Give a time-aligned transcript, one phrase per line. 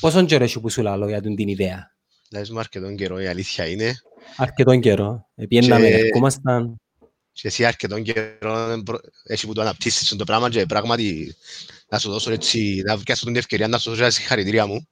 [0.00, 1.94] Πόσον καιρό έχει που σου λαλώ για την ιδέα;
[2.30, 3.94] Λες μου αρκετόν καιρό, η αλήθεια είναι.
[4.36, 5.26] Αρκετόν καιρό.
[5.34, 5.94] Επιέναμε, και...
[5.94, 6.76] ερχόμασταν.
[7.32, 8.82] Και εσύ αρκετόν καιρό
[9.24, 11.36] έχει που το αναπτύσσεις το πράγμα και πράγματι
[11.88, 14.88] να σου δώσω έτσι, να βγάλω την ευκαιρία να σου δώσω συγχαρητήρια μου.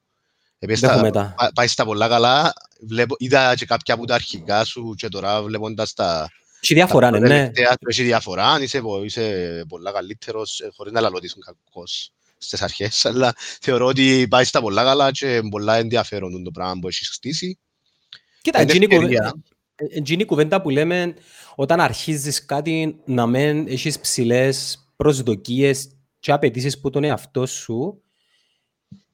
[0.73, 2.53] Στα, πάει στα πολλά καλά.
[2.87, 6.29] Βλέπω, είδα και κάποια από τα αρχικά σου και τώρα βλέποντας τα...
[6.61, 7.19] Έχει διαφορά, ναι.
[7.19, 7.51] ναι.
[7.87, 12.11] Έχει διαφορά, είσαι, είσαι πολλά καλύτερος, ε, χωρίς να λαλωτήσουν κακός
[12.43, 16.87] στις αρχές, αλλά θεωρώ ότι πάει στα πολλά καλά και πολλά ενδιαφέρον το πράγμα που
[16.87, 17.59] έχεις χτίσει.
[18.41, 21.13] Κοίτα, είναι η κουβέντα που λέμε
[21.55, 28.01] όταν αρχίζεις κάτι να μεν έχεις ψηλές προσδοκίες και απαιτήσεις που τον εαυτό σου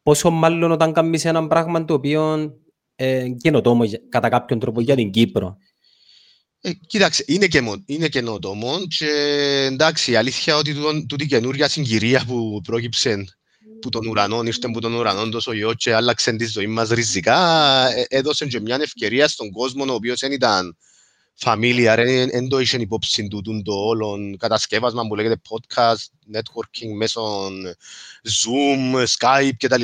[0.04, 2.54] πόσο μάλλον όταν κάνεις ένα πράγμα το οποίο
[2.96, 5.58] ε, καινοτόμο κατά κάποιον τρόπο για την Κύπρο.
[6.62, 9.08] Ε, κοίταξε, είναι, και, είναι καινοτόμο και
[9.72, 10.76] εντάξει, η αλήθεια ότι
[11.08, 13.24] τούτη καινούργια συγκυρία που πρόκειψε
[13.82, 17.40] που τον ουρανό, ήρθε που τον ουρανό τόσο γιο και άλλαξε τη ζωή μας ριζικά,
[17.96, 20.78] ε, έδωσε και μια ευκαιρία στον κόσμο ο οποίος δεν ήταν
[21.46, 27.48] familiar, δεν το είχε υπόψη του το όλο κατασκεύασμα που λέγεται podcast, networking μέσω
[28.24, 29.84] Zoom, Skype κτλ.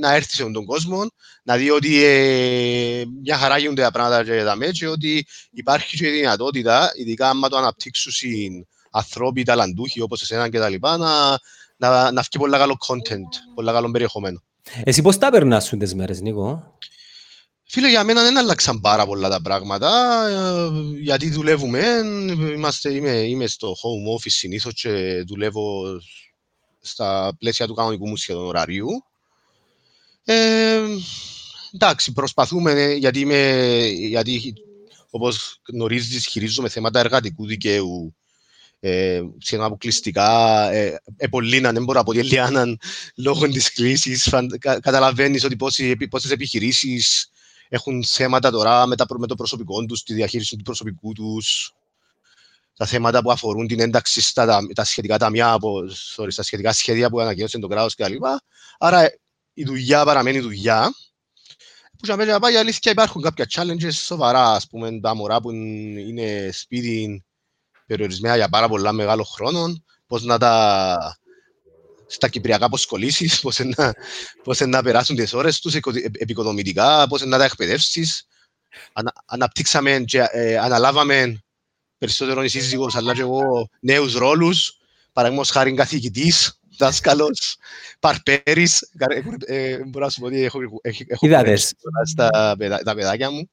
[0.00, 1.06] Να έρθει σε τον κόσμο,
[1.42, 6.06] να δει ότι ε, μια χαρά γίνονται τα πράγματα και τα μέτια, ότι υπάρχει και
[6.06, 8.12] η δυνατότητα, ειδικά άμα το αναπτύξουν
[8.90, 10.74] ανθρώποι ταλαντούχοι όπως εσένα κτλ.
[10.80, 10.98] Να,
[11.76, 14.42] να, να βγει πολύ καλό content, πολύ καλό περιεχομένο.
[14.84, 16.76] Εσύ πώς τα περνάς τις μέρες, Νίκο;
[17.72, 19.90] Φίλε, για μένα δεν άλλαξαν πάρα πολλά τα πράγματα,
[20.28, 20.68] ε,
[21.00, 21.82] γιατί δουλεύουμε,
[22.54, 25.84] είμαστε, είμαι, είμαι στο home office συνήθως και δουλεύω
[26.80, 28.88] στα πλαίσια του κανονικού μου σχεδόν ωραρίου.
[30.24, 30.80] Ε,
[31.74, 34.52] εντάξει, προσπαθούμε, γιατί, είμαι, γιατί
[35.10, 38.16] όπως γνωρίζεις, χειρίζομαι θέματα εργατικού δικαίου,
[38.80, 42.28] ε, σχεδόν αποκλειστικά, ε, επολύναν, δεν μπορώ να πω τη
[43.14, 44.34] λόγω της κρίσης.
[44.58, 45.56] Κα, καταλαβαίνεις ότι
[46.08, 47.30] πόσες επιχειρήσεις
[47.72, 51.74] έχουν θέματα τώρα με, τα, με το προσωπικό τους, τη διαχείριση του προσωπικού τους,
[52.76, 55.82] τα θέματα που αφορούν την ένταξη στα τα, τα σχετικά ταμεία, από,
[56.16, 58.14] sorry, στα σχετικά σχέδια που ανακοίνωσε το κράτος κτλ.
[58.78, 59.10] Άρα
[59.54, 60.94] η δουλειά παραμένει δουλειά.
[61.90, 66.50] Που για μένα πάει αλήθεια υπάρχουν κάποια challenges σοβαρά, ας πούμε, τα μωρά που είναι
[66.52, 67.24] σπίτι
[67.86, 71.19] περιορισμένα για πάρα πολλά μεγάλο χρόνο, πώς να τα
[72.10, 73.94] στα κυπριακά αποσκολήσεις, πώς να,
[74.44, 75.74] πώς να περάσουν τις ώρες τους
[76.18, 78.26] επικοδομητικά, πώς να τα εκπαιδεύσεις.
[78.92, 81.42] Ανα, αναπτύξαμε και ε, αναλάβαμε
[81.98, 84.78] περισσότερο η σύζυγος, αλλά και εγώ νέους ρόλους,
[85.12, 87.56] παραδείγματος χάρη καθηγητής, δάσκαλος,
[88.00, 88.90] παρπέρης,
[89.46, 90.58] ε, μπορώ να σου πω ότι έχω,
[91.06, 91.26] έχω
[92.04, 93.50] στα τα παιδάκια μου.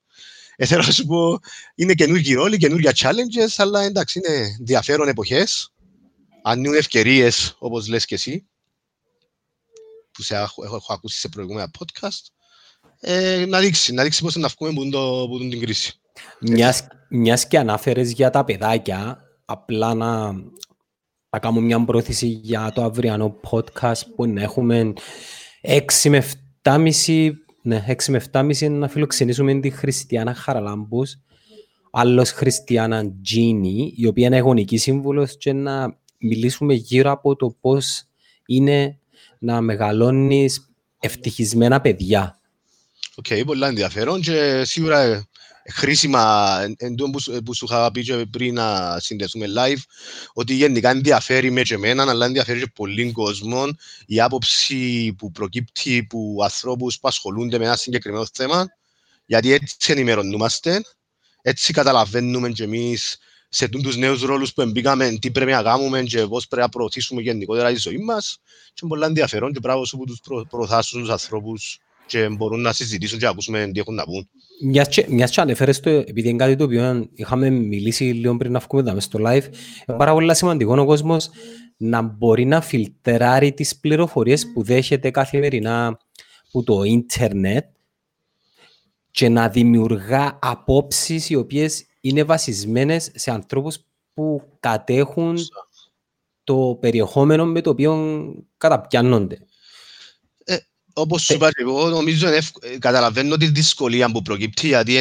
[0.56, 1.40] Ε, θέλω να σου πω,
[1.76, 5.72] είναι καινούργιοι ρόλοι, καινούργια challenges, αλλά εντάξει, είναι ενδιαφέρον εποχές
[6.50, 8.48] ανοίγουν ευκαιρίες, όπως λες και εσύ,
[10.12, 12.26] που σε έχω, έχω, έχω ακούσει σε προηγούμενα podcast,
[13.00, 16.00] ε, να δείξεις, να δείξεις πώς να βγούμε από, το, από την κρίση.
[16.40, 20.32] Μιας, μιας και ανάφερες για τα παιδάκια, απλά να,
[21.30, 24.94] να κάνουμε μια πρόσθεση για το αυριανό podcast που να έχουμε
[25.62, 26.24] 6 με
[26.62, 27.32] 7,5
[27.62, 31.16] ναι, 6 με 7,5 να φιλοξενήσουμε τη Χριστιανά Χαραλάμπους,
[31.92, 38.04] αλλιώς Χριστιανά Τζίνι, η οποία είναι γονική σύμβουλος και να μιλήσουμε γύρω από το πώς
[38.46, 39.00] είναι
[39.40, 42.40] να μεγαλώνεις ευτυχισμένα παιδιά.
[43.16, 45.28] OK, okay, πολύ ενδιαφέρον και σίγουρα ε,
[45.74, 49.82] χρήσιμα εντός που, που σου είχα πει και πριν να συνδεθούμε live
[50.34, 53.66] ότι γενικά ενδιαφέρει με και εμένα αλλά ενδιαφέρει και πολλοί κόσμο
[54.06, 58.66] η άποψη που προκύπτει από ανθρώπους που ασχολούνται με ένα συγκεκριμένο θέμα
[59.26, 60.82] γιατί έτσι ενημερωνούμαστε
[61.42, 63.18] έτσι καταλαβαίνουμε και εμείς
[63.50, 67.22] σε τους νέους ρόλους που μπήκαμε, τι πρέπει να κάνουμε και πώς πρέπει να προωθήσουμε
[67.22, 71.10] γενικότερα τη ζωή μας και είναι πολύ ενδιαφέρον και πράγμα που τους προ, προωθάσουν τους
[71.10, 74.30] ανθρώπους και μπορούν να συζητήσουν και να ακούσουμε τι έχουν να πούν.
[75.08, 79.00] Μιας και ανέφερες το, επειδή είναι κάτι το οποίο είχαμε μιλήσει λίγο πριν να βγούμε
[79.00, 79.44] στο live,
[79.88, 81.30] είναι πάρα πολύ σημαντικό ο κόσμος
[81.78, 86.00] να μπορεί να φιλτεράρει τις πληροφορίες που δέχεται καθημερινά
[86.48, 87.66] από το ίντερνετ
[89.12, 93.78] και να δημιουργά απόψεις οι οποίες είναι βασισμένες σε ανθρώπους
[94.14, 95.38] που κατέχουν
[96.44, 97.96] το περιεχόμενο με το οποίο
[98.58, 99.38] καταπιάνονται.
[100.44, 100.58] Ε,
[100.94, 102.40] όπως σου είπα εγώ, νομίζω ε,
[102.80, 104.96] καταλαβαίνω τη δυσκολία που προκύπτει γιατί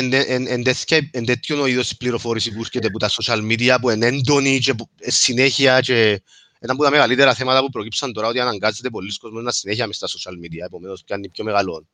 [1.11, 5.11] εν τέτοιο είδος πληροφόρηση που έρχεται από τα social media που είναι έντονη και ε,
[5.11, 6.23] συνέχεια και
[6.59, 9.97] ένα από τα μεγαλύτερα θέματα που προκύψαν τώρα ότι αναγκάζεται πολλοί κόσμοι να συνέχεια μες
[9.97, 11.87] στα social media, επομένως κάνει πιο μεγάλο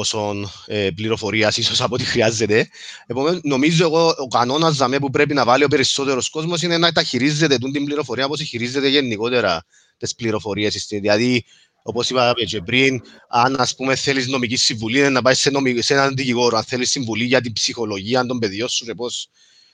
[0.00, 2.68] πόσο ε, πληροφορίας ίσως από ό,τι χρειάζεται.
[3.06, 7.02] Επομένως, νομίζω εγώ ο κανόνας που πρέπει να βάλει ο περισσότερος κόσμος είναι να τα
[7.02, 9.64] χειρίζεται την πληροφορία όπως χειρίζεται γενικότερα
[9.96, 10.86] τις πληροφορίες.
[10.88, 11.44] Δηλαδή,
[11.82, 15.94] Όπως είπα και πριν, αν ας πούμε θέλεις νομική συμβουλή, να πάεις σε, νομική, σε
[15.94, 16.56] έναν δικηγόρο.
[16.56, 19.28] Αν θέλεις συμβουλή για την ψυχολογία των παιδιών σου και πώς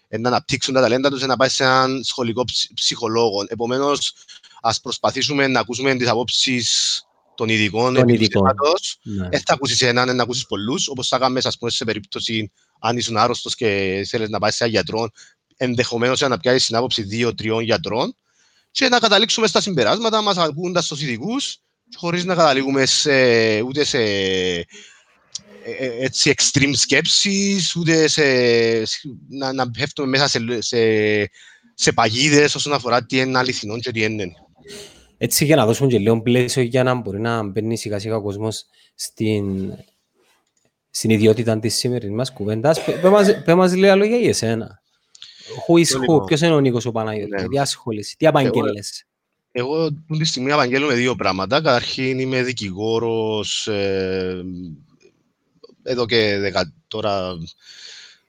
[0.08, 2.44] να αναπτύξουν τα ταλέντα τους, να πάεις σε έναν σχολικό
[2.74, 3.44] ψυχολόγο.
[3.48, 4.12] Επομένως,
[4.62, 7.05] ας προσπαθήσουμε να ακούσουμε τις απόψεις
[7.36, 8.42] των ειδικών επί του
[9.02, 9.28] ναι.
[9.28, 12.96] Δεν θα ακούσεις έναν, να ακούσεις πολλούς, όπως θα κάνουμε ας πούμε, σε περίπτωση αν
[12.96, 15.08] ήσουν άρρωστος και θέλεις να πάει σε έναν γιατρό,
[15.56, 18.16] ενδεχομένως να πιάσεις την άποψη δύο-τριών γιατρών
[18.70, 21.58] και να καταλήξουμε στα συμπεράσματα μας ακούγοντας τους ειδικούς
[21.96, 28.22] χωρίς να καταλήγουμε σε, ούτε σε ε, ε, έτσι extreme σκέψεις, ούτε σε,
[29.28, 30.78] να, να πέφτουμε μέσα σε, σε,
[31.74, 34.32] σε παγίδες όσον αφορά τι είναι αληθινό και τι είναι.
[35.18, 38.22] Έτσι για να δώσουμε και λίγο πλαίσιο για να μπορεί να μπαίνει σιγά σιγά ο
[38.22, 38.64] κόσμος
[38.94, 39.72] στην,
[40.90, 42.84] στην ιδιότητα της σήμερης μας κουβέντας.
[43.44, 44.82] Πες μας λίγα λόγια για εσένα.
[45.66, 47.48] Who is who, ποιος είναι ο Νίκος ο Παναγιώτης, ναι.
[47.48, 49.06] τι ασχολείσαι, τι απαγγέλεσαι.
[49.52, 51.56] Εγώ τη στιγμή απαγγέλνω με δύο πράγματα.
[51.56, 54.44] Καταρχήν είμαι δικηγόρος ε,
[55.82, 57.32] εδώ και δεκα, τώρα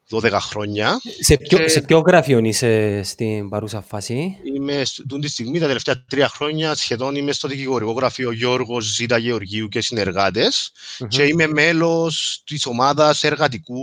[0.09, 1.01] 12 χρόνια.
[1.19, 1.68] Σε ποιο, και...
[1.68, 4.83] σε ποιο γραφείο είσαι στην παρούσα φάση; Είμαι
[5.21, 9.81] τη στιγμή, τα τελευταία τρία χρόνια, σχεδόν είμαι στο δικηγορικό γραφείο Γιώργος Ζήτα Γεωργίου και
[9.81, 11.07] συνεργάτες mm-hmm.
[11.07, 13.77] και είμαι μέλος της ομάδας εργατικού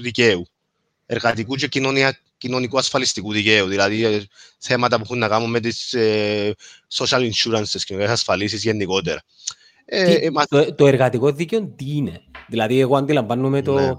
[0.00, 0.46] δικαίου.
[1.06, 4.22] Εργατικού και κοινωνία, κοινωνικού ασφαλιστικού δικαίου, δηλαδή ε,
[4.58, 6.54] θέματα που έχουν να κάνουν με τις ε,
[6.92, 9.22] social insurance, τις κοινωνικές ασφαλίσεις γενικότερα.
[9.84, 13.74] Ε, τι, ε, το, το, εργατικό δίκαιο τι είναι, δηλαδή εγώ αντιλαμβάνομαι το...
[13.74, 13.92] Ναι.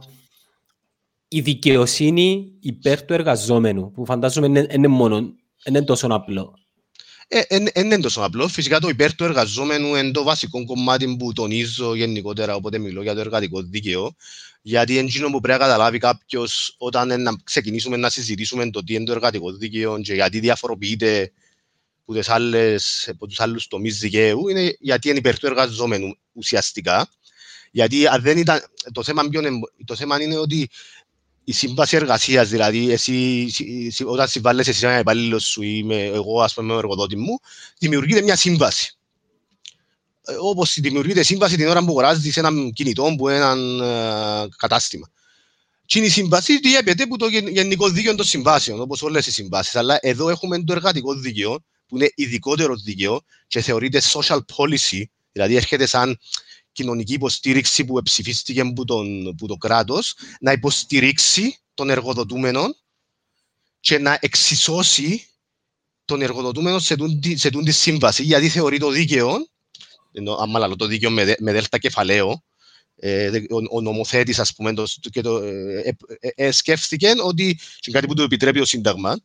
[1.34, 5.36] Η δικαιοσύνη υπέρ του εργαζόμενου, που φαντάζομαι είναι, είναι μόνο,
[5.66, 6.54] είναι τόσο απλό.
[7.50, 8.48] Δεν ε, είναι τόσο απλό.
[8.48, 13.14] Φυσικά το υπέρ του εργαζόμενου είναι το βασικό κομμάτι που τονίζω γενικότερα όποτε μιλώ για
[13.14, 14.16] το εργατικό δίκαιο.
[14.62, 18.94] Γιατί είναι εκείνο που πρέπει να καταλάβει κάποιος όταν να ξεκινήσουμε να συζητήσουμε το τι
[18.94, 21.32] είναι το εργατικό δίκαιο και γιατί διαφοροποιείται
[23.08, 27.10] από τους άλλους τομείς δικαίου, είναι γιατί είναι υπέρ του εργαζόμενου ουσιαστικά.
[27.72, 28.62] Γιατί αν δεν ήταν,
[28.92, 29.24] το, θέμα,
[29.86, 30.70] το θέμα είναι ότι
[31.44, 33.48] η σύμβαση εργασίας, δηλαδή εσύ,
[34.06, 37.40] όταν συμβάλλεσαι εσύ ένα υπαλλήλο σου ή με, εγώ, ας πούμε, με εργοδότης μου,
[37.78, 38.96] δημιουργείται μια σύμβαση.
[40.26, 43.52] Ε, Όπως δημιουργείται σύμβαση την ώρα που αγοράζει ένα κινητό που ένα
[43.86, 45.10] ε, κατάστημα.
[45.86, 49.76] Και η σύμβαση διέπεται από το γενικό δίκαιο των συμβάσεων, όπως όλες οι συμβάσεις.
[49.76, 55.56] Αλλά εδώ έχουμε το εργατικό δίκαιο, που είναι ειδικότερος δίκαιο και θεωρείται social policy, δηλαδή
[55.56, 56.20] έρχεται σαν
[56.82, 62.76] κοινωνική υποστήριξη που ψηφίστηκε από, τον, από το κράτος να υποστηρίξει τον εργοδοτούμενο
[63.80, 65.28] και να εξισώσει
[66.06, 69.48] τον εργοδοτούμενο σε τούτη, σε τούτη σύμβαση, γιατί θεωρεί το δίκαιο,
[70.12, 72.44] ενώ, άμα το δίκαιο με, με δέλτα κεφαλαίο,
[72.96, 77.92] ε, ο, ο νομοθέτης, ας πούμε, το, και το, ε, ε, ε, σκέφτηκε ότι, είναι
[77.92, 79.20] κάτι που το επιτρέπει το Σύνταγμα,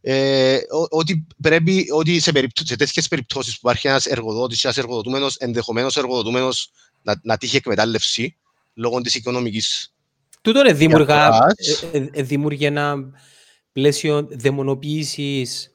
[0.00, 0.58] ε,
[0.88, 5.36] ότι πρέπει ότι σε, περιπτώ, σε τέτοιες περιπτώσεις που υπάρχει ένας εργοδότης ή ένας εργοδοτούμενος,
[5.36, 6.70] ενδεχομένως εργοδοτούμενος
[7.06, 8.36] να, να τύχει εκμετάλλευση
[8.74, 9.94] λόγω της οικονομικής.
[10.40, 11.28] Τούτο ρε δημιουργά,
[11.92, 12.96] ε, ε, ε, δημιουργεί ένα
[13.72, 15.72] πλαίσιο δαιμονοποίησης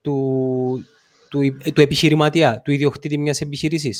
[0.00, 0.86] του,
[1.30, 3.92] του, του επιχειρηματία, του ιδιοκτήτη μιας επιχείρηση.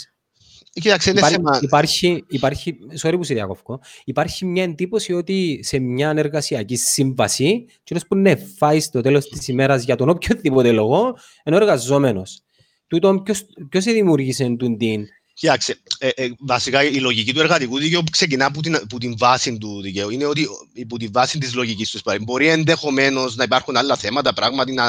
[0.73, 6.77] Κοίταξε, υπάρχει, υπάρχει, υπάρχει, sorry που σε διακόφω, υπάρχει μια εντύπωση ότι σε μια εργασιακή
[6.77, 12.43] σύμβαση, και που ναι, φάει στο τέλος της ημέρας για τον οποιοδήποτε λόγο, ενώ εργαζόμενος.
[12.87, 13.23] Τούτο,
[13.69, 14.77] ποιος δημιούργησε την
[15.41, 19.59] Κοιτάξτε, ε, ε, βασικά η λογική του εργατικού δικαίου ξεκινά από την, από την βάση
[19.59, 20.11] του δικαίου.
[20.11, 20.49] Είναι ότι
[20.83, 24.87] από τη βάση της λογικής τους μπορεί ενδεχομένως να υπάρχουν άλλα θέματα, πράγματι να,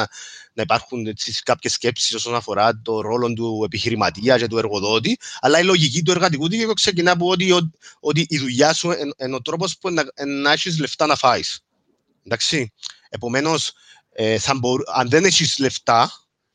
[0.54, 1.08] να υπάρχουν
[1.44, 6.12] κάποιες σκέψεις όσον αφορά το ρόλο του επιχειρηματίας και του εργοδότη, αλλά η λογική του
[6.12, 8.92] εργατικού δικαίου ξεκινά από ότι, ότι η δουλειά σου
[9.24, 10.04] είναι ο τρόπος που να,
[10.42, 11.60] να έχεις λεφτά να φάεις.
[12.26, 12.74] Εντάξει.
[13.10, 13.72] Επομένως,
[14.12, 14.38] ε,
[14.94, 16.12] αν δεν έχεις λεφτά,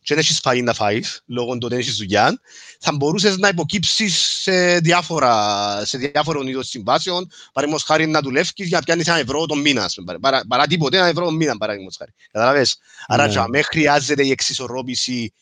[0.07, 2.41] και δεν έχεις φαΐ να φάεις, λόγω του ότι δεν έχεις δουλειά,
[2.81, 8.79] θα μπορούσες να υποκύψεις σε, διάφορα, σε διάφορο είδος συμβάσεων, παραδείγματος χάρη να δουλεύεις για
[8.79, 12.13] να πιάνεις ένα ευρώ τον μήνα, παρά, παρά τίποτε ένα ευρώ τον μήνα, παραδείγματος χάρη.
[12.33, 13.23] Καταλαβες; Ναι.
[13.23, 15.33] Άρα με χρειάζεται η εξισορρόπηση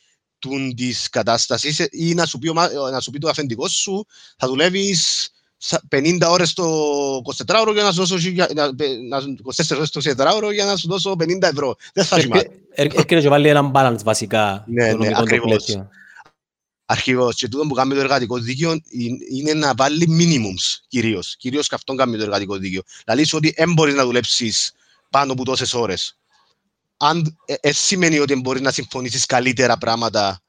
[0.77, 2.53] της κατάστασης ή να σου πει,
[2.91, 4.07] να σου πει το αφεντικός σου,
[4.37, 5.31] θα δουλεύεις
[5.89, 6.65] 50 ώρες το
[7.47, 11.17] 24 ώρο για να σου δώσω 24 ώρες το 24 ώρο για να σου δώσω
[11.19, 11.77] 50 ευρώ.
[11.93, 12.49] Δεν θα σημαίνει.
[12.75, 14.65] Έρχεται και βάλει έναν balance βασικά.
[14.67, 15.79] Ναι, ναι, ακριβώς.
[16.87, 17.37] Αρχηγός.
[17.37, 18.81] Και τούτο που κάνει το εργατικό δίκαιο
[19.31, 21.37] είναι να βάλει minimums κυρίως.
[21.39, 22.83] Κυρίως και αυτόν κάνει το εργατικό δίκαιο.
[23.05, 24.73] Δηλαδή ότι δεν μπορείς να δουλέψεις
[25.11, 26.19] πάνω από τόσες ώρες.
[26.97, 30.43] Αν ε, ε, σημαίνει ότι μπορείς να συμφωνήσεις καλύτερα πράγματα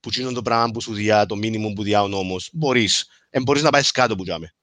[0.00, 2.48] που είναι το πράγμα που σου διά, το minimum που διά ο νόμος.
[2.52, 4.54] Μπορείς δεν μπορείς να πάει κάτω που τζάμε.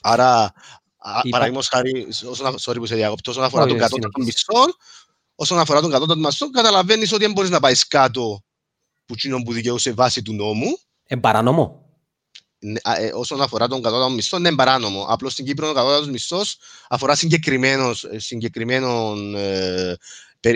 [0.00, 0.52] Άρα,
[1.30, 2.06] παραδείγματος χάρη,
[2.60, 4.64] sorry που σε διακόπτω, όσον αφορά τον κατώτατο μισθό,
[5.34, 8.42] όσον αφορά τον κατώτατο μισθό, καταλαβαίνεις ότι δεν μπορείς να πάεις κάτω
[9.06, 10.78] που τσίνον που δικαιούσε βάση του νόμου.
[11.06, 11.84] Εν παράνομο.
[12.58, 15.04] ναι, ε, όσον αφορά τον κατώτατο μισθό, είναι παράνομο.
[15.08, 17.14] Απλώς στην Κύπρο ο κατώτατος μισθός αφορά
[18.16, 19.96] συγκεκριμένων ε,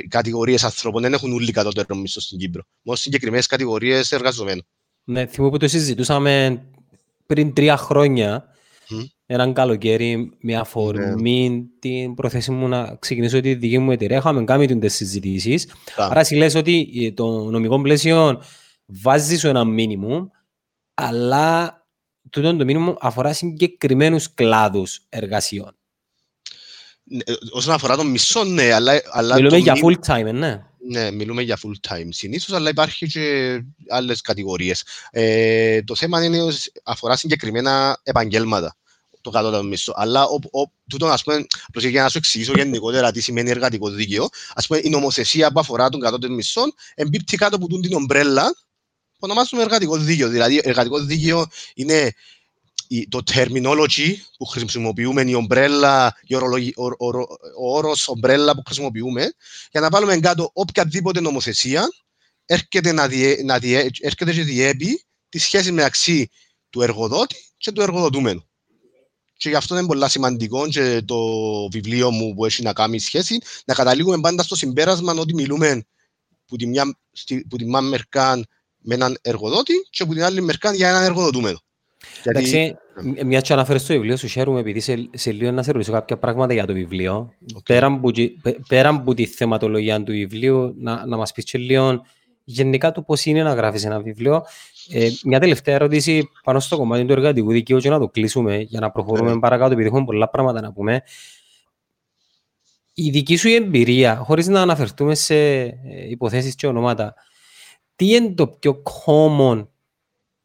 [0.09, 1.03] κατηγορίες ανθρώπων.
[1.03, 2.63] Δεν έχουν όλοι κατώτερο μισθό στην Κύπρο.
[2.83, 4.67] Μόνο συγκεκριμένες κατηγορίες εργαζομένων.
[5.05, 6.65] Ναι, θυμώ που το συζητούσαμε
[7.26, 8.45] πριν τρία χρόνια,
[8.90, 9.04] mm.
[9.26, 11.62] έναν καλοκαίρι, με αφορμή ναι.
[11.78, 14.16] την προθέση μου να ξεκινήσω τη δική μου εταιρεία.
[14.16, 15.69] Είχαμε κάνει τι συζητήσεις.
[15.97, 18.43] Άρα, εσύ λες ότι ε, το νομικό πλαίσιο
[18.87, 20.31] βάζεις σου ένα μήνυμο,
[20.95, 21.78] αλλά
[22.31, 25.76] τούτο το μήνυμο αφορά συγκεκριμένους κλάδους εργασιών.
[27.04, 29.00] Ναι, όσον αφορά το μισό, ναι, αλλά...
[29.11, 30.66] αλλά μιλούμε για full time, ναι.
[30.87, 34.85] Ναι, μιλούμε για full time συνήθως, αλλά υπάρχει και άλλες κατηγορίες.
[35.11, 36.38] Ε, το θέμα είναι
[36.85, 38.76] αφορά συγκεκριμένα επαγγέλματα
[39.25, 39.93] το κατώτατο μισθό.
[39.97, 44.29] Αλλά ο, ο, τούτο, ας πούμε, για να σου εξηγήσω γενικότερα τι σημαίνει εργατικό δίκαιο,
[44.55, 46.62] ας πούμε, η νομοθεσία που αφορά τον κατώτατο μισθό
[46.95, 48.45] εμπίπτει κάτω από την ομπρέλα
[49.12, 50.29] που ονομάζουμε εργατικό δίκαιο.
[50.29, 52.12] Δηλαδή, εργατικό δίκαιο είναι
[53.09, 56.37] το terminology που χρησιμοποιούμε, η ομπρέλα, ο,
[56.76, 57.19] ο, ο,
[57.59, 59.33] ο όρος ομπρέλα που χρησιμοποιούμε,
[59.71, 61.88] για να βάλουμε κάτω οποιαδήποτε νομοθεσία
[62.47, 66.31] έρχεται, να διέ, να διέ, έρχεται και διέπει τη σχέση μεταξύ
[66.71, 68.49] του εργοδότη και του εργοδοτούμενου.
[69.37, 71.19] Και γι' αυτό είναι πολύ σημαντικό και το
[71.69, 75.85] βιβλίο μου που έχει να κάνει σχέση, να καταλήγουμε πάντα στο συμπέρασμα ότι μιλούμε
[76.47, 76.99] που τη μια,
[77.49, 78.45] που τη μια μερκά
[78.79, 81.63] με έναν εργοδότη και που την άλλη μερκά για έναν εργοδοτούμενο.
[82.23, 82.77] Εντάξει,
[83.25, 86.19] μια και αναφέρεις στο βιβλίο σου, χαίρομαι επειδή σε, σε λίγο να σε ρωτήσω κάποια
[86.19, 87.33] πράγματα για το βιβλίο.
[87.55, 87.63] Okay.
[87.65, 88.11] Πέραν, που,
[88.69, 92.03] πέραν από τη θεματολογία του βιβλίου, να, να μας πεις και λίγο
[92.45, 94.45] γενικά το πώς είναι να γράφεις ένα βιβλίο.
[94.91, 98.81] Ε, μια τελευταία ερώτηση πάνω στο κομμάτι του εργατικού δικαίου και να το κλείσουμε για
[98.81, 99.41] να προχωρούμε yeah.
[99.41, 101.03] παρακάτω, επειδή έχουμε πολλά πράγματα να πούμε.
[102.95, 105.75] Η δική σου εμπειρία, χωρίς να αναφερθούμε σε ε,
[106.09, 107.15] υποθέσεις και ονόματα,
[107.97, 109.67] τι είναι το πιο common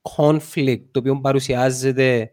[0.01, 2.32] conflict το οποίο παρουσιάζεται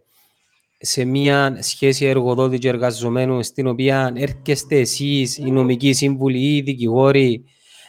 [0.78, 6.61] σε μια σχέση εργοδότη και εργαζομένου στην οποία έρχεστε εσείς, οι νομικοί σύμβουλοι ή οι
[6.61, 7.44] δικηγόροι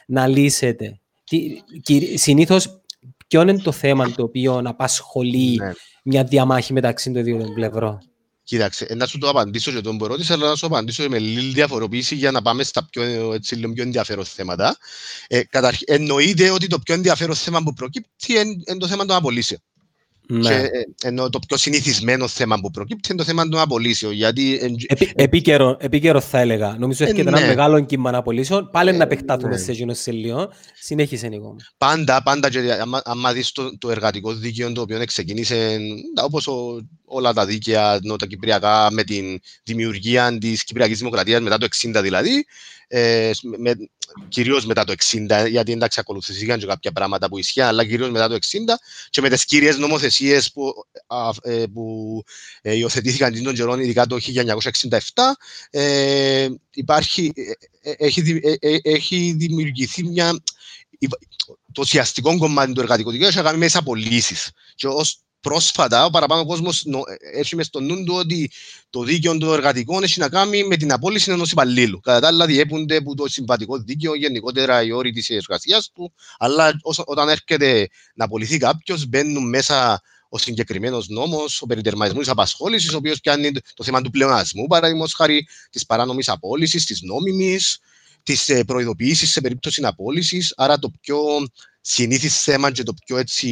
[0.08, 1.00] να λύσετε.
[2.16, 2.82] Συνήθως,
[3.28, 5.72] ποιο είναι το θέμα το οποίο απασχολεί ναι.
[6.04, 8.00] μια διαμάχη μεταξύ των δύο πλευρών;
[8.48, 12.16] Κοίταξε, να σου το απαντήσω και τον ερώτηση, αλλά να σου απαντήσω με λίγη διαφοροποίηση
[12.16, 14.78] για να πάμε στα πιο, έτσι, λίγο πιο ενδιαφέρον θέματα.
[15.28, 18.34] Ε, καταρχ, εννοείται ότι το πιο ενδιαφέρον θέμα που προκύπτει
[18.68, 19.60] είναι το θέμα των απολύσεων.
[20.30, 20.50] Ναι.
[20.50, 20.70] Και, ε,
[21.08, 24.14] ενώ το πιο συνηθισμένο θέμα που προκύπτει είναι το θέμα των απολύσεων.
[24.14, 24.60] Γιατί...
[24.88, 26.76] Επί, επίκαιρο, επίκαιρο θα έλεγα.
[26.80, 27.30] Νομίζω ότι ε, ναι.
[27.30, 28.70] ένα μεγάλο κύμα απολύσεων.
[28.72, 29.58] Πάλι ε, να επεκτάθουμε ναι.
[29.58, 30.50] σε εκείνο σε λίγο.
[30.82, 31.56] Συνέχισε Νίκο.
[31.78, 32.50] Πάντα, πάντα.
[32.50, 35.80] Και, άμα, άμα δεις το, το εργατικό δίκαιο το οποίο ξεκίνησε
[36.24, 36.54] όπως ο,
[37.08, 42.46] όλα τα δίκαια τα κυπριακά με την δημιουργία της Κυπριακής Δημοκρατίας μετά το 60 δηλαδή
[42.88, 43.76] ε, με,
[44.28, 48.28] κυρίως μετά το 60, γιατί εντάξει ακολουθήθηκαν και κάποια πράγματα που ισχύαν, αλλά κυρίως μετά
[48.28, 48.40] το 60
[49.10, 50.74] και με τις κύριες νομοθεσίες που,
[51.08, 52.24] α, ε, που
[52.62, 55.00] ε, υιοθετήθηκαν την καιρών, ειδικά το 1967,
[55.70, 58.42] ε, υπάρχει, ε, ε, έχει,
[58.84, 60.40] έχει δημιουργηθεί μια
[61.72, 64.52] το ουσιαστικό κομμάτι του εργατικού δικαίου έχει κάνει μέσα απολύσεις.
[64.76, 66.86] Και ως πρόσφατα ο παραπάνω κόσμος
[67.34, 68.52] έχει με στο νου του ότι
[68.90, 72.00] το δίκαιο των εργατικών έχει να κάνει με την απόλυση ενός υπαλλήλου.
[72.00, 76.14] Κατά τα άλλα, διέπονται από το συμβατικό δίκαιο, γενικότερα οι όροι της εργασίας του.
[76.38, 82.94] Αλλά όταν έρχεται να απολυθεί κάποιος, μπαίνουν μέσα ο συγκεκριμένος νόμος, ο περιτερμαϊσμός της απασχόλησης,
[82.94, 87.80] ο οποίος πιάνει το θέμα του πλεονασμού, παραδείγματος χάρη της παράνομης απόλυσης, της νόμιμης,
[88.24, 90.54] της ε, προειδοποίησης σε περίπτωση απόλυσης.
[90.58, 91.20] Άρα το πιο
[91.82, 93.48] συνήθις θέμα και το πιο έτσι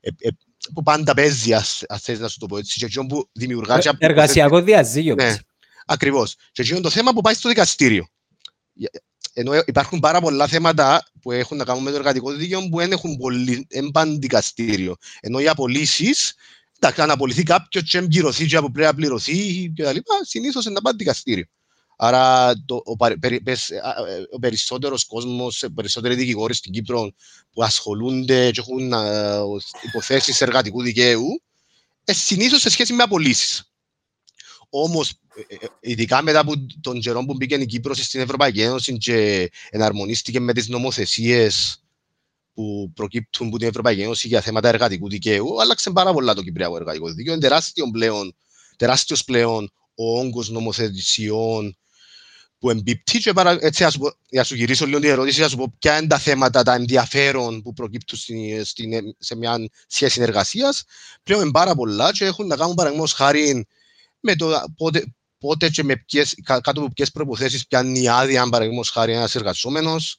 [0.00, 0.28] ε, ε,
[0.74, 3.86] που πάντα παίζει, ας, θες να σου το πω έτσι, και εκείνο που δημιουργάς...
[3.86, 5.14] Ε, εργασιακό διαζύγιο.
[5.14, 5.36] Ναι,
[5.86, 6.34] ακριβώς.
[6.52, 8.06] Και εκείνο το θέμα που πάει στο δικαστήριο.
[9.32, 12.92] Ενώ υπάρχουν πάρα πολλά θέματα που έχουν να κάνουν με το εργατικό δίκαιο που δεν
[12.92, 14.96] έχουν πολύ, πάνε δικαστήριο.
[15.20, 16.34] Ενώ οι απολύσεις,
[16.80, 19.96] εντάξει, αν απολυθεί κάποιος και εμπληρωθεί και που πρέπει να πληρωθεί κτλ.
[20.22, 21.44] Συνήθως είναι να πάνε δικαστήριο.
[22.00, 23.70] Άρα το, ο, περι, πες,
[24.30, 27.12] ο περισσότερος κόσμος, οι περισσότεροι δικηγόροι στην Κύπρο
[27.52, 29.40] που ασχολούνται και έχουν α,
[29.82, 31.42] υποθέσεις εργατικού δικαίου,
[32.04, 33.72] ε, συνήθως σε σχέση με απολύσεις.
[34.68, 35.10] Όμως,
[35.48, 39.50] ε, ε, ειδικά μετά από τον καιρό που μπήκε η Κύπρος στην Ευρωπαϊκή Ένωση και
[39.70, 41.82] εναρμονίστηκε με τις νομοθεσίες
[42.54, 46.76] που προκύπτουν από την Ευρωπαϊκή Ένωση για θέματα εργατικού δικαίου, άλλαξε πάρα πολλά το Κυπριακό
[46.76, 47.32] εργατικό δικαίο.
[47.32, 48.36] Είναι τεράστιο πλέον,
[48.76, 51.77] τεράστιος πλέον ο όγκος νομοθεσιών
[52.58, 53.96] που εμπίπτει και παρα, έτσι ας,
[54.28, 57.62] για σου γυρίσω λίγο την ερώτηση, να σου πω ποια είναι τα θέματα, τα ενδιαφέρον
[57.62, 60.84] που προκύπτουν στην, στην, σε μια σχέση συνεργασίας.
[61.22, 63.66] Πλέον είναι πάρα πολλά και έχουν να κάνουν παραδείγματος χάρη
[64.20, 68.48] με το πότε, πότε και με ποιες, κάτω από ποιες προποθέσεις πιάνει η άδεια, αν
[68.48, 70.18] παραδείγματος χάρη ένας εργαζόμενος.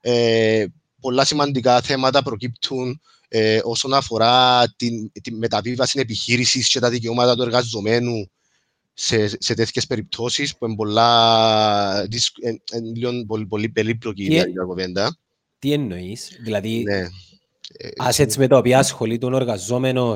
[0.00, 0.64] Ε,
[1.00, 7.42] πολλά σημαντικά θέματα προκύπτουν ε, όσον αφορά την, την μεταβίβαση επιχείρησης και τα δικαιώματα του
[7.42, 8.30] εργαζομένου
[8.98, 15.18] σε, σε τέτοιες περιπτώσεις που είναι πολλά, ε, ε, πολύ, πολύ περίπλοκη η κουβέντα.
[15.58, 16.82] Τι εννοείς, δηλαδή.
[16.82, 17.06] Ναι.
[18.10, 20.14] Assets με τα οποία ασχολείται ο εργαζόμενο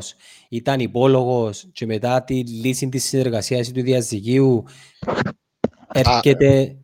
[0.49, 4.65] ήταν υπόλογος και μετά τη λύση της συνεργασίας του διαζυγίου
[5.93, 6.75] έρχεται.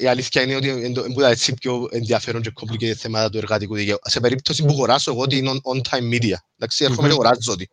[0.00, 3.98] Η αλήθεια είναι ότι είναι έτσι πιο ενδιαφέρον και complicated θέματα του εργατικού δικαίου.
[4.02, 7.68] Σε περίπτωση που αγοράσω εγώ την on-time media, εντάξει, έρχομαι και αγοράζω ότι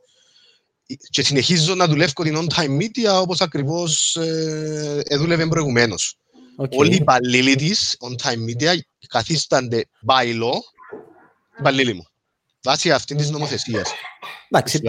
[1.09, 4.17] και συνεχίζω να δουλεύω την on-time media όπως ακριβώς
[5.17, 6.17] δούλευε προηγουμένως.
[6.75, 8.77] Όλοι οι υπαλλήλοι της on-time media
[9.07, 10.59] καθίστανται by law
[11.59, 12.05] υπαλλήλοι μου.
[12.63, 13.91] Βάσει αυτήν της νομοθεσίας.
[14.49, 14.81] Εντάξει,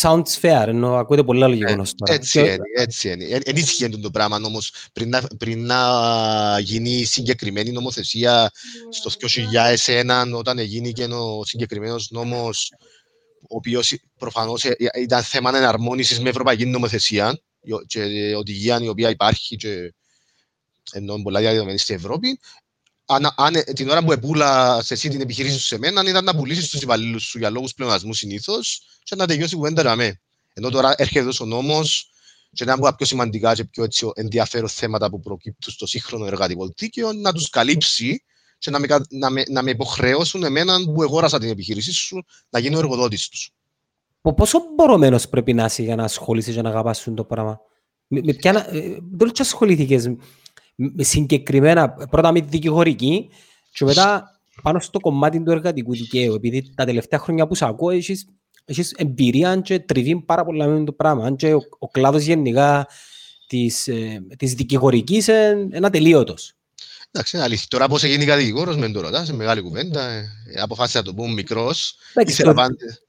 [0.00, 2.14] sounds fair, ενώ ακούτε πολλά λογικό ε, τώρα.
[2.14, 3.24] Έτσι είναι, έτσι είναι.
[3.44, 8.50] Εν ισχύει το πράγμα όμως πριν να, πριν να γίνει συγκεκριμένη νομοθεσία
[8.90, 9.10] στο
[9.86, 12.72] 2001 όταν έγινε και ο συγκεκριμένος νόμος
[13.42, 17.40] ο οποίος προφανώς ε, ήταν θέμα εναρμόνισης με ευρωπαϊκή νομοθεσία
[17.86, 19.94] και οδηγία η οποία υπάρχει και
[20.92, 22.40] ενώ πολλά διαδεδομένη στην Ευρώπη.
[23.04, 26.24] Αν, αν, ε, την ώρα που επούλα σε εσύ την επιχειρήση σου σε μένα, ήταν
[26.24, 30.20] να πουλήσεις τους υπαλλήλους σου για λόγους πλεονασμού συνήθως και να τελειώσει η κουβέντα με.
[30.52, 32.10] Ενώ τώρα έρχεται ο νόμος
[32.52, 36.26] και να από τα πιο σημαντικά και πιο έτσι, ενδιαφέρον θέματα που προκύπτουν στο σύγχρονο
[36.26, 38.24] εργατικό δίκαιο, να τους καλύψει
[38.62, 42.58] και να με, να, με, να με υποχρεώσουν εμένα που εγώρασα την επιχείρησή σου να
[42.58, 43.50] γίνω εργοδότης τους.
[44.36, 47.60] Πόσο μπορωμένος πρέπει να είσαι για να ασχολείσαι και να αγαπάς το πράγμα;
[48.06, 50.06] Με, με ποια, ε, δεν ασχολήθηκες
[50.74, 53.28] με συγκεκριμένα, πρώτα με δικηγορική
[53.72, 56.34] και μετά πάνω στο κομμάτι του εργατικού δικαίου.
[56.34, 58.26] Επειδή τα τελευταία χρόνια που σε ακούω έχεις,
[58.64, 61.34] έχεις εμπειρία και τριβή πάρα πολλά με το πράγμα.
[61.34, 62.86] Και ο, ο κλάδος γενικά
[63.46, 66.56] της, ε, της δικηγορικής είναι ένα τελείωτος.
[67.14, 67.66] Εντάξει, είναι αλήθεια.
[67.68, 70.08] Τώρα πώς έγινε κατηγόρος με το ρωτάς, σε μεγάλη κουβέντα.
[70.10, 71.94] Ε, αποφάσισα να το πούμε μικρός.
[72.14, 72.54] Εντάξει, το,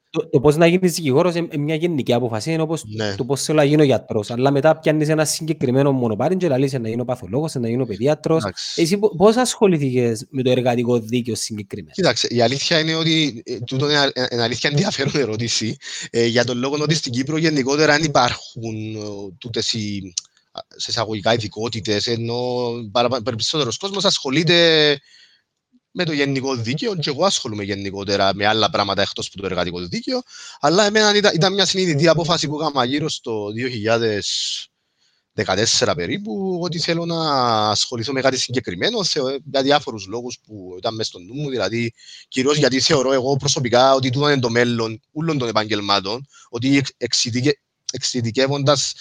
[0.09, 3.15] το, το πώς να γίνεις δικηγόρος είναι μια γενική αποφασία, είναι όπως ναι.
[3.15, 4.31] το πώς θέλω να γίνω γιατρός.
[4.31, 8.43] Αλλά μετά πιάνεις ένα συγκεκριμένο μονοπάρι και λαλείς να γίνω παθολόγος, να γίνω παιδιάτρος.
[8.75, 13.89] Εσύ πώς ασχοληθήκες με το εργατικό δίκαιο συγκεκριμένα; Κοίταξε, η αλήθεια είναι ότι ε, τούτο
[13.89, 15.77] είναι ένα αλήθεια ενδιαφέρον ερώτηση
[16.09, 18.99] ε, για τον λόγο ότι στην Κύπρο γενικότερα αν υπάρχουν ε,
[19.37, 20.13] τούτες οι
[20.75, 22.71] σε εισαγωγικά ειδικότητες, ενώ
[23.23, 24.99] περισσότερος κόσμος ασχολείται
[25.91, 29.79] με το γενικό δίκαιο και εγώ ασχολούμαι γενικότερα με άλλα πράγματα εκτός από το εργατικό
[29.79, 30.21] δίκαιο.
[30.59, 33.47] Αλλά εμένα ήταν, ήταν μια συνειδητή απόφαση που έκανα γύρω στο
[35.35, 37.19] 2014 περίπου, ότι θέλω να
[37.69, 38.99] ασχοληθώ με κάτι συγκεκριμένο
[39.43, 41.49] για διάφορους λόγους που ήταν μέσα στο νου μου.
[41.49, 41.93] Δηλαδή,
[42.27, 46.83] κυρίως γιατί θεωρώ εγώ προσωπικά ότι τούτο είναι το μέλλον όλων των επαγγελμάτων, ότι
[47.91, 48.93] εξειδικεύοντας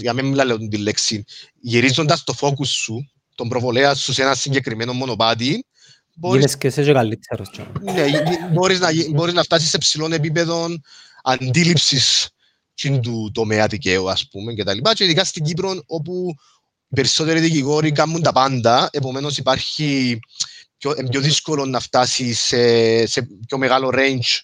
[0.00, 1.24] για να μην μιλάω τη λέξη,
[1.60, 5.66] γυρίζοντας το focus σου, τον προβολέα σου σε ένα συγκεκριμένο μονοπάτι,
[6.14, 6.58] μπορείς...
[6.58, 7.50] και σε καλύτερος.
[7.82, 8.04] Ναι,
[8.52, 10.68] μπορείς να, μπορείς να φτάσεις σε ψηλών επίπεδο
[11.22, 12.28] αντίληψης
[13.02, 14.94] του τομέα δικαίου, ας πούμε, και τα λοιπά.
[14.94, 16.34] Και ειδικά στην Κύπρο, όπου
[16.88, 20.18] οι περισσότεροι δικηγόροι κάνουν τα πάντα, επομένως υπάρχει
[20.78, 24.40] πιο, πιο δύσκολο να φτάσεις σε, σε πιο μεγάλο range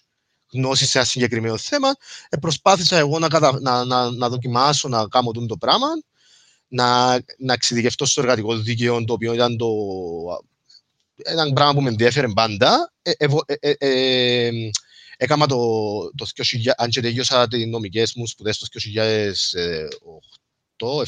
[0.53, 1.95] γνώση σε ένα συγκεκριμένο θέμα.
[2.29, 3.61] Ε, προσπάθησα εγώ να, κατα...
[3.61, 5.89] να, να, να δοκιμάσω να κάνω το πράγμα,
[6.69, 9.67] να, να εξειδικευτώ στο εργατικό δίκαιο, το οποίο ήταν το,
[11.23, 12.93] ένα πράγμα που με ενδιαφέρει πάντα.
[13.03, 13.27] Ε, ε,
[13.61, 14.51] ε, ε,
[15.17, 15.57] έκανα το,
[16.15, 18.67] το 2000, αν και τελειώσα τις νομικές μου σπουδές το
[20.77, 21.03] 2008,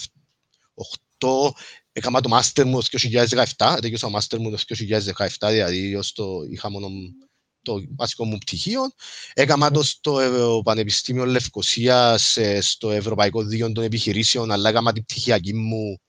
[1.18, 1.50] 2008
[1.92, 2.98] έκανα το μάστερ μου το
[3.56, 4.58] 2017, τελειώσα το μάστερ μου το
[5.38, 6.88] 2017, δηλαδή ως το είχα μόνο
[7.62, 8.80] το βασικό μου πτυχίο.
[9.32, 16.00] Έκανα το στο Πανεπιστήμιο Λευκοσίας στο Ευρωπαϊκό Δίκαιο των Επιχειρήσεων, αλλά έκανα την πτυχιακή μου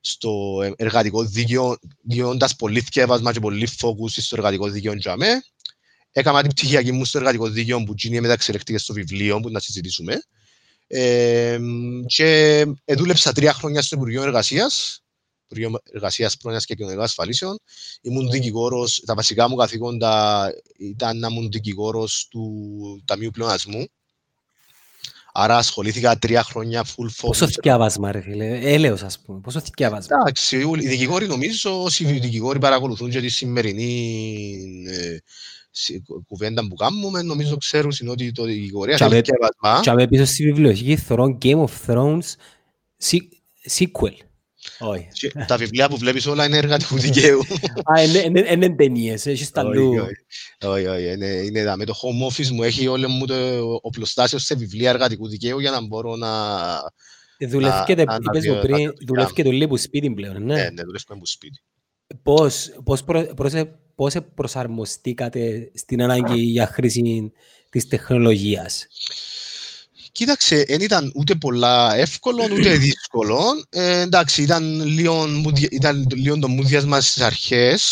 [0.00, 5.42] στο εργατικό δίκαιο, διόντας πολύ θκεύασμα και πολύ φόκους στο εργατικό δίκαιο για μέ.
[6.12, 10.22] Έκανα την πτυχιακή μου στο εργατικό δίκαιο που γίνει μεταξελεκτικές στο βιβλίο που να συζητήσουμε.
[10.86, 11.58] Ε,
[12.06, 12.64] και
[12.96, 15.01] δούλεψα τρία χρόνια στο Υπουργείο Εργασίας
[15.52, 17.58] Υπουργείο Εργασίας Πρόνοιας και Κοινωνικών Ασφαλίσεων.
[18.00, 20.46] Ήμουν δικηγόρος, τα βασικά μου καθήκοντα
[20.78, 23.86] ήταν να ήμουν δικηγόρος του Ταμείου Πλεονασμού.
[25.34, 27.26] Άρα ασχολήθηκα τρία χρόνια full focus.
[27.26, 30.16] Πόσο θυκιάβασμα, ρε φίλε, έλεος ας πούμε, πόσο θυκιάβασμα.
[30.20, 35.16] Εντάξει, οι δικηγόροι νομίζω, όσοι οι δικηγόροι παρακολουθούν και τη σημερινή ε,
[36.26, 39.80] κουβέντα που κάνουμε, νομίζω ξέρουν ότι το δικηγορία έχει θυκιάβασμα.
[39.82, 42.34] Και με πίσω στη βιβλιοθήκη θωρώ Game of Thrones
[43.68, 44.14] sequel.
[44.78, 45.08] Όχι.
[45.46, 47.40] Τα βιβλία που βλέπεις όλα είναι εργατικού δικαίου.
[47.84, 48.02] Α,
[48.52, 49.94] είναι ταινίες, έχεις τα λου.
[50.64, 51.12] Όχι, όχι,
[51.46, 53.34] είναι με το home office μου έχει όλο μου το
[53.82, 56.30] οπλοστάσιο σε βιβλία εργατικού δικαίου για να μπορώ να...
[57.48, 61.60] Δουλεύει και το λίγο σπίτι πλέον, ναι; Ναι, ναι, δουλεύει που σπίτι.
[62.22, 63.34] πώς, πώς, προ,
[63.94, 67.32] πώς προσαρμοστήκατε στην ανάγκη για χρήση
[67.70, 68.86] της τεχνολογίας;
[70.12, 73.66] Κοίταξε, δεν ήταν ούτε πολλά εύκολο, ούτε δύσκολο.
[73.68, 75.26] Ε, εντάξει, ήταν λίγο,
[75.70, 77.82] ήταν λίγο το μούδιας μας στις αρχές,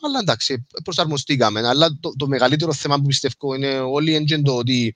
[0.00, 1.68] αλλά εντάξει, προσαρμοστήκαμε.
[1.68, 4.94] Αλλά το, το μεγαλύτερο θέμα που πιστεύω είναι όλοι έντια το ότι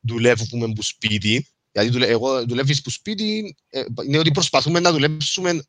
[0.00, 1.46] δουλεύουμε από σπίτι.
[1.72, 5.62] Γιατί δουλε, εγώ δουλεύεις από σπίτι, ε, είναι ότι προσπαθούμε να δουλέψουμε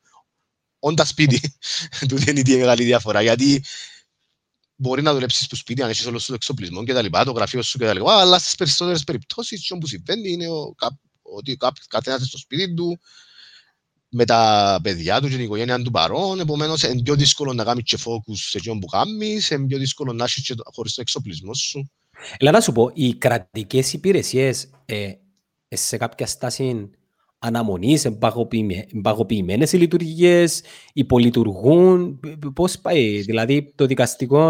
[0.79, 1.41] όντας σπίτι.
[2.07, 3.21] Τούτη είναι η μεγάλη διαφορά.
[3.21, 3.63] Γιατί
[4.83, 7.61] μπορεί να δουλέψεις στο σπίτι, αν έχεις όλο το εξοπλισμό και τα λοιπά, το γραφείο
[7.61, 10.75] σου και τα λοιπά, αλλά στις περισσότερες περιπτώσεις, αυτό που συμβαίνει είναι ο,
[11.21, 12.99] ότι καθένας στο σπίτι του,
[14.09, 17.83] με τα παιδιά του και την οικογένεια του παρόν, επομένως είναι πιο δύσκολο να κάνει
[17.83, 21.91] και focus σε αυτό που κάνεις, είναι πιο δύσκολο να έχεις χωρίς το εξοπλισμό σου.
[22.37, 25.11] Έλα να σου πω, οι κρατικές υπηρεσίες ε,
[25.69, 26.89] σε κάποια στάση
[27.43, 28.01] αναμονή,
[28.93, 30.61] εμπαγωποιημένες οι λειτουργίες,
[30.93, 32.19] υπολειτουργούν.
[32.53, 34.49] Πώς πάει, δηλαδή το δικαστικό.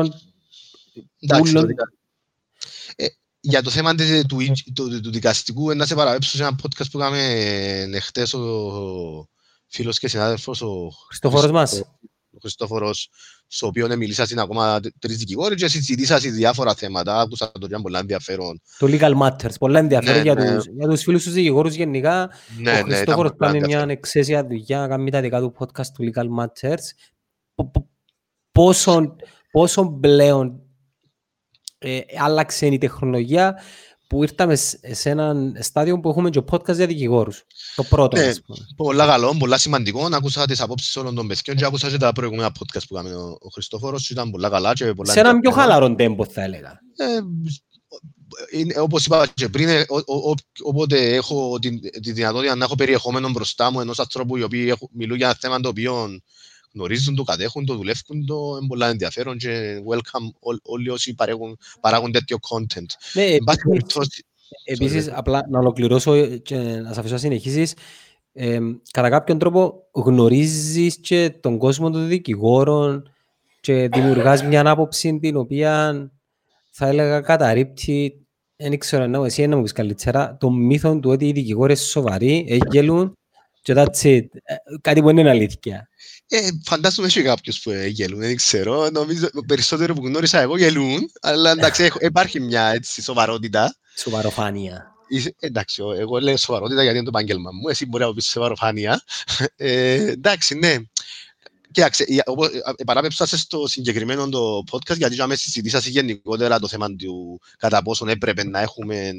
[1.20, 1.94] Εντάξει, το δικα...
[2.96, 3.06] ε,
[3.40, 4.04] για το θέμα του,
[4.74, 9.28] του, του, δικαστικού, να σε παραπέψω σε ένα podcast που είχαμε χτες ο
[9.68, 11.82] φίλος και συνάδελφος ο Χριστόφορος μας.
[12.32, 13.10] Ο Χριστόφορος
[13.56, 17.76] στο οποίο μίλησα στην ακόμα τρεις δικηγόροι και συζητήσα σε διάφορα θέματα, άκουσα το και
[17.82, 18.62] πολλά ενδιαφέρον.
[18.78, 20.56] Το Legal Matters, πολλά ενδιαφέρον ναι, για, ναι.
[20.56, 22.30] Τους, για τους φίλους τους δικηγόρους γενικά.
[22.58, 26.12] Ναι, ο ναι, Χριστόφορος ναι, κάνει μια εξαίσια δουλειά, κάνει τα δικά του podcast του
[26.14, 26.84] Legal Matters.
[28.52, 29.16] Πόσο,
[29.52, 30.62] πόσο πλέον
[31.78, 33.62] ε, άλλαξε η τεχνολογία
[34.14, 34.56] που ήρθαμε
[34.92, 37.44] σε ένα στάδιο που έχουμε και podcast για δικηγόρους.
[37.76, 38.18] Το πρώτο.
[38.18, 38.32] Ναι,
[38.76, 40.08] πολλά καλό, πολλά σημαντικό.
[40.12, 43.38] Άκουσα τις απόψεις όλων των παιδιών και άκουσα και τα προηγούμενα podcast που έκαμε ο,
[43.42, 44.10] ο Χριστόφορος.
[44.10, 45.12] Ήταν πολλά καλά και πολλά...
[45.12, 46.80] Σε έναν πιο χαλαρό τέμπο θα έλεγα.
[46.96, 47.06] Ε,
[48.52, 52.76] είναι, όπως είπα και πριν, ε, ο, ο, όποτε έχω τη, τη δυνατότητα να έχω
[52.76, 56.20] περιεχόμενο μπροστά μου ενός ανθρώπου οι οποίοι μιλούν για ένα θέμα το οποίο
[56.74, 61.58] γνωρίζουν το, κατέχουν το, δουλεύουν το, είναι πολλά ενδιαφέρον και welcome ό, όλοι όσοι παράγουν,
[61.82, 62.86] παράγουν τέτοιο content.
[63.14, 64.24] Ναι, επίσης,
[64.64, 67.74] επίσης απλά να ολοκληρώσω και να σας αφήσω να συνεχίσεις,
[68.34, 68.60] ε,
[68.92, 73.10] κατά κάποιον τρόπο γνωρίζεις και τον κόσμο των δικηγόρων
[73.62, 75.94] και δημιουργάς μια άποψη την οποία
[76.72, 78.24] θα έλεγα καταρρύπτει
[78.56, 82.46] δεν ξέρω να εσύ να μου πεις καλύτερα το μύθο του ότι οι δικηγόροι σοβαροί,
[82.50, 83.18] έγγελουν
[83.62, 84.26] και that's it.
[84.44, 85.90] Ε, κάτι που είναι αλήθεια.
[86.36, 88.90] Ε, φαντάζομαι και κάποιους που γελούν, δεν ξέρω.
[88.90, 93.76] Νομίζω περισσότερο που γνώρισα εγώ γελούν, αλλά εντάξει, υπάρχει μια έτσι, σοβαρότητα.
[93.96, 94.92] Σοβαροφάνεια.
[95.40, 97.68] Εντάξει, εγώ λέω σοβαρότητα γιατί είναι το επάγγελμα μου.
[97.68, 99.04] Εσύ μπορεί να πεις σοβαροφάνεια.
[99.56, 100.76] Ε, εντάξει, ναι.
[101.74, 102.06] Κοιτάξτε,
[102.86, 108.10] παράπεψα στο συγκεκριμένο το podcast γιατί για μέσα συζητήσατε γενικότερα το θέμα του κατά πόσο
[108.10, 109.12] έπρεπε να έχουμε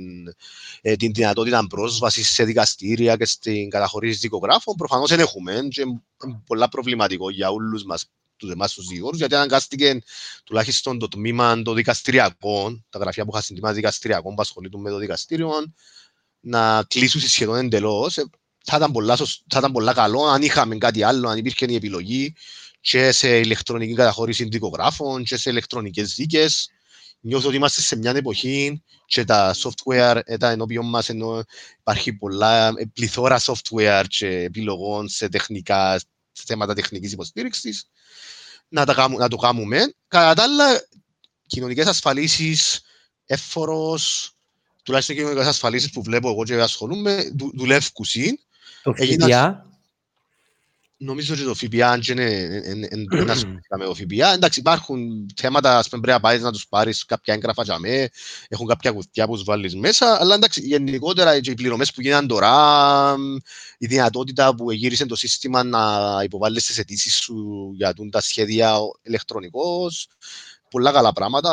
[0.80, 4.74] ε, την δυνατότητα πρόσβαση σε δικαστήρια και στην καταχωρήση δικογράφων.
[4.74, 9.34] Προφανώς δεν έχουμε και είναι πολλά προβληματικό για όλους μας τους εμάς τους δικηγόρους, γιατί
[9.34, 9.98] αναγκάστηκε
[10.44, 14.98] τουλάχιστον το τμήμα των δικαστηριακών, τα γραφεία που είχα συντημάσει δικαστηριακών που ασχολούνται με το
[14.98, 15.50] δικαστήριο,
[16.40, 18.18] να κλείσουν σχεδόν εντελώς
[18.64, 22.34] θα ήταν, πολλά, θα ήταν πολλά καλό αν είχαμε κάτι άλλο, αν υπήρχε η επιλογή
[22.80, 26.68] και σε ηλεκτρονική καταχώρηση δικογράφων και σε ηλεκτρονικές δίκες.
[27.20, 31.42] Νιώθω ότι είμαστε σε μια εποχή και τα software τα ενώπιον μας ενώ
[31.78, 35.98] υπάρχει πολλά ε, πληθώρα software και επιλογών σε, τεχνικά,
[36.32, 37.88] σε θέματα τεχνικής υποστήριξης
[38.68, 39.94] να, τα, να το κάνουμε.
[40.08, 40.88] Κατά τα άλλα,
[41.46, 42.80] κοινωνικές ασφαλίσεις,
[43.26, 44.32] έφορος,
[44.82, 47.92] τουλάχιστον κοινωνικές ασφαλίσεις που βλέπω εγώ και ασχολούμαι, δουλεύουν
[48.84, 49.64] το ΦΠΑ;
[50.96, 52.24] Νομίζω ότι το ΦΠΑ είναι
[53.18, 53.34] ένα
[53.78, 54.32] με το ΦΠΑ.
[54.32, 58.08] Εντάξει, υπάρχουν θέματα, ας πούμε, πρέπει να πάει να τους πάρεις κάποια έγγραφα για με,
[58.48, 63.14] έχουν κάποια κουτιά που τους βάλεις μέσα, αλλά εντάξει, γενικότερα οι πληρωμές που γίνανε τώρα,
[63.78, 65.80] η δυνατότητα που γύρισε το σύστημα να
[66.24, 70.08] υποβάλεις τις αιτήσεις σου για τα σχέδια ηλεκτρονικώς,
[70.70, 71.50] πολλά καλά πράγματα,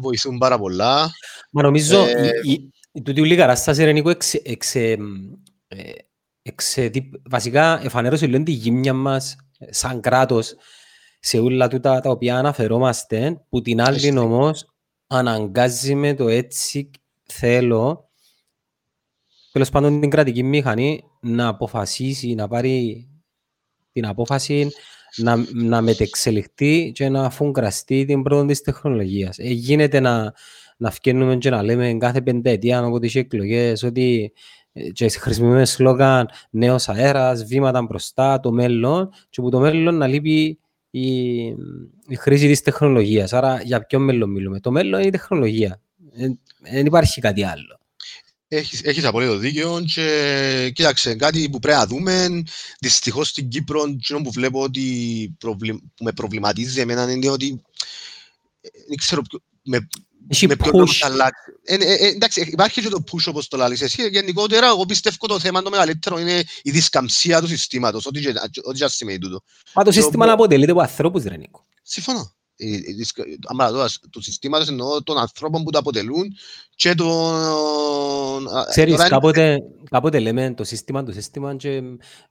[0.00, 1.10] βοηθούν πάρα πολλά.
[1.50, 4.12] Μα νομίζω, ε, η, η, η, τούτη λίγα κατάσταση, Ρενίκο,
[4.42, 4.96] εξε,
[6.46, 7.10] εξεδι...
[7.30, 9.36] βασικά εφανέρωσε λίγο τη γύμνια μας
[9.70, 10.54] σαν κράτος
[11.20, 14.74] σε όλα τούτα τα οποία αναφερόμαστε, που την άλλη όμως
[15.06, 16.90] αναγκάζει με το έτσι
[17.26, 18.10] θέλω
[19.52, 23.08] τέλος πάντων την κρατική μηχανή να αποφασίσει, να πάρει
[23.92, 24.70] την απόφαση
[25.16, 29.38] να, να μετεξελιχθεί και να φουγκραστεί την πρώτη της τεχνολογίας.
[29.38, 30.34] Ε, γίνεται να,
[30.76, 34.32] να φκένουμε και να λέμε κάθε πενταετία από τις εκλογές ότι
[34.92, 40.58] και χρησιμοποιούμε σλόγαν νέος αέρας, βήματα μπροστά, το μέλλον και που το μέλλον να λείπει
[40.90, 41.44] η,
[42.08, 43.32] η χρήση της τεχνολογίας.
[43.32, 44.60] Άρα για ποιο μέλλον μιλούμε.
[44.60, 45.80] Το μέλλον είναι η τεχνολογία.
[46.70, 47.78] Δεν υπάρχει κάτι άλλο.
[48.48, 52.42] Έχεις, έχεις απολύτω δίκαιο και κοίταξε, κάτι που πρέπει να δούμε,
[52.80, 57.62] δυστυχώς στην Κύπρο, εκείνο που βλέπω ότι προβλη, που με προβληματίζει εμένα είναι ότι
[58.60, 59.88] ε, δεν ξέρω ποιο, με,
[60.28, 60.72] Έχει με ποιο push.
[60.72, 61.52] τρόπο θα αλλάξει.
[61.68, 64.08] Ε, ε, ε, εντάξει, υπάρχει και το push όπως το λαλείς εσύ.
[64.08, 68.78] Γενικότερα, εγώ πιστεύω το θέμα το μεγαλύτερο είναι η δισκαμψία του συστήματος, ό,τι και- ό,τι
[68.78, 69.40] και ας σημαίνει τούτο.
[69.74, 71.66] Μα το το σύστημα μπο- αποτελείται από ανθρώπους, ρε Νίκο.
[71.82, 72.30] Συμφωνώ.
[72.58, 76.36] Η- η δυσκα- άμα δω, ας- του συστήματος εννοώ των ανθρώπων που το αποτελούν
[76.74, 78.48] και των...
[78.56, 79.58] α, Ξέρεις, τώρα είναι- κάποτε,
[79.90, 81.82] κάποτε λέμε το σύστημα, το σύστημα και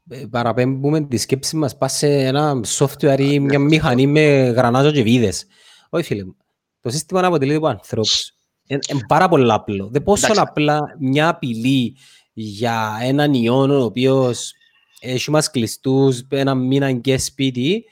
[0.09, 4.21] ε, παραπέμπουμε τη σκέψη μας πας σε ένα software ή μια μηχανή με
[4.55, 5.45] γρανάζο και βίδες.
[5.89, 6.35] Όχι φίλε μου,
[6.81, 8.31] το σύστημα αποτελείται από ανθρώπους.
[8.67, 9.87] Είναι πάρα πολύ απλό.
[9.91, 10.43] Δεν πόσο Εντάξει.
[10.49, 11.97] απλά μια απειλή
[12.33, 14.53] για έναν ιόν ο οποίος
[14.99, 17.83] έχει μας κλειστούς ένα μήνα και σπίτι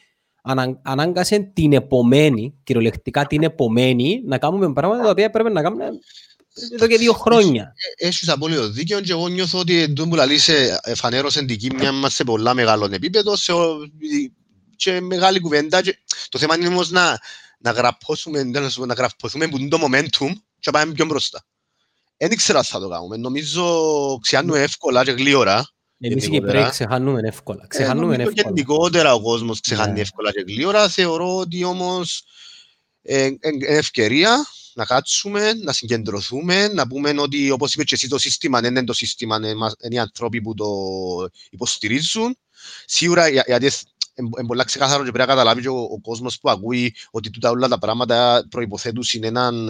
[0.41, 5.85] ανα- ανάγκασε την επομένη, κυριολεκτικά την επομένη, να κάνουμε πράγματα τα οποία πρέπει να κάνουμε
[6.73, 7.73] εδώ και δύο χρόνια.
[7.97, 12.13] Έχεις απόλυτο δίκαιο και εγώ νιώθω ότι εντός που λαλείς ε, εφανέρωσε την κύμνια μας
[12.13, 13.77] σε πολλά μεγάλο επίπεδο σε, ο-
[14.75, 15.97] και μεγάλη κουβέντα και
[16.29, 17.19] το θέμα είναι όμως να,
[17.59, 20.29] να γραπώσουμε, τέλος πάντων, να γραπώσουμε που είναι το momentum
[20.63, 21.43] και να πάμε πιο μπροστά.
[22.17, 23.17] Δεν ήξερα αν θα το κάνουμε.
[23.17, 23.63] Νομίζω
[24.21, 25.67] ξιάνουμε εύκολα και γλύωρα.
[25.99, 26.51] Εμείς οι γενικότερα.
[26.53, 27.65] Κυπρέοι ξεχάνουμε εύκολα.
[27.67, 28.53] Ξεχάνουμε Ε, νομίζω εύκολα.
[28.55, 29.99] Γενικότερα ο κόσμος ξεχάνει Ναι.
[30.01, 30.89] εύκολα και γλύωρα.
[30.89, 32.23] Θεωρώ ότι όμως
[33.01, 38.07] ε, ε, είναι ευκαιρία να κάτσουμε, να συγκεντρωθούμε, να πούμε ότι όπως είπες και εσύ
[38.07, 40.67] το σύστημα δεν είναι το σύστημα, είναι, μας- είναι οι άνθρωποι που το
[41.49, 42.37] υποστηρίζουν.
[42.85, 43.71] Σίγουρα για- γιατί
[44.15, 47.49] είναι πολλά ξεκάθαρο και πρέπει να καταλάβει και ο, ο κόσμος που ακούει ότι τούτα
[47.49, 49.69] όλα τα πράγματα προϋποθέτουν είναι έναν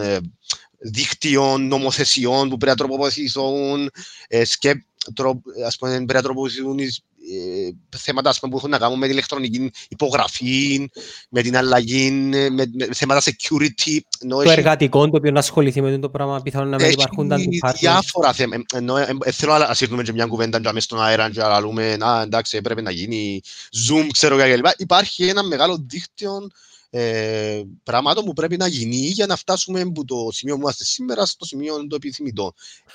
[0.84, 3.90] ε, δίκτυο νομοθεσιών που πρέπει να τροποποιηθούν,
[4.28, 4.82] ε, σκέπ,
[5.14, 6.90] τρο, ας πούμε, πρέπει να τροποποιηθούν οι-
[7.36, 10.90] ε, θέματα ας πούμε, που έχουν να κάνουν με την ηλεκτρονική υπογραφή,
[11.30, 13.98] με την αλλαγή, ε, με, με θέματα security.
[14.20, 16.94] Ενώ Το έχει- εργατικό το οποίο να ασχοληθεί με το πράγμα πιθανόν να μην έχει
[16.94, 17.74] υπάρχουν τα departments.
[17.80, 18.64] διάφορα θέματα.
[18.74, 21.40] Ε, Ενώ, ε, ε, θέλω να σύρνουμε και μια κουβέντα και μέσα στον αέρα και
[21.40, 23.42] να λέμε «Α, εντάξει, έπρεπε να γίνει
[23.90, 24.66] Zoom, ξέρω και κλπ».
[24.78, 26.48] Υπάρχει ένα μεγάλο δίκτυο
[26.96, 31.26] ε, πραγμάτων που πρέπει να γίνει για να φτάσουμε από το σημείο που είμαστε σήμερα
[31.26, 32.54] στο σημείο το επιθυμητό.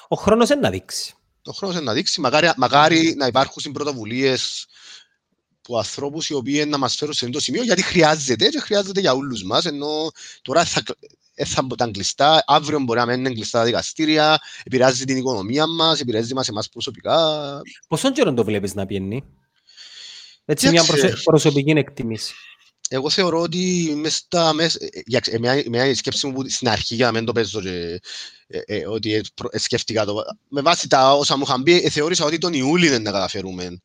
[0.09, 1.15] Ο χρόνος είναι να δείξει.
[1.43, 2.21] Το χρόνος είναι να δείξει.
[2.21, 4.37] Μακάρι, μακάρι να υπάρχουν πρωτοβουλίε
[5.63, 9.01] που ανθρώπους οι οποίοι να μας φέρουν σε αυτό το σημείο, γιατί χρειάζεται και χρειάζεται
[9.01, 9.65] για όλους μας.
[9.65, 10.11] Ενώ
[10.43, 10.83] τώρα θα,
[11.35, 16.01] ε, θα ήταν κλειστά, αύριο μπορεί να μένουν κλειστά τα δικαστήρια, επηρεάζει την οικονομία μας,
[16.01, 17.19] επηρεάζει μας εμάς προσωπικά.
[17.89, 19.25] Πόσον καιρό το βλέπεις να πιένει;
[20.45, 21.07] Έτσι μια Κοίταξε.
[21.07, 22.35] προσω- προσωπική εκτίμηση.
[22.89, 26.69] Εγώ θεωρώ ότι μες στα, μες, ε, για, ε, μια, μια σκέψη μου που στην
[26.69, 28.01] αρχή για να μην το παίζω και,
[28.47, 30.23] ε, ε, ότι ε, προ- ε, σκέφτηκα το.
[30.49, 33.81] Με βάση τα όσα μου είχαν πει, ε, θεώρησα ότι τον Ιούλιο είναι να καταφέρουμε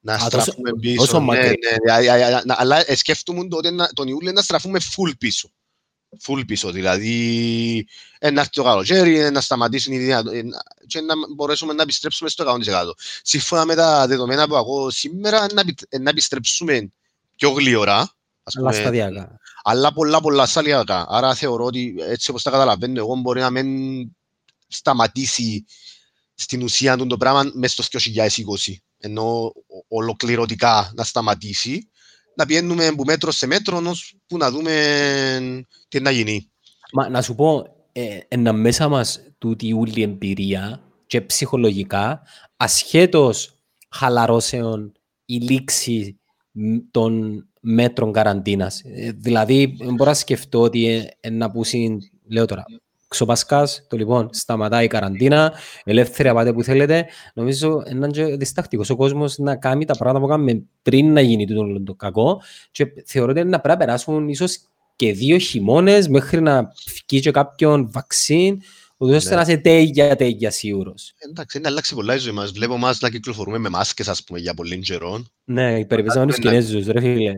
[0.00, 0.96] να Α, τόσο- στραφούμε πίσω.
[0.96, 1.46] τόσο ναι, μακριά.
[1.48, 4.42] ναι, ναι, α, α, α, να- αλλά ε, σκέφτομαι το ότι να- τον Ιούλιο να
[4.42, 5.50] στραφούμε full πίσω.
[6.26, 7.86] Full πίσω, δηλαδή
[8.18, 11.72] ε, να έρθει το καλοκαίρι, ε, να σταματήσουν οι δυνατό, ε, να- και να μπορέσουμε
[11.72, 12.94] να επιστρέψουμε στο 100%.
[13.22, 16.92] Σύμφωνα με τα δεδομένα που ακούω σήμερα, να, επι- ε, να επιστρέψουμε
[17.36, 18.10] πιο γλυόρα,
[18.42, 19.38] ας Αλλά πούμε, σταδιακά.
[19.62, 21.06] αλλά πολλά πολλά σταδιακά.
[21.08, 23.66] Άρα θεωρώ ότι έτσι όπως τα καταλαβαίνω εγώ μπορεί να μην
[24.68, 25.64] σταματήσει
[26.34, 31.88] στην ουσία του το πράγμα μέσα στο 2020 ενώ ο- ολοκληρωτικά να σταματήσει
[32.36, 36.50] να πιένουμε από μέτρο σε μέτρο ώσπου να δούμε τι να γίνει.
[36.92, 42.22] Μα να σου πω, ε, ένα μέσα μας τούτη όλη εμπειρία και ψυχολογικά,
[42.56, 43.58] ασχέτως
[43.90, 44.92] χαλαρώσεων
[45.24, 46.20] η λήξη
[46.52, 48.82] μ, των μέτρων καραντίνας.
[48.84, 51.98] Ε, δηλαδή, μπορώ να σκεφτώ ότι ε, ε, να πούσει,
[52.28, 52.64] λέω τώρα,
[53.08, 55.52] ξοπασκάς, το λοιπόν, σταματάει η καραντίνα,
[55.84, 57.06] ελεύθερη πάτε που θέλετε.
[57.34, 61.46] Νομίζω είναι και διστακτικός ο κόσμος να κάνει τα πράγματα που κάνουμε πριν να γίνει
[61.46, 64.58] τούτο το κακό και θεωρώ ότι να πρέπει να περάσουν ίσως
[64.96, 66.72] και δύο χειμώνες μέχρι να
[67.08, 68.60] βγει και κάποιον βαξίν,
[69.02, 69.36] ούτως ώστε Ναι.
[69.36, 71.12] να είσαι τέγια τέγια σίγουρος.
[71.30, 72.50] Εντάξει, είναι αλλάξει πολλά η ζωή μας.
[72.50, 75.24] Βλέπω μας να κυκλοφορούμε με μάσκες ας πούμε για πολύ καιρό.
[75.44, 77.30] Ναι, υπερβήσαμε τους να- Κινέζους, ρε φίλε.
[77.30, 77.36] Ε,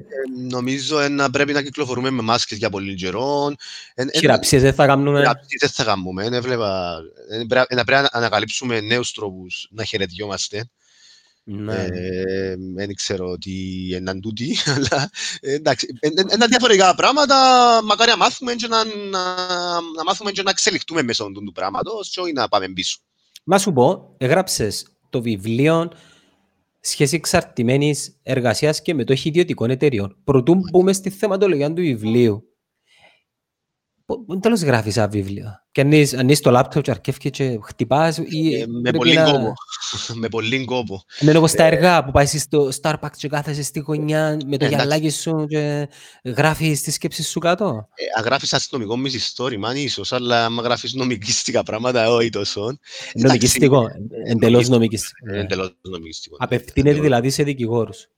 [0.50, 3.54] νομίζω ε, να πρέπει να κυκλοφορούμε με μάσκες για πολύ καιρό.
[3.94, 5.18] Ε, ε, Χειραψίες δεν θα κάνουμε.
[5.18, 6.24] Θεραπείες δεν θα κάνουμε.
[6.24, 6.98] ε, Έβλεπα,
[7.30, 10.70] ε, πρέπει να πρέπει να ανακαλύψουμε νέους τρόπους να χαιρετιόμαστε.
[11.46, 11.86] Ναι.
[11.90, 13.52] Ε, Δεν ξέρω τι
[13.88, 15.86] είναι τούτοι, αλλά ε, εντάξει.
[16.00, 17.36] ε, ε, Είναι διαφορετικά πράγματα.
[17.84, 19.34] Μακάρι να μάθουμε και να, να,
[19.80, 22.98] να μάθουμε και να εξελιχτούμε μέσω του πράγματος και όχι να πάμε πίσω.
[23.44, 25.90] Να σου πω, έγραψες το βιβλίο
[26.80, 30.16] σχέση εξαρτημένης εργασίας και μετοχή ιδιωτικών εταιριών.
[30.24, 32.53] Προτού μπούμε στη θεματολογία του βιβλίου,
[34.06, 35.44] Πού τέλος γράφεις ένα βιβλίο.
[35.72, 38.96] Και αν είσαι, αν είσαι στο λάπτοπ και αρκεύκει και χτυπάς ή Ε, με πρέπει
[38.98, 39.52] πολύ να- κόπο.
[40.20, 41.02] με πολύ κόπο.
[41.20, 44.68] Είναι όπως τα έργα που πάει στο Starbucks και κάθεσαι στη γωνιά με το Ε,
[44.68, 44.74] εντάξει.
[44.74, 45.88] γυαλάκι σου και
[46.24, 47.88] γράφεις τη σκέψη σου κάτω.
[47.94, 52.78] Ε, αν γράφεις αστυνομικό μυθιστόρημα, ίσως, αλλά αν γράφεις νομικίστικα πράγματα, όχι τόσο.
[53.14, 53.86] Νομικιστικό,
[54.26, 55.28] εντελώς νομικιστικό.
[55.32, 56.36] Είναι εντελώς νομικιστικό.
[56.40, 57.00] Απευθύνεται Εντελώς.
[57.00, 58.08] δηλαδή σε δικηγόρους.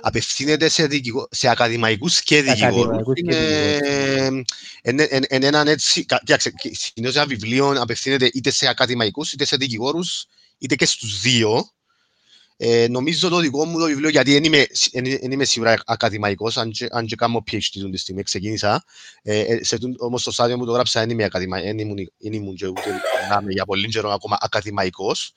[0.00, 1.28] Απευθύνεται σε, δικηγο...
[1.30, 2.80] σε ακαδημαϊκούς και δικηγόρους.
[2.82, 4.44] ακαδημαϊκούς και Είναι
[4.82, 6.04] είναι- είναι- είναι έναν έτσι...
[6.04, 10.26] κα- Κοίταξε, συνήθως ένα βιβλίο απευθύνεται είτε σε ακαδημαϊκούς, είτε σε δικηγόρους,
[10.58, 11.70] είτε και στους δύο.
[12.56, 16.56] Ε, νομίζω το δικό μου το βιβλίο, γιατί δεν είμαι, εν, εν είμαι σίγουρα ακαδημαϊκός,
[16.56, 18.84] αν και, αν και κάνω PhD του τη στιγμή, ξεκίνησα.
[19.22, 21.96] Ε, ε, σε, τούν- όμως στο στάδιο μου το γράψα, δεν είμαι ακαδημαϊκός, δεν ήμουν,
[22.18, 22.90] δεν ήμουν και ούτε
[23.30, 25.32] να είμαι για πολύ καιρό ακόμα ακαδημαϊκός.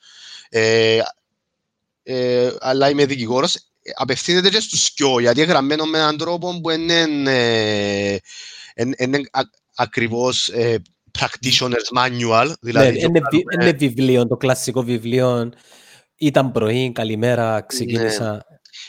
[0.48, 0.98] Ε,
[2.02, 3.58] ε, αλλά είμαι δικηγόρος.
[3.86, 8.16] Ε, Απευθύνεται και στους δυο, γιατί είναι γραμμένο με έναν τρόπο που είναι, ε,
[8.74, 9.40] εν- είναι α-
[9.76, 10.82] ακριβώς ε,
[11.18, 15.52] practitioner's manual, δηλαδή Ναι, είναι, βι- είναι βιβλίο, το κλασικό βιβλίο.
[16.16, 18.46] Ήταν πρωί, καλημέρα, ξεκίνησα.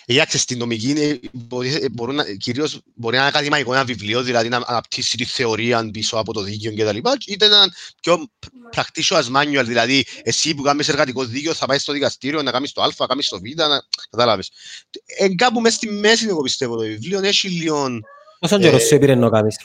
[0.09, 3.83] Για ξέρεις, στην νομική είναι, μπορεί, ε, μπορούν να, κυρίως μπορεί να είναι ακαδημαϊκό ένα
[3.83, 7.73] βιβλίο, δηλαδή να αναπτύσσει τη θεωρία πίσω από το δίκαιο και τα λοιπά, είτε ένα
[8.01, 8.27] πιο
[8.75, 12.81] practitioner's manual, δηλαδή εσύ που κάνεις εργατικό δίκαιο θα πάεις στο δικαστήριο να κάνεις το
[12.81, 14.51] α, να κάνεις το β, να κατάλαβες.
[15.05, 17.87] Ε, κάπου μέσα στη μέση εγώ πιστεύω το βιβλίο, έχει λίγο,
[18.39, 19.57] Πόσο καιρό ε, σου έπαιρνε να κάνεις;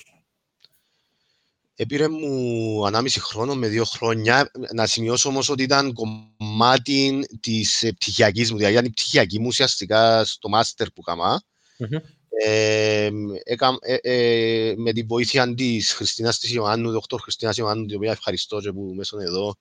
[1.75, 4.51] Επήρε μου ανάμιση χρόνο με δύο χρόνια.
[4.75, 9.47] Να σημειώσω όμως ότι ήταν κομμάτι της ε, πτυχιακής μου, δηλαδή ήταν η πτυχιακή μου
[9.47, 11.43] ουσιαστικά στο μάστερ που έκανα.
[11.79, 11.99] Μμμ.
[12.45, 13.11] Ε,
[13.45, 18.11] έκα- ε, ε, με την βοήθεια της Χριστίνας της Ιωάννου, δόκτωρ Χριστίνας Ιωάννου, την οποία
[18.11, 19.55] ευχαριστώ και που μέσω εδώ,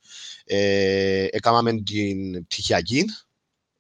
[0.46, 3.06] ε, έκαναμε την πτυχιακή.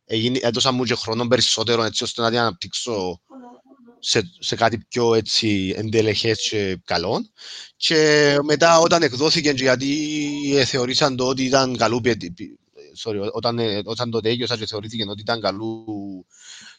[0.06, 3.22] Έγινε, έδωσα μου και χρόνο περισσότερο έτσι ώστε να την αναπτύξω
[4.02, 7.26] σε, σε κάτι πιο έτσι εντελεχές και καλό.
[7.78, 10.10] Και μετά όταν εκδόθηκε και γιατί
[10.56, 12.60] ε, θεωρήσαν το ότι ήταν καλού πε- πι-
[13.04, 15.86] sorry, όταν, ε, όταν το τέλειωσα και θεωρήθηκε ότι ήταν καλού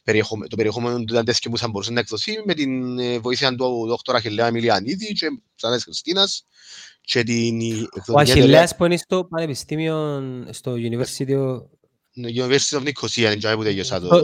[0.04, 3.54] περιεχομένου, το περιεχόμενο του ήταν τέτοιο που θα μπορούσε να εκδοθεί με την ε, βοήθεια
[3.54, 5.26] του δόκτωρα Αχιλέα Μιλιανίδη και
[5.74, 6.46] της Χριστίνας
[7.00, 11.60] και την Ο εκδοτική εταιρεία Αχιλέας που είναι στο πανεπιστήμιο, στο University
[12.16, 14.20] University of Nicosia, είναι τζάι που τέλειωσα το...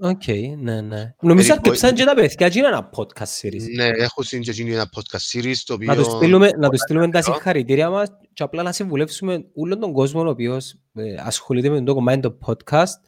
[0.00, 0.22] Οκ,
[0.58, 1.14] ναι, ναι.
[1.20, 3.62] Νομίζω Περίπου- αρκεψαν και τα παιδιά και είναι ένα podcast series.
[3.74, 5.86] Ναι, έχω συντζεγίνει ένα podcast series το οποίο...
[5.86, 7.34] Να τους στείλουμε, να τους στείλουμε τα ενδιαφέρον.
[7.34, 11.94] συγχαρητήρια μας και απλά να συμβουλεύσουμε όλον τον κόσμο ο οποίος ε, ασχολείται με το
[11.94, 13.00] κομμάτι το podcast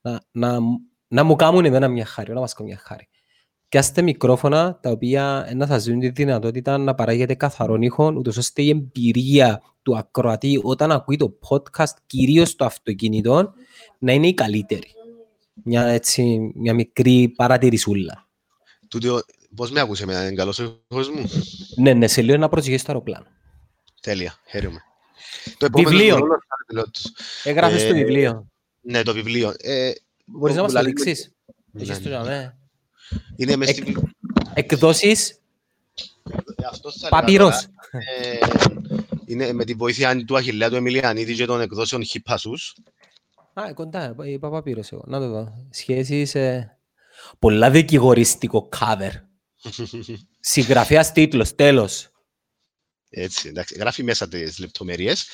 [0.00, 0.58] να, να,
[1.08, 3.08] να μου κάνουν εμένα μια χάρη, να μας κάνουν μια χάρη.
[3.68, 8.36] Πιάστε μικρόφωνα τα οποία ε, να σας δίνουν τη δυνατότητα να παράγετε καθαρόν ήχο, ούτως
[8.36, 13.52] ώστε η εμπειρία του ακροατή όταν ακούει το podcast, κυρίως στο αυτοκίνητο,
[13.98, 14.90] να είναι η καλύτερη.
[15.64, 18.28] Μια, έτσι, μια μικρή παρατηρησούλα.
[18.88, 19.20] Τούτο,
[19.54, 21.30] πώς με ακούσε εμένα, είναι καλός ο ήχος μου;
[21.76, 23.26] Ναι, ναι, σε λίγο να προσγειώσεις το αεροπλάνο.
[24.00, 24.80] Τέλεια, χαίρομαι.
[25.58, 26.14] Το επόμενο Βιβλίο.
[26.16, 27.12] χρόνο θα είναι πιλότος.
[27.44, 28.46] Έγραφες Ε, το βιβλίο.
[28.80, 29.54] Ναι, το βιβλίο.
[29.58, 29.90] Ε,
[30.24, 31.32] Μπορείς να μας το λαλούμε- δείξεις;
[31.70, 32.14] Ναι, Έχεις το ναι.
[32.14, 32.58] τζαμέ.
[33.36, 33.96] Είναι μες Εκ- στη...
[34.54, 37.54] Εκδόσεις; Ε, αυτός θα έλεγα Παπύρος.
[37.90, 38.04] τώρα.
[38.20, 38.38] Ε,
[39.26, 42.76] Είναι με τη βοήθεια του Αχιλέα του Εμιλιανίδη και των εκδόσεων Χιπάσους.
[43.60, 45.04] Α, κοντά, είπα Παπύρος εγώ.
[45.06, 45.66] Να το δω.
[45.70, 46.34] Σχέσεις...
[46.34, 46.78] ε,
[47.38, 49.10] Πολλά δικηγοριστικό cover.
[50.40, 52.08] Συγγραφέας τίτλος, τέλος.
[53.10, 55.26] Έτσι, εντάξει, γράφει μέσα τις λεπτομέρειες.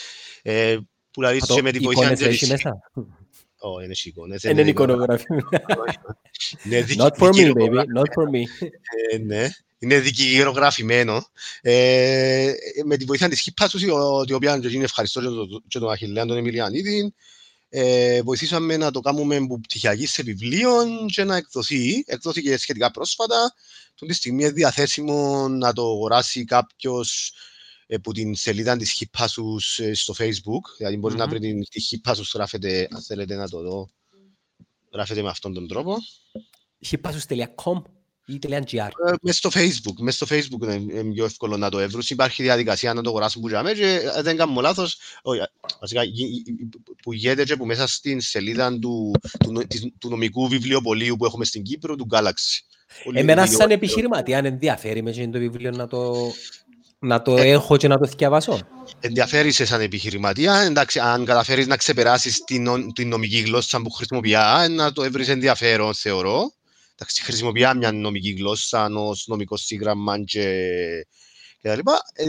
[0.42, 0.76] Ε,
[1.10, 2.42] που δηλαδή Θα το και με τη βοήθεια εικόνες της...
[2.42, 2.90] έχει μέσα;
[3.58, 4.42] Ω, είναι εικόνες.
[4.42, 5.26] Είναι εικονογραφή.
[6.64, 7.84] Είναι δικη- Not for me, δικηγορο- baby.
[7.98, 8.68] Not for me.
[9.12, 9.48] Ε, ναι.
[9.78, 11.24] Είναι δικηγερογραφημένο.
[11.60, 12.52] Ε,
[12.84, 15.78] με τη βοήθεια της Χιπάσους, η ο- η οποία και εκείνη ευχαριστώ και τον, και
[15.78, 17.14] τον Αχιλέα τον Εμιλιανίδη,
[17.74, 20.70] ε, βοηθήσαμε να το κάνουμε που πτυχιακή σε βιβλίο
[21.06, 22.04] και να εκδοθεί.
[22.06, 23.54] Εκδόθηκε σχετικά πρόσφατα.
[23.94, 27.32] Τον τη στιγμή είναι διαθέσιμο να το αγοράσει κάποιος
[27.86, 30.76] ε, που την σελίδα της Χιπάσους ε, στο Facebook.
[30.76, 31.30] Δηλαδή μπορείς να Μμμ.
[31.30, 33.90] βρεις την τη Χιπάσους γράφεται, αν θέλετε να το δω,
[34.92, 35.96] γράφεται με αυτόν τον τρόπο.
[36.90, 37.82] Hippasus.com ή .gr.
[37.84, 38.01] Ε,
[39.22, 42.02] μες στο Facebook, μες στο Facebook είναι είναι πιο εύκολο να το εύρουν.
[42.08, 44.98] Υπάρχει διαδικασία να το αγοράσουν που τζάμε και ε, δεν κάνω λάθος.
[45.22, 45.44] Όχι, ε,
[45.80, 46.42] βασικά γι- γι-
[47.02, 51.24] που γίνεται και που μέσα στην σελίδα του, του, νο- της- του νομικού βιβλιοπωλείου που
[51.24, 52.60] έχουμε στην Κύπρο, του Galaxy.
[53.04, 56.14] Όλοι οι Εμένα βιβλιο- σαν επιχειρηματία αν ενδιαφέρει με εκείνο το βιβλίο να το,
[56.98, 58.58] να το Ε, έχω και να το διαβάσω.
[59.00, 60.54] ενδιαφέρει σαν επιχειρηματία.
[60.56, 64.34] Εντάξει, αν καταφέρεις να ξεπεράσεις την, νο- την νομική γλώσσα που χρησιμοποιεί,
[64.70, 66.52] να το έβρεις ενδιαφέρον, θεωρώ.
[67.02, 70.42] Εντάξει, χρησιμοποιεί μια νομική γλώσσα ως νομικό σύγγραμμα και,
[71.60, 71.98] και τα λοιπά.
[72.12, 72.24] Ε,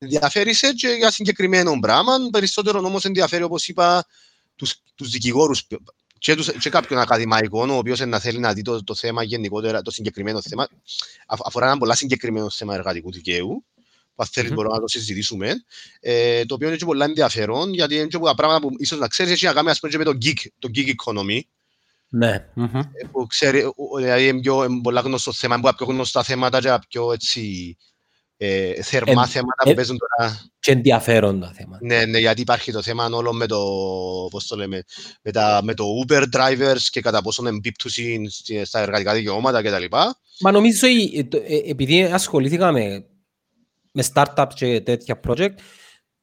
[0.00, 2.12] Ενδιαφέρει σε και για συγκεκριμένο πράγμα.
[2.30, 4.06] Περισσότερο όμως ενδιαφέρει, όπως είπα,
[4.56, 5.66] τους, τους δικηγόρους
[6.18, 9.82] και, τους, και κάποιον ακαδημαϊκό, ο οποίος να θέλει να δει το, το θέμα γενικότερα,
[9.82, 10.62] το συγκεκριμένο θέμα.
[11.26, 13.64] Α- αφορά ένα πολλά συγκεκριμένο θέμα εργατικού δικαίου
[14.14, 15.64] που θέλεις μπορούμε να το συζητήσουμε,
[16.00, 18.98] ε, το οποίο είναι και πολύ ενδιαφέρον, γιατί είναι και από τα πράγματα που ίσως
[18.98, 21.40] να ξέρεις, έχει να κάνει ας πούμε και με το gig, το gig economy,
[22.08, 22.30] ναι.
[22.54, 23.64] ε, που ξέρει,
[23.96, 27.76] δηλαδή είναι πιο είναι πολλά γνωστό θέμα, είναι πιο γνωστά θέματα και πιο έτσι,
[28.36, 30.40] ε, θερμά Ε, θέματα ε, που παίζουν τώρα.
[30.60, 31.78] Και ενδιαφέροντα θέματα.
[31.86, 33.58] Ναι, ναι, γιατί υπάρχει το θέμα όλο με το,
[34.30, 34.82] πώς το λέμε,
[35.22, 39.84] με, τα, με το Uber drivers και κατά πόσον εμπίπτωση στη- στα εργατικά δικαιώματα κτλ.
[40.40, 43.06] Μα νομίζω, η- ε, το- ε, επειδή ασχολήθηκα με,
[43.92, 45.54] με startup και τέτοια project,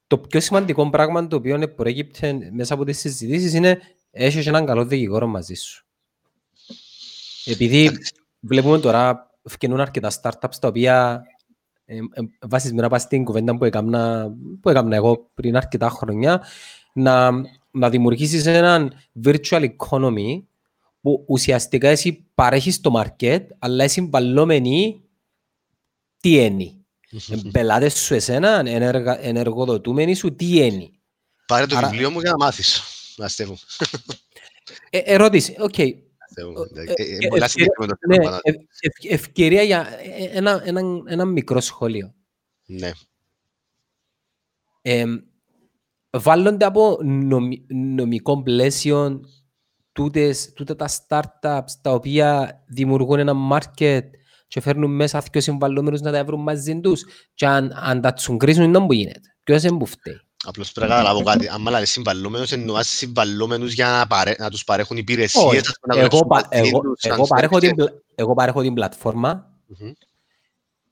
[0.07, 3.79] το πιο σημαντικό πράγμα το οποίο προέκυπτε μέσα από τις συζητήσεις είναι
[4.17, 5.85] έχεις έναν καλό δικηγόρο μαζί σου.
[7.45, 7.91] Επειδή
[8.39, 11.23] βλέπουμε τώρα φκαινούν αρκετά startups τα οποία
[11.85, 12.01] ε, ε,
[12.47, 16.43] βασισμένα πας στην κουβέντα που έκανα, που έκανα εγώ πριν αρκετά χρόνια
[16.93, 17.31] να,
[17.71, 18.93] να δημιουργήσεις έναν
[19.23, 20.43] virtual economy
[21.01, 25.01] που ουσιαστικά εσύ παρέχεις το market αλλά οι συμβαλλόμενοι
[26.19, 26.63] τι είναι.
[27.29, 30.89] Ε, Πελάτες σου εσένα, ενεργα, ενεργοδοτούμενοι σου τι είναι.
[31.47, 32.81] Πάρε το Άρα- βιβλίο μου για να μάθεις.
[33.17, 33.57] Αστεύω.
[34.89, 35.75] Ε, ερώτηση, οκ.
[36.29, 36.61] Αστεύω.
[36.75, 38.39] Ε, Ε, ε, ε, Πολλά ε, συγκεκριμένο Ναι, θέμα.
[38.43, 39.87] ευ- ευ- ευκαιρία για
[40.17, 42.13] ε, ένα, ένα, ένα μικρό σχόλιο.
[42.65, 42.91] Ναι.
[44.81, 45.05] Ε,
[46.17, 49.19] βάλλονται από νομι, νομικό πλαίσιο
[49.91, 54.01] τούτες, τούτα τα startups τα οποία δημιουργούν ένα market
[54.47, 57.03] και φέρνουν μέσα δύο συμβαλλόμενους να τα βρουν μαζί τους
[57.33, 59.35] και αν, αν τα τσουγκρίσουν είναι που γίνεται.
[59.43, 61.47] Ποιος είναι που φταίει; Απλώς πρέπει να καταλάβω κάτι.
[61.47, 65.67] Αν μάλλον συμβαλλόμενος εννοάς συμβαλλόμενους για να, παρέ, να τους παρέχουν Όχι, υπηρεσίες.
[65.67, 67.75] ας πούμε, να εγώ, δουλέψουν πα- μαζί εγώ, τους, σαν εγώ, παρέχω την, services.
[67.75, 69.91] πλα- εγώ παρέχω την πλατφόρμα Μμμ.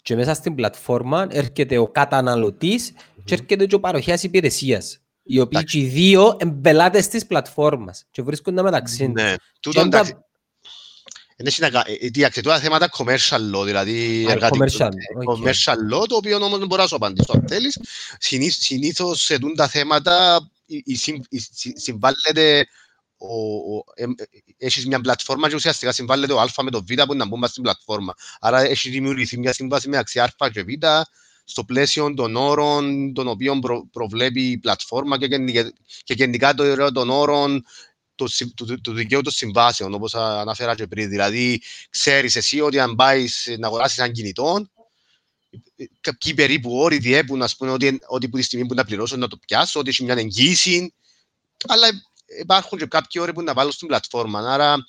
[0.01, 2.91] και μέσα στην πλατφόρμα έρχεται ο καταναλωτής
[3.23, 4.97] και έρχεται και ο παροχέας υπηρεσίας.
[5.23, 5.77] Οι οποίοι Εντάξει.
[5.79, 9.11] και οι δύο εν πελάτες της πλατφόρμας και βρίσκονται μεταξύ
[9.59, 9.75] τους.
[9.75, 9.85] Ναι.
[10.03, 10.15] Και
[11.38, 11.88] Τούτο αν τα- εντάξει.
[11.88, 15.25] Δεν έχει να κα- ε, Δίαξε τώρα θέματα commercial law, δηλαδή Α, εργατικό- commercial, ε,
[15.26, 15.38] OK.
[15.38, 17.79] commercial law, το οποίο όμως δεν μπορώ να σου απαντήσω αν θέλεις.
[18.19, 22.67] Συνήθ- Συνήθως σε τούν τα θέματα η- η συμ- η συ- συμβάλλεται
[23.17, 24.25] ο- ο- εμ- ε,
[24.57, 27.39] έχεις μια πλατφόρμα και ουσιαστικά συμβάλλεται ο Α με το Β που είναι να μπουν
[27.39, 28.13] μέσα στην πλατφόρμα.
[28.39, 30.67] Άρα έχεις δημιουργηθεί μια σύμβαση με αξία Α και Β
[31.45, 35.71] στο πλαίσιο των όρων των οποίων προ- προβλέπει η πλατφόρμα και γενικά,
[36.03, 37.65] και γενικά το ωραίο των όρων
[38.26, 41.09] του, συ- του, του, του δικαίου των συμβάσεων, όπως α- αναφέρα και πριν.
[41.09, 44.67] Δηλαδή, ξέρεις εσύ ότι αν πάεις να αγοράσεις έναν κινητό,
[45.76, 49.15] ε, κάποιοι περίπου όροι διέπουν, ας πούμε, ότι, ότι που τη στιγμή που να πληρώσω
[49.15, 50.93] να το πιάσω, ότι έχει μια εγγύηση,
[51.67, 51.88] αλλά
[52.39, 54.53] υπάρχουν και κάποιοι όροι που να βάλω στην πλατφόρμα.
[54.53, 54.86] Άρα,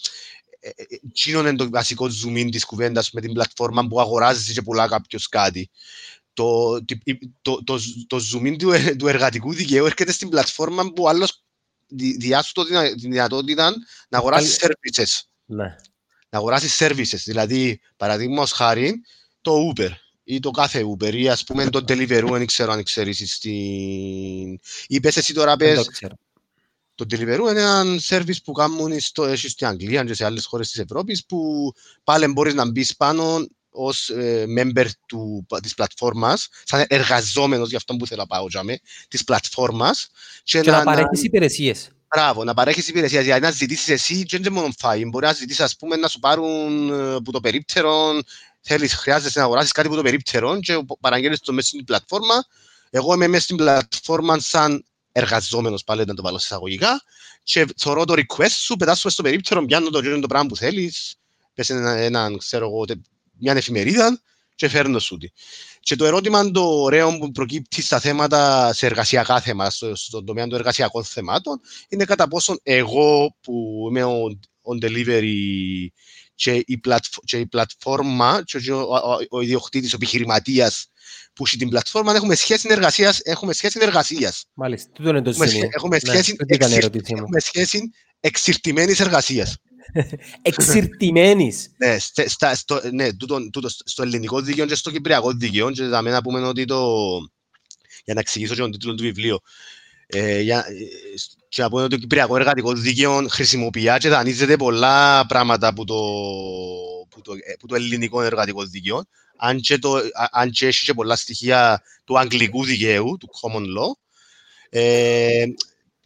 [0.60, 4.52] ε, ε, εκείνο είναι το βασικό zoom in της κουβέντας με την πλατφόρμα που αγοράζεις
[4.54, 5.70] και πουλά κάποιος κάτι.
[6.32, 6.94] Το, το,
[7.42, 11.30] το, το, το zoom in του, ε- του εργατικού δικαίου έρχεται στην πλατφόρμα που άλλος
[11.32, 11.43] δι-
[11.96, 13.72] διάσου το δυνα- τη δυνατότητα
[14.08, 15.20] να αγοράσεις services.
[15.44, 15.76] Ναι.
[16.28, 17.18] Να αγοράσεις services.
[17.24, 19.00] Δηλαδή, παραδείγματος χάρη,
[19.40, 19.90] το Uber
[20.24, 23.52] ή το κάθε Uber ή ας πούμε το Deliveroo, δεν ξέρω αν ξέρεις στην...
[24.86, 26.14] Ή πες εσύ τώρα Δεν το πες, ξέρω.
[26.94, 30.70] το Deliveroo είναι ένα service που κάνουν στο, έχεις στην Αγγλία και σε άλλες χώρες
[30.70, 31.72] της Ευρώπης που
[32.04, 37.96] πάλι μπορείς να μπεις πάνω ως ε, member του, της πλατφόρμας, σαν εργαζόμενος για αυτό
[37.96, 40.08] που θέλω να πάω για με, της πλατφόρμας
[40.42, 41.88] και, Και να παρέχεις υπηρεσίες.
[42.14, 45.60] Μπράβο, να παρέχεις υπηρεσία, δηλαδή να ζητήσεις εσύ και δεν μόνο φάει, μπορεί να ζητήσεις
[45.60, 48.20] ας πούμε να σου πάρουν ε, που το περίπτερο,
[48.60, 52.44] θέλεις, χρειάζεσαι να αγοράσεις κάτι που το περίπτερο και παραγγέλνεις το μέσα στην πλατφόρμα.
[52.90, 57.02] Εγώ είμαι μέσα στην πλατφόρμα σαν εργαζόμενος πάλι να το βάλω σε εισαγωγικά
[57.42, 61.14] και θωρώ το request σου, πετάσουμε στο περίπτερο, πιάνω το, το πράγμα που θέλεις,
[61.54, 62.98] πες ένα, ένα, ξέρω εγώ, τε-
[63.44, 64.20] μια εφημερίδα
[64.54, 65.28] και φέρνω σου τη.
[65.80, 70.46] Και το ερώτημα το ωραίο που προκύπτει στα θέματα, σε εργασιακά θέματα, στο, στον τομέα
[70.46, 74.24] των εργασιακών θεμάτων, είναι κατά πόσον εγώ που είμαι ο,
[74.62, 75.32] on delivery
[76.34, 80.86] και η, πλατφ- και η πλατφόρμα και ο, ο, ο, ο ιδιοκτήτης, ο επιχειρηματίας
[81.32, 84.44] που έχει την πλατφόρμα, έχουμε σχέση εργασίας, έχουμε σχέση εργασίας.
[84.54, 85.60] Μάλιστα, τούτο είναι το Έχουμε, σημείο.
[85.62, 87.20] σχέ- έχουμε Ναι, σχέση, τούτη ήταν η εξυρ- ερώτησή μου.
[87.22, 87.90] έχουμε σχέση
[88.20, 89.56] εξυρτημένης εργασίας.
[90.42, 91.70] Εξυρτημένης.
[91.76, 95.84] Ναι, στε- στα, στο, ναι τούτο, τούτο, στο ελληνικό δίκαιο και στο κυπριακό δίκαιο και
[95.84, 96.96] θα να πούμε ότι το,
[98.04, 99.42] για να εξηγήσω και τον τίτλο του βιβλίου,
[100.06, 100.72] ε, για, ε,
[101.48, 105.94] και να πούμε ότι το κυπριακό εργατικό δίκαιο χρησιμοποιεί και δανείζεται πολλά πράγματα από το,
[107.10, 109.04] που το, ε, που το ελληνικό εργατικό δίκαιο,
[109.36, 113.62] αν και, το, α- αν και έχει και πολλά στοιχεία του αγγλικού δικαίου, του common
[113.62, 113.92] law.
[114.68, 115.44] Ε,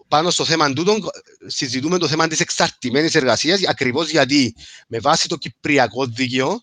[0.09, 0.99] πάνω στο θέμα τούτο
[1.47, 4.55] συζητούμε το θέμα της εξαρτημένης εργασίας ακριβώς γιατί
[4.89, 6.61] με βάση το κυπριακό δίκαιο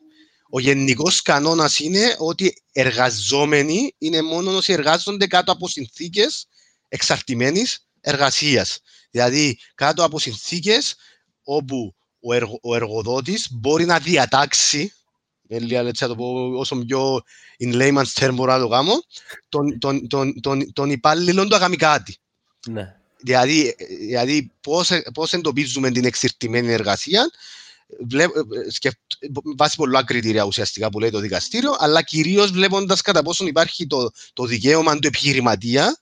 [0.49, 6.47] ο γενικός κανόνας είναι ότι εργαζόμενοι είναι μόνο όσοι εργάζονται κάτω από συνθήκες
[6.87, 8.79] εξαρτημένης εργασίας.
[9.11, 10.95] Δηλαδή κάτω από συνθήκες
[11.43, 14.93] όπου ο, εργο, ο εργοδότης μπορεί να διατάξει
[15.47, 17.21] ε, λίγα έτσι θα το πω όσο πιο
[17.59, 18.93] in layman's term μπορώ να το κάνω,
[19.49, 22.17] τον, τον, τον, τον, τον υπάλληλο του αγάμει κάτι.
[22.67, 22.94] Ναι.
[23.17, 27.31] Δηλαδή, δηλαδή πώς, πώς εντοπίζουμε την εξυρτημένη εργασία,
[28.07, 28.31] βλέπ,
[28.69, 28.93] σκεφ,
[29.57, 34.11] βάσει πολλά κριτήρια ουσιαστικά που λέει το δικαστήριο, αλλά κυρίως βλέποντας κατά πόσον υπάρχει το,
[34.33, 35.99] το δικαίωμα του επιχειρηματία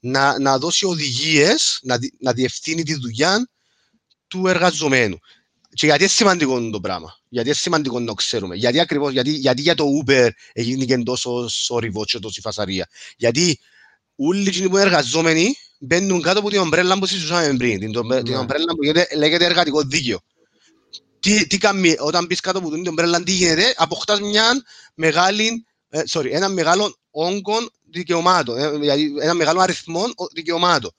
[0.00, 3.48] να, να δώσει οδηγίες, να, να διευθύνει τη δουλειά
[4.28, 5.18] του εργαζομένου.
[5.74, 7.18] Και γιατί είναι σημαντικό το πράγμα.
[7.28, 8.56] Γιατί είναι σημαντικό να το ξέρουμε.
[8.56, 12.88] Γιατί ακριβώς, γιατί, γιατί για το Uber έγινε και τόσο σόρυβο και τόση φασαρία.
[13.16, 13.58] Γιατί
[14.16, 17.78] όλοι οι που είναι εργαζόμενοι μπαίνουν κάτω από την ομπρέλα που συζητούσαμε πριν.
[17.78, 18.24] Την, yeah.
[18.24, 20.18] την ομπρέλα που λέγεται, λέγεται εργατικό δίκαιο.
[21.20, 24.62] Τι, τι κάνει, όταν μπεις κάτω από την ομπρέλα, τι γίνεται, αποκτάς μια
[24.94, 27.56] μεγάλη, ε, sorry, ένα μεγάλο όγκο
[27.90, 30.90] δικαιωμάτων, ε, δηλαδή ένα μεγάλο αριθμό δικαιωμάτων.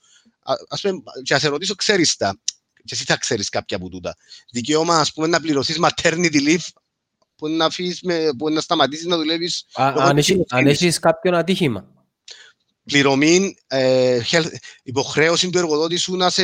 [0.68, 2.38] Ας πούμε, και να σε ρωτήσω, ξέρεις τα,
[2.74, 4.16] και εσύ θα ξέρεις κάποια από τούτα.
[4.50, 6.66] Δικαίωμα, ας πούμε, να πληρωθείς maternity leave,
[7.36, 9.66] που να, αφήσεις με, που να σταματήσεις να δουλεύεις...
[10.48, 11.95] αν έχεις κάποιον ατύχημα.
[12.86, 14.20] Πληρωμή, ε,
[14.82, 16.42] υποχρέωση του εργοδότη σου να σε,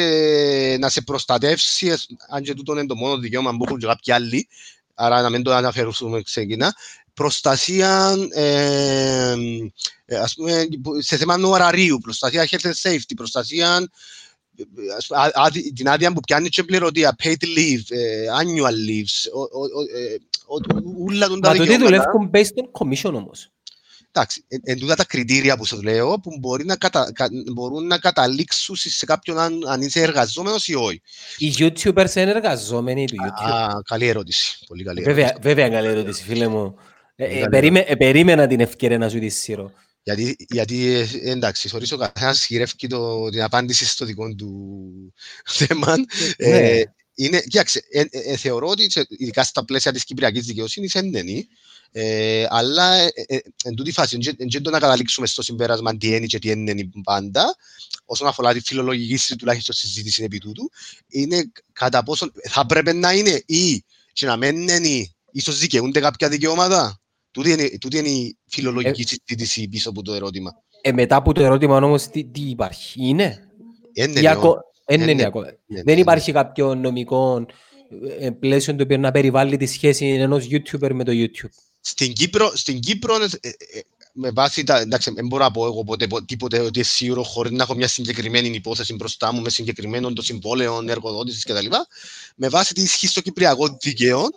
[0.78, 1.94] να σε προστατεύσει,
[2.28, 4.48] αν και τούτο είναι το μόνο δικαίωμα που έχουν και κάποιοι άλλοι,
[4.94, 6.74] άρα να μην το αναφερθούμε ξεκινά,
[7.14, 9.34] προστασία ε,
[10.04, 10.66] ε, ας πούμε,
[10.98, 13.90] σε θέμα ωραρίου, προστασία health and safety, προστασία
[15.74, 17.84] την άδεια που πιάνει και πληρωτία, paid leave,
[18.40, 19.30] annual leaves,
[21.06, 21.48] όλα τα δικαιώματα.
[21.48, 23.50] Μα το τι δουλεύουν based on commission όμως.
[24.14, 27.12] Εντάξει, εν τούτα τα κριτήρια που σας λέω που μπορεί να κατα,
[27.52, 31.02] μπορούν να καταλήξουν σε κάποιον αν, αν είσαι εργαζόμενος ή όχι.
[31.38, 33.50] Οι YouTubers είναι εργαζόμενοι του YouTube.
[33.52, 34.58] Α, καλή ερώτηση.
[34.66, 35.20] Πολύ καλή ερώτηση.
[35.20, 36.74] Βέβαια, βέβαια καλή ερώτηση, φίλε μου.
[37.16, 39.72] Ε, ε, περίμε, ε, περίμενα την ευκαιρία να σου τη σύρω.
[40.02, 44.50] Γιατί, γιατί εντάξει, χωρίς ο καθένας χειρεύει το, την απάντηση στο δικό του
[45.44, 45.96] θέμα.
[45.96, 46.04] Ναι.
[46.36, 46.84] Ε,
[47.14, 51.46] είναι, κοίταξε, ε, ε, θεωρώ ότι ειδικά στα πλαίσια της Κυπριακής δικαιοσύνης είναι
[51.94, 54.18] ε, αλλά ε, ε, εν τούτη φάση,
[54.50, 57.56] δεν το να καταλήξουμε στο συμπέρασμα τι είναι και τι είναι πάντα,
[58.04, 60.70] όσον αφορά τη φιλολογική τουλάχιστον συζήτηση επί τούτου,
[61.08, 66.28] είναι κατά πόσο θα πρέπει να είναι ή και να μην είναι ίσως δικαιούνται κάποια
[66.28, 67.00] δικαιώματα.
[67.30, 70.52] Τούτη είναι, τούτη είναι η φιλολογική συζήτηση πίσω από το ερώτημα.
[70.80, 73.48] Ε, μετά από το ερώτημα όμως τι, τι υπάρχει, είναι;
[73.92, 74.58] Είναι, ακο...
[74.88, 75.30] είναι, είναι,
[75.66, 77.46] είναι, Δεν υπάρχει κάποιο νομικό
[78.38, 81.71] πλαίσιο το οποίο να περιβάλλει τη σχέση ενός YouTuber με το YouTube.
[81.84, 83.80] Στην Κύπρο, στην Κύπρο ε, ε,
[84.12, 87.52] με βάση τα, εντάξει, δεν μπορώ να πω εγώ ποτέ, τίποτε ότι είναι σίγουρο χωρίς
[87.52, 91.66] να έχω μια συγκεκριμένη υπόθεση μπροστά μου με συγκεκριμένο το συμβόλαιο εργοδότησης κτλ.
[92.36, 94.28] Με βάση τη ισχύ στο κυπριακό δικαίωμα,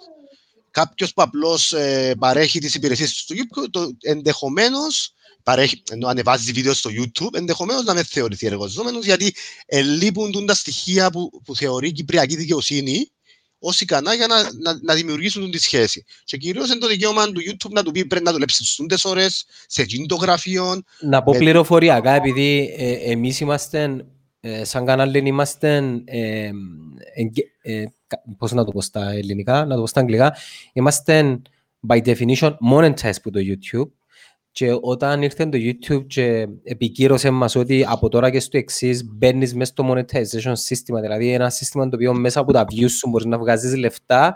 [0.72, 6.74] κάποιος που απλώς ε, παρέχει τις υπηρεσίες του στο YouTube, ενδεχομένως παρέχει, ενώ ανεβάζει βίντεο
[6.74, 9.36] στο YouTube, ενδεχομένως να με θεωρηθεί εργοζόμενος, γιατί
[9.66, 13.12] ελείπουν τα στοιχεία που, που θεωρεί η κυπριακή δικαιοσύνη
[13.60, 16.06] ως ικανά για να, να, να δημιουργήσουν τη σχέση.
[16.24, 19.46] Και κυρίως είναι το δικαίωμα του YouTube να του πει πρέπει να δουλέψει στι ώρες,
[19.68, 20.82] σε εκείνο το γραφείο.
[21.00, 21.38] Να πω με...
[21.38, 24.06] πληροφοριακά, επειδή ε, εμείς είμαστε,
[24.40, 26.02] ε, σαν κανάλι, είμαστε.
[26.06, 26.52] Ε,
[27.62, 27.86] ε,
[28.38, 30.36] πώς να το πω στα ελληνικά, να το πω στα αγγλικά,
[30.74, 31.42] είμαστε
[31.88, 33.92] by definition monetized από το YouTube
[34.56, 39.56] και όταν ήρθε το YouTube και επικύρωσε μας ότι από τώρα και στο εξής μπαίνεις
[39.56, 43.26] μέσα στο monetization σύστημα, δηλαδή ένα σύστημα το οποίο μέσα από τα views σου μπορείς
[43.26, 44.36] να βγάζεις λεφτά,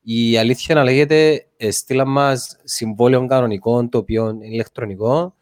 [0.00, 5.35] η αλήθεια να λέγεται στείλα μας συμβόλαιο κανονικό το οποίο είναι ηλεκτρονικό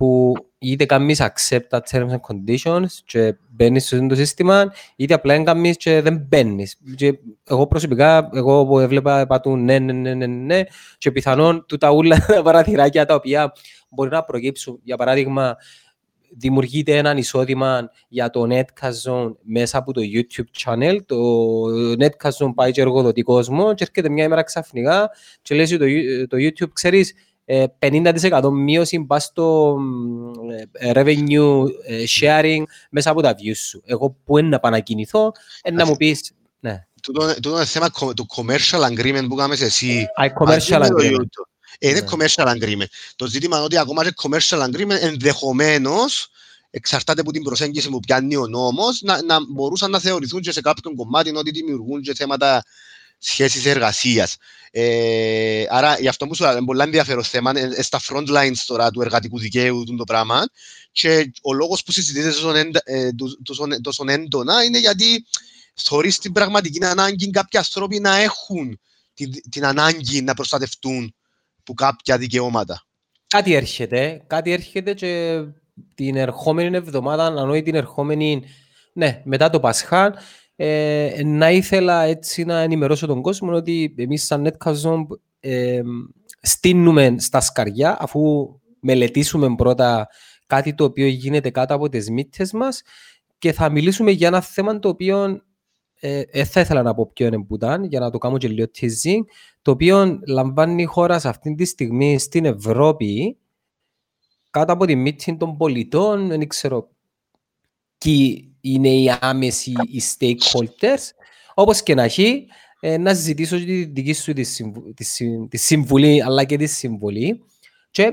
[0.00, 5.42] που είτε κάνεις accept τα terms and conditions και μπαίνεις στο το σύστημα, είτε απλά
[5.42, 6.76] κάνεις και δεν μπαίνεις.
[6.94, 10.62] Και εγώ προσωπικά, εγώ που έβλεπα πατούν ναι, ναι, ναι, ναι, ναι,
[10.98, 13.52] και πιθανόν τούτα ούλα τα παραθυράκια τα οποία
[13.90, 14.80] μπορεί να προκύψουν.
[14.82, 15.56] Για παράδειγμα,
[16.36, 20.96] δημιουργείται ένα εισόδημα για το Netcast μέσα από το YouTube channel.
[21.06, 21.16] Το
[21.98, 25.10] Netcast πάει και εργοδοτεί κόσμο και έρχεται μια ημέρα ξαφνικά
[25.42, 25.86] και λέει το,
[26.26, 27.14] το YouTube, ξέρεις,
[27.78, 29.76] 50% μείωση πας στο
[30.94, 31.64] revenue
[32.18, 33.82] sharing μέσα από τα views σου.
[33.84, 35.32] Εγώ που είναι να πάω να κινηθώ,
[35.72, 36.84] να μου πεις, ναι.
[37.02, 40.06] Τούτο είναι θέμα του commercial agreement που κάνεις εσύ.
[40.44, 41.28] commercial agreement.
[41.78, 42.88] Είναι commercial agreement.
[43.16, 46.30] Το ζήτημα είναι ότι ακόμα και commercial agreement ενδεχομένως
[46.70, 50.60] εξαρτάται από την προσέγγιση που πιάνει ο νόμος, να, να μπορούσαν να θεωρηθούν και σε
[50.60, 52.62] κάποιον κομμάτι ότι δημιουργούν και θέματα
[53.20, 54.36] σχέσεις εργασίας.
[54.70, 58.90] Ε, άρα, γι' αυτό που σου είναι πολύ ενδιαφέρον θέμα, ε, στα front lines τώρα
[58.90, 60.48] του εργατικού δικαίου του το πράγμα
[60.92, 62.52] και ο λόγος που συζητείται τόσο,
[62.84, 63.10] ε,
[63.42, 65.26] τόσο, τόσο έντονα είναι γιατί
[65.74, 68.80] θεωρείς την πραγματική ανάγκη κάποιοι άνθρωποι να έχουν
[69.14, 71.14] την, την ανάγκη να προστατευτούν
[71.64, 72.84] που κάποια δικαιώματα.
[73.26, 75.42] Κάτι έρχεται, κάτι έρχεται και
[75.94, 78.42] την ερχόμενη εβδομάδα, αν την ερχόμενη,
[78.92, 80.14] ναι, μετά το Πασχά,
[80.62, 85.06] ε, να ήθελα έτσι να ενημερώσω τον κόσμο ότι εμείς σαν NetCazon
[85.40, 85.80] ε,
[86.40, 88.20] στείνουμε στα σκαριά αφού
[88.80, 90.08] μελετήσουμε πρώτα
[90.46, 92.82] κάτι το οποίο γίνεται κάτω από τις μύτες μας
[93.38, 95.42] και θα μιλήσουμε για ένα θέμα το οποίο
[96.00, 98.48] ε, ε θα ήθελα να πω ποιο είναι που ήταν, για να το κάνω και
[98.48, 99.20] λίγο teasing,
[99.62, 103.36] το οποίο λαμβάνει η χώρα σε αυτή τη στιγμή στην Ευρώπη
[104.50, 106.89] κάτω από τη μύτη των πολιτών, δεν ξέρω
[108.04, 111.10] ποιοι είναι οι άμεσοι οι stakeholders,
[111.54, 112.46] όπως και να έχει,
[112.80, 115.04] ε, να ζητήσω τη δική σου τη, συμβου, τη,
[115.48, 117.44] τη συμβουλή, αλλά και τη συμβολή
[117.90, 118.12] και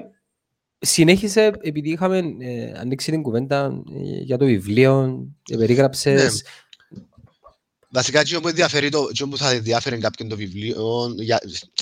[0.80, 6.24] συνέχισε, επειδή είχαμε ε, ανοίξει την κουβέντα ε, για το βιβλίο, ε, περίγραψες...
[6.24, 6.50] Ναι.
[7.98, 11.40] Βασικά, τι που, ενδιαφέρει το, που θα ενδιαφέρει κάποιον το βιβλίο, για,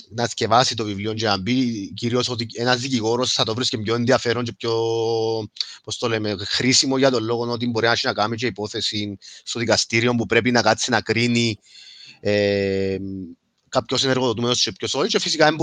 [0.09, 3.95] να σκευάσει το βιβλίο και να μπει, κυρίως ότι ένας δικηγόρος θα το βρίσκει πιο
[3.95, 4.73] ενδιαφέρον και πιο,
[5.83, 10.15] πώς το λέμε, χρήσιμο για τον λόγο ότι μπορεί να κάνει και υπόθεση στο δικαστήριο
[10.15, 11.59] που πρέπει να κάτσει να κρίνει
[12.19, 12.97] ε,
[13.69, 15.07] κάποιος ενεργοδοτούμενος και ποιος όχι.
[15.07, 15.55] Και φυσικά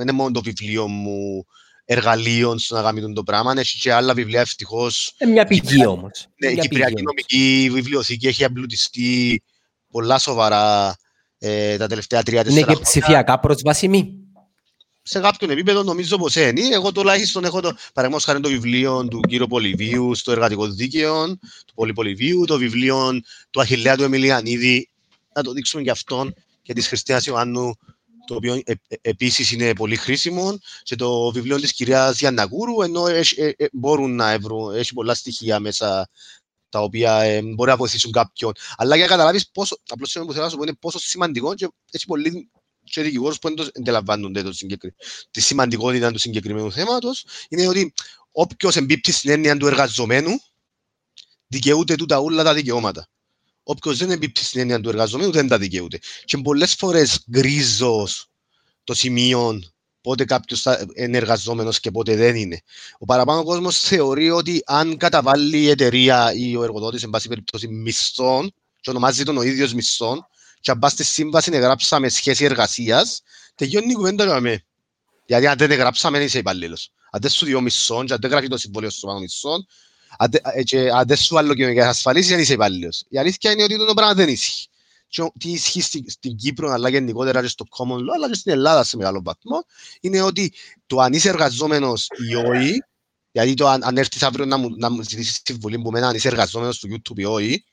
[0.00, 1.46] είναι μόνο το βιβλίο μου
[1.86, 3.54] εργαλείων στο να κάνει το πράγμα.
[3.56, 5.14] Έχει και άλλα βιβλία ευτυχώς.
[5.18, 6.26] Είναι μια πηγή όμως.
[6.36, 9.42] Ναι, η Κυπριακή Νομική Βιβλιοθήκη έχει εμπλουτιστεί
[9.90, 10.96] πολλά σοβαρά
[11.38, 12.80] ε, τα τελευταία τρία-τέσσερα χρόνια.
[12.80, 14.20] Είναι και ψηφιακά προσβάσιμη.
[15.02, 16.60] Σε κάποιον επίπεδο νομίζω πως είναι.
[16.72, 21.26] Εγώ τουλάχιστον έχω το, παραδείγματος χάρη το βιβλίο του κύριου Πολυβίου στο εργατικό δίκαιο,
[21.66, 23.20] του Πολυπολιβίου, το βιβλίο
[23.50, 24.90] του Αχιλέα του Εμιλιανίδη,
[25.34, 27.74] να το δείξουμε και αυτόν και της Χριστίνας Ιωάννου
[28.26, 33.06] το οποίο ε, ε, επίσης είναι πολύ χρήσιμο, και το βιβλίο της κυρίας Γιανναγούρου, ενώ
[33.06, 36.08] έχει, ε, ε, μπορούν να βρουν, έχει πολλά στοιχεία μέσα
[36.68, 38.52] τα οποία ε, μπορεί να βοηθήσουν κάποιον.
[38.76, 41.68] Αλλά για να καταλάβεις πόσο, απλώς που θέλω να σου πω είναι πόσο σημαντικό και
[41.90, 42.50] έχει πολλοί
[42.90, 44.52] και δικηγόρους που δεν αντιλαμβάνονται το
[45.30, 47.92] τη σημαντικότητα του συγκεκριμένου θέματος, είναι ότι
[48.30, 50.30] όποιος εμπίπτει στην έννοια του εργαζομένου,
[51.46, 53.08] δικαιούται τούτα όλα τα δικαιώματα.
[53.68, 55.98] Όποιος δεν εμπίπτει στην έννοια του εργαζομένου δεν τα δικαιούται.
[56.24, 58.30] Και πολλές φορές γκρίζος
[58.84, 59.60] το σημείο
[60.00, 62.60] πότε κάποιος είναι εργαζόμενος και πότε δεν είναι.
[62.98, 67.68] Ο παραπάνω κόσμος θεωρεί ότι αν καταβάλει η εταιρεία ή ο εργοδότης, εν πάση περιπτώσει,
[67.68, 70.26] μισθών, και ονομάζει τον ο ίδιος μισθών,
[70.60, 73.22] και αν πας στη σύμβαση να γράψαμε σχέση εργασίας,
[73.54, 74.64] τελειώνει η κουβέντα για με.
[75.26, 76.92] Γιατί αν δεν γράψαμε, είσαι υπαλλήλος.
[77.10, 79.64] Αν δεν σου διώ μισθών, και αν δεν γράφει το συμβόλαιο σου πάνω μισθών, ε,
[79.66, 79.66] και
[80.18, 83.04] αν δεν σου άλλο και ασφαλίσεις δεν είσαι υπάλληλος.
[83.08, 84.68] Η αλήθεια είναι ότι το πράγμα δεν ισχύει.
[85.08, 88.84] Και τι ισχύει στην Κύπρο, αλλά γενικότερα και στο common law, αλλά και στην Ελλάδα
[88.84, 89.64] σε μεγάλο βαθμό,
[90.00, 90.52] είναι ότι
[90.86, 92.82] το αν είσαι εργαζόμενος ή όχι,
[93.32, 96.14] γιατί το αν, αν έρθεις αύριο να μου, να μου ζητήσεις συμβουλή που μένα αν
[96.14, 97.64] είσαι εργαζόμενος του YouTube ή όχι,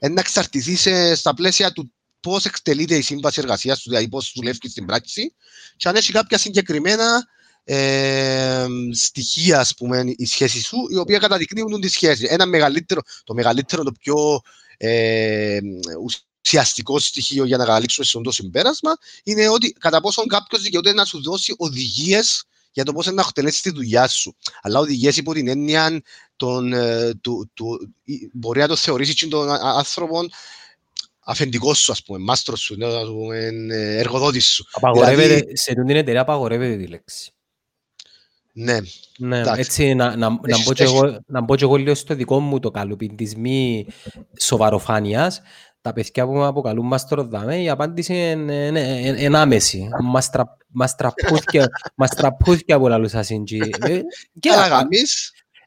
[0.00, 0.88] να εξαρτηθείς
[1.18, 5.34] στα πλαίσια του πώς εκτελείται η σύμβαση εργασίας του, δηλαδή πώς δουλεύεις στην πράξη,
[5.76, 7.26] και αν έχει κάποια συγκεκριμένα
[7.64, 12.26] ε, στοιχεία, ας πούμε, η σχέση σου, οι οποία καταδεικνύουν τη σχέση.
[12.30, 14.40] Ένα μεγαλύτερο, το μεγαλύτερο, το πιο
[14.76, 15.58] ε,
[16.44, 18.92] ουσιαστικό στοιχείο για να καταλήξουμε σε αυτό το συμπέρασμα
[19.24, 23.60] είναι ότι κατά πόσο κάποιος δικαιούται να σου δώσει οδηγίες για το πώς να εκτελέσεις
[23.60, 24.36] τη δουλειά σου.
[24.62, 26.02] Αλλά οδηγίες υπό την έννοια
[26.36, 27.94] των, ε, του, του,
[28.32, 30.20] μπορεί να το θεωρήσεις τον άνθρωπο
[31.24, 33.38] αφεντικός σου, ας πούμε, μάστρος σου, ας πούμε,
[33.70, 34.64] ε, εργοδότης σου.
[34.72, 37.33] Απαγορεύεται, δηλαδή, σε την εταιρεία απαγορεύεται τη λέξη.
[38.56, 38.78] Ναι.
[39.18, 42.40] ναι έτσι, να, να, να, πω και εγώ, να πω και εγώ λίγο στο δικό
[42.40, 43.86] μου το καλούπι της μη
[44.40, 45.40] σοβαροφάνειας.
[45.80, 49.88] Τα παιδιά που με αποκαλούν μαστροδάμε, η απάντηση είναι, είναι, είναι, είναι άμεση.
[51.94, 53.58] Μας τραπούθηκε από λαλούς ασύντζι.
[53.80, 54.00] Ε,
[54.40, 54.50] και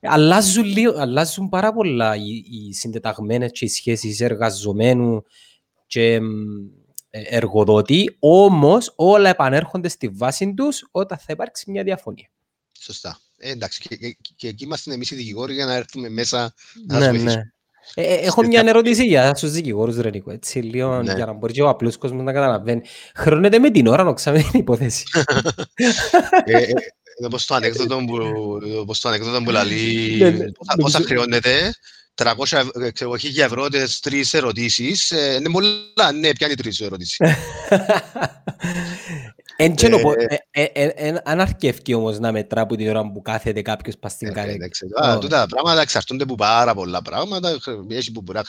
[0.01, 5.23] αλλάζουν, λίγο, αλλάζουν πάρα πολλά οι, οι συντεταγμένες και οι σχέσεις εργαζομένου
[5.87, 6.13] και
[7.09, 12.29] ε, εργοδότη, όμως όλα επανέρχονται στη βάση τους όταν θα υπάρξει μια διαφωνία.
[12.79, 13.19] Σωστά.
[13.37, 16.53] Ε, εντάξει, και, και, και εκεί είμαστε εμείς οι δικηγόροι για να έρθουμε μέσα
[16.87, 17.41] να ναι, ναι.
[17.93, 21.13] Ε, ε, έχω μια ερώτηση για τους δικηγόρους, Ρενικό, έτσι, λίγο ναι.
[21.13, 22.81] για να μπορεί και ο απλός κόσμος να καταλαβαίνει.
[23.15, 25.03] Χρονέται με την ώρα να ξέρουμε την υπόθεση.
[26.45, 26.73] ε, ε,
[27.25, 28.17] όπως το ανέκδοτο που,
[28.79, 30.45] όπως το ανέκδοτο που λαλεί, ναι, ναι.
[30.81, 31.73] πόσα χρεώνεται,
[32.15, 32.63] 300
[33.37, 37.17] ευρώ τις τρεις ερωτήσεις, ε, είναι πολλά, ναι, πιάνει τρεις ερωτήσεις.
[39.57, 39.73] Ε,
[40.51, 44.33] ε, ε, αν αρκεύει όμως να μετρά από την ώρα που κάθεται κάποιος πας στην
[44.33, 44.67] καρέκλα.
[45.19, 47.57] Τούτα τα πράγματα εξαρτώνται από πάρα πολλά πράγματα.
[47.89, 48.39] Έχει που μπορεί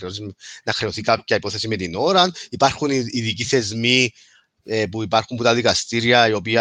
[0.65, 2.31] να χρεωθεί κάποια υπόθεση με την ώρα.
[2.51, 4.11] Υπάρχουν ειδικοί θεσμοί
[4.91, 6.59] που υπάρχουν από τα δικαστήρια, οι οποίοι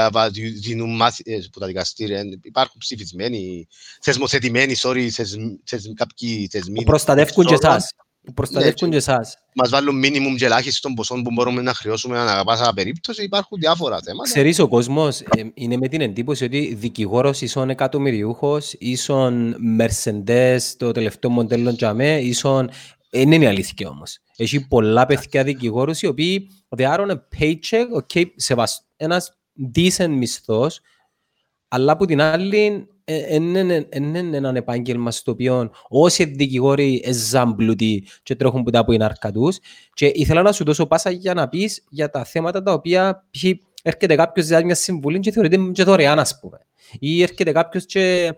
[0.61, 3.67] δίνουν μάθη, που τα δικαστήρια υπάρχουν ψηφισμένοι,
[4.01, 5.09] θεσμοθετημένοι, sorry,
[5.93, 6.83] κάποιοι θεσμοί.
[6.83, 7.93] Προστατεύουν και εσάς
[8.27, 9.37] που προστατεύουν ναι, και εσάς.
[9.55, 13.23] Μας βάλουν μίνιμουμ και ελάχιστον ποσό που μπορούμε να χρεώσουμε ανά πάσα περίπτωση.
[13.23, 14.23] Υπάρχουν διάφορα θέματα.
[14.23, 20.91] Ξέρεις, ο κόσμος ε, είναι με την εντύπωση ότι δικηγόρος ίσον εκατομμυριούχος, ίσον μερσεντές, το
[20.91, 22.69] τελευταίο μοντέλο τζαμέ, ίσον...
[23.09, 24.19] Δεν είναι η αλήθεια όμως.
[24.35, 28.85] Έχει πολλά παιδιά δικηγόρους οι οποίοι they are on a paycheck, okay, σεβασ...
[28.95, 29.31] ένας
[29.75, 30.79] decent μισθός,
[31.67, 38.69] αλλά από την άλλη είναι ένα επάγγελμα στο οποίο όσοι δικηγόροι εζάμπλουτοι και τρέχουν που
[38.69, 39.57] τα που είναι αρκατούς
[39.93, 43.25] και ήθελα να σου δώσω πάσα για να πεις για τα θέματα τα οποία
[43.83, 46.57] έρχεται κάποιος για μια συμβουλή και θεωρείται και δωρεάν ας πούμε
[46.99, 48.33] ή έρχεται κάποιος και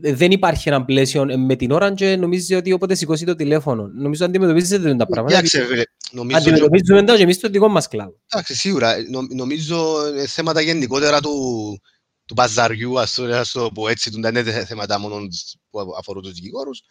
[0.00, 3.90] δεν υπάρχει ένα πλαίσιο με την ώρα και νομίζει ότι όποτε σηκώσει το τηλέφωνο.
[3.94, 5.42] Νομίζω ότι αντιμετωπίζετε τα πράγματα.
[6.10, 6.38] νομίζω...
[6.38, 8.14] Αντιμετωπίζουμε τα και εμείς το δικό μας κλάδο.
[8.32, 8.94] Εντάξει, σίγουρα.
[9.34, 11.32] Νομίζω θέματα γενικότερα του,
[12.28, 13.14] του παζαριού, ας
[13.52, 15.26] το πω έτσι, δεν είναι θέματα μόνο
[15.70, 16.82] που αφορούν τους δικηγόρους.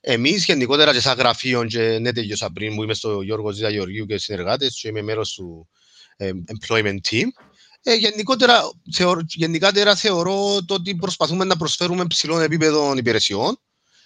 [0.00, 4.06] Εμείς γενικότερα και σαν γραφείο και ναι τελειώσα πριν που είμαι στο Γιώργο Ζήτα Γεωργίου
[4.06, 5.68] και συνεργάτες και είμαι μέρος του
[6.16, 7.26] ε, employment team.
[7.82, 8.62] Ε, γενικότερα,
[8.94, 13.60] θεωρώ, γενικότερα θεωρώ το ότι προσπαθούμε να προσφέρουμε ψηλών επίπεδων υπηρεσιών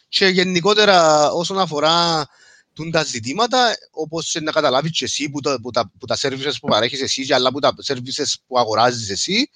[0.08, 2.26] και γενικότερα όσον αφορά
[2.72, 6.52] τούν τα ζητήματα, όπως να καταλάβεις και εσύ που τα, που τα, που τα services
[6.60, 9.50] που παρέχεις εσύ αλλά που τα services που αγοράζεις εσύ,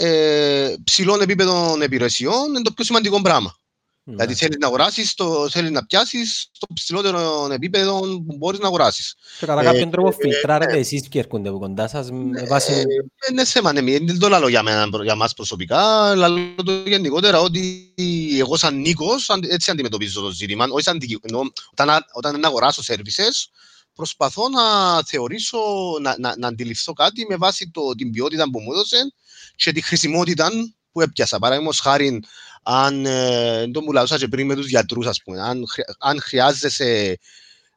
[0.00, 3.56] ε, ψηλών επίπεδων υπηρεσιών είναι το πιο σημαντικό πράγμα.
[4.04, 4.14] Ναι.
[4.14, 5.14] Δηλαδή θέλεις να αγοράσεις,
[5.50, 9.14] θέλεις να πιάσεις το ψηλότερο επίπεδο που μπορείς να αγοράσεις.
[9.38, 12.10] Και κατά κάποιον ε, τρόπο ε, φιλτράρετε ε, εσείς και έρχονται από κοντά σας.
[12.10, 12.84] Ναι, βάση...
[13.30, 16.28] Είναι θέμα, ναι, δεν το λέω για, μένα, για μας προσωπικά, αλλά
[16.64, 17.94] το γενικότερα ότι
[18.38, 20.66] εγώ σαν Νίκος έτσι αντιμετωπίζω το ζήτημα.
[20.70, 23.46] Όχι σαν, ενώ, όταν, όταν αγοράσω services,
[23.94, 24.62] προσπαθώ να
[25.02, 25.58] θεωρήσω,
[26.00, 29.12] να, να, να αντιληφθώ κάτι με βάση το, την ποιότητα που μου έδωσε
[29.58, 30.50] και τη χρησιμότητα
[30.92, 31.38] που έπιασα.
[31.38, 32.22] Παραδείγματος χάρη,
[32.62, 35.64] αν ε, το μιλάω και πριν με τους γιατρούς, ας πούμε, αν,
[35.98, 37.18] αν χρειάζεσαι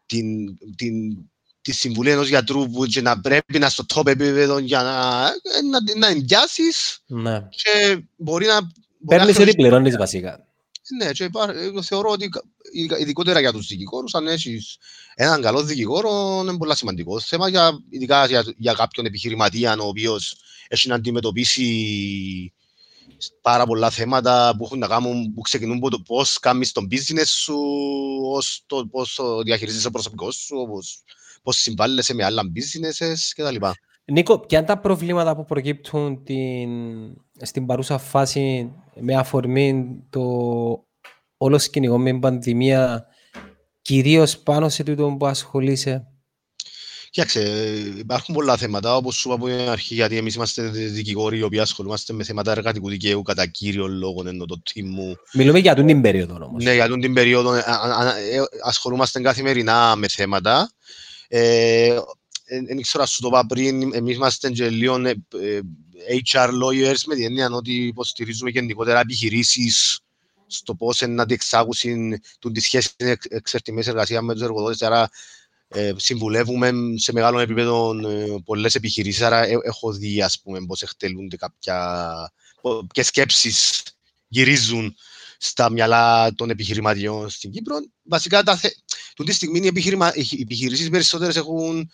[0.05, 1.17] την, την,
[1.61, 5.61] τη συμβουλή ενός γιατρού που και να πρέπει να στο top επίπεδο για να, ε,
[5.61, 7.47] να, να εμπιάσεις ναι.
[7.49, 8.71] και μπορεί να...
[9.07, 10.45] Παίρνεις ότι πληρώνεις βασικά.
[10.97, 12.29] Ναι, και υπά, ε, θεωρώ ότι
[12.99, 14.77] ειδικότερα για τους δικηγόρους, αν έχεις
[15.15, 20.35] έναν καλό δικηγόρο, είναι πολύ σημαντικό θέμα, για, ειδικά για, για κάποιον επιχειρηματία ο οποίος
[20.71, 22.53] έχει να αντιμετωπίσει
[23.41, 27.27] πάρα πολλά θέματα που έχουν να κάνουν, που ξεκινούν από το πώς κάνεις τον business
[27.27, 27.57] σου,
[28.23, 31.03] ως το πώς διαχειρίζεσαι το προσωπικό σου, πώς,
[31.43, 33.55] πώς συμβάλλεσαι με άλλα businesses κτλ.
[34.05, 36.69] Νίκο, ποια είναι τα προβλήματα που προκύπτουν την,
[37.41, 40.21] στην παρούσα φάση με αφορμή το
[41.37, 43.05] όλο σκηνικό με την πανδημία,
[43.81, 46.10] κυρίως πάνω σε τούτο που ασχολείσαι;
[47.11, 47.41] Κοιτάξτε,
[47.97, 51.59] υπάρχουν πολλά θέματα, όπως σου είπα από την αρχή, γιατί εμείς είμαστε δικηγόροι οι οποίοι
[51.59, 55.15] ασχολούμαστε με θέματα εργατικού δικαίου κατά κύριο λόγο, ενώ το team μου.
[55.33, 56.63] Μιλούμε για τον την περίοδο όμως.
[56.63, 57.63] Ναι, για τον την περίοδο ε,
[58.63, 60.71] ασχολούμαστε καθημερινά με θέματα.
[61.27, 61.99] Ε,
[62.67, 65.59] δεν ξέρω σου το είπα πριν, εμείς είμαστε και λίγο ε,
[66.31, 69.99] HR lawyers με την έννοια ότι υποστηρίζουμε γενικότερα επιχειρήσεις
[70.47, 72.21] στο πώς να διεξάγουν
[72.53, 72.89] τη σχέση
[73.29, 75.09] εξαρτημένης εργασία με τους εργοδότες, άρα
[75.73, 80.81] ε, συμβουλεύουμε σε μεγάλο επίπεδο ε, πολλές επιχειρήσεις, άρα ε, έχω δει ας πούμε πώς
[80.81, 82.11] εκτελούνται κάποια
[82.91, 83.83] και σκέψεις
[84.27, 84.95] γυρίζουν
[85.37, 87.75] στα μυαλά των επιχειρηματιών στην Κύπρο.
[88.03, 88.69] Βασικά, τα θε...
[89.25, 90.11] τη στιγμή οι, επιχειρημα...
[90.15, 91.91] οι επιχειρήσεις περισσότερες έχουν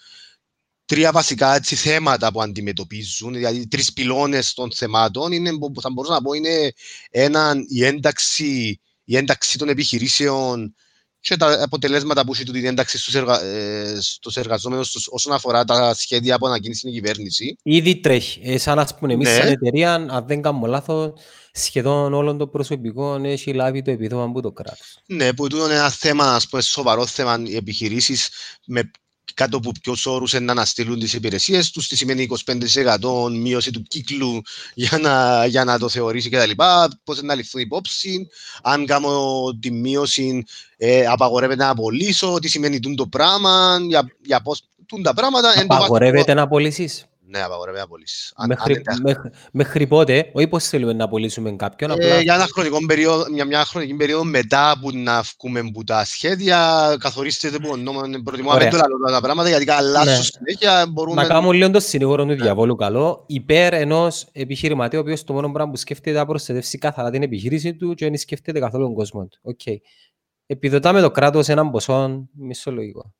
[0.85, 5.31] τρία βασικά έτσι, θέματα που αντιμετωπίζουν, δηλαδή τρεις πυλώνες των θεμάτων.
[5.31, 6.71] Είναι, που θα μπορούσα να πω είναι
[7.09, 10.75] ένα, η, ένταξη, η ένταξη των επιχειρήσεων
[11.19, 13.43] και τα αποτελέσματα που έχει την ένταξη στους, εργα...
[13.43, 18.41] Ε, στους εργαζόμενους τους όσον αφορά τα σχέδια που ανακοίνησε η κυβέρνηση; Ήδη τρέχει.
[18.43, 19.35] Ε, σαν να πούμε, εμείς ναι.
[19.35, 21.13] σαν εταιρεία, αν δεν κάνουμε λάθος,
[21.51, 24.97] σχεδόν όλων των προσωπικών έχει λάβει το επίδομα από το κράτος.
[25.05, 28.29] Ναι, που είναι ένα θέμα, ας πούμε, σοβαρό θέμα οι επιχειρήσεις
[28.65, 28.91] με
[29.37, 34.41] κάτω από ποιου όρους να αναστείλουν τις υπηρεσίες τους, τι σημαίνει 25% μείωση του κύκλου
[34.73, 36.51] για να, για να το θεωρήσει κτλ.
[37.03, 38.27] Πώς να ληφθούν υπόψη,
[38.61, 40.43] αν κάνω τη μείωση,
[40.77, 44.63] ε, απαγορεύεται να απολύσω, τι σημαίνει το πράγμα, για, για πώς
[45.01, 45.53] τα πράγματα.
[45.67, 46.89] Απαγορεύεται να απολύσει.
[47.29, 48.33] Ναι, απαγορεύει να πωλήσεις.
[48.47, 51.89] Μέχρι, μέχρι, μέχρι πότε, όχι πώς θέλουμε να πωλήσουμε κάποιον.
[51.89, 52.21] Ε, απλά...
[52.21, 56.95] για ένα χρονικό περίοδο, μια, μια χρονική περίοδο μετά που να βγούμε από τα σχέδια,
[56.99, 60.21] καθορίστε που νόμο, προτιμώ να μην το λέω τα πράγματα, γιατί αλλάζουν ναι.
[60.21, 61.21] συνέχεια μπορούμε...
[61.21, 62.35] Να κάνουμε λίγο το συνήγορο του ναι.
[62.35, 67.09] διαβόλου καλό, υπέρ ενός επιχειρηματή, ο οποίος το μόνο πράγμα που σκέφτεται να προστατεύσει καθαρά
[67.09, 69.55] την επιχείρηση του και δεν σκέφτεται καθόλου τον κόσμο του.
[69.55, 69.75] Okay.
[70.45, 73.13] Επιδοτάμε το κράτος έναν ποσό μισολογικό.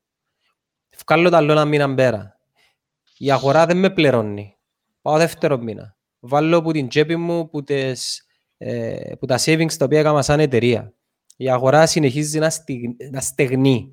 [1.06, 2.37] Βγάλω τα άλλο ένα μήνα πέρα
[3.18, 4.56] η αγορά δεν με πληρώνει.
[5.02, 5.96] Πάω δεύτερο μήνα.
[6.20, 10.40] Βάλω από την τσέπη μου που, τις, ε, που τα savings τα οποία έκανα σαν
[10.40, 10.92] εταιρεία.
[11.36, 13.92] Η αγορά συνεχίζει να, στι, να στεγνεί.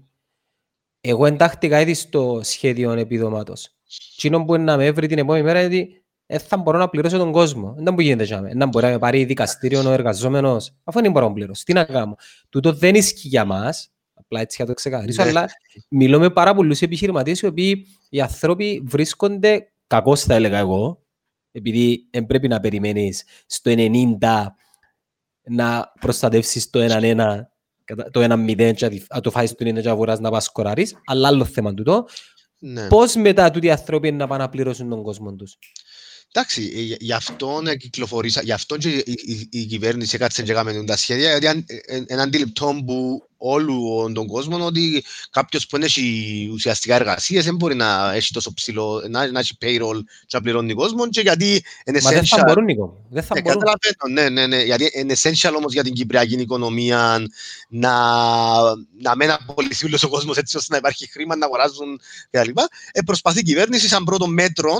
[1.01, 3.76] Εγώ εντάχτηκα ήδη στο σχέδιο επιδόματος.
[4.17, 5.88] Τι που να με έβρει την επόμενη μέρα είναι
[6.28, 7.76] δεν θα μπορώ να πληρώσω τον κόσμο.
[7.78, 10.76] Δεν που γίνεται για Δεν μπορεί να πάρει δικαστήριο ο εργαζόμενος.
[10.84, 11.63] Αφού δεν μπορώ να πληρώσω.
[11.63, 12.15] Τι να κάνω.
[12.49, 13.91] Τούτο δεν ισχύει για μας.
[14.26, 15.23] Απλά έτσι θα το ξεκαθαρίσω.
[15.23, 15.30] Ναι.
[15.30, 15.45] αλλά
[15.89, 21.03] μιλώ με πάρα πολλούς επιχειρηματίες οι οποίοι οι άνθρωποι βρίσκονται, κακώς θα έλεγα εγώ,
[21.51, 24.45] επειδή δεν πρέπει να περιμένεις στο 90
[25.43, 27.47] να προστατεύσεις το 1-1
[28.11, 31.45] το 1-0 και να το φάεις το 90 και αγοράς να πας σκοράρεις, αλλά άλλο
[31.45, 32.07] θέμα τούτο.
[32.59, 32.88] Ναι.
[32.88, 35.57] Πώς μετά τούτοι οι άνθρωποι να πάνε να πληρώσουν τον κόσμο τους;
[36.38, 40.83] Εντάξει, ε, γι' αυτό κυκλοφορήσα, γι' αυτό και η, η, η κυβέρνηση έκατσε και έκαμε
[40.83, 41.65] τα σχέδια, γιατί
[42.09, 48.13] είναι αντιληπτό που όλου τον κόσμο ότι κάποιος που έχει ουσιαστικά εργασίες δεν μπορεί να
[48.13, 52.03] έχει τόσο ψηλό, να, να έχει payroll και να πληρώνει κόσμο και γιατί είναι essential.
[52.03, 53.05] Μα δεν θα μπορούν, Νίκο.
[53.09, 53.63] Δεν θα ε, μπορούν.
[54.11, 57.25] Ναι, ναι, ναι, γιατί είναι essential όμως για την κυπριακή οικονομία
[57.69, 57.93] να,
[59.01, 62.49] να μην απολυθεί όλος ο κόσμος έτσι ώστε να υπάρχει χρήμα, να αγοράζουν κτλ.
[62.91, 64.75] Ε, προσπαθεί η κυβέρνηση σαν πρώτο μέτρο,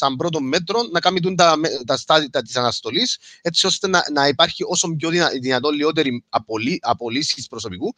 [0.00, 4.64] σαν πρώτο μέτρο να κάνει τα, τα στάδια της αναστολής έτσι ώστε να, να υπάρχει
[4.66, 7.94] όσο πιο δυνατό λιγότερη απολύ, απολύσεις προσωπικού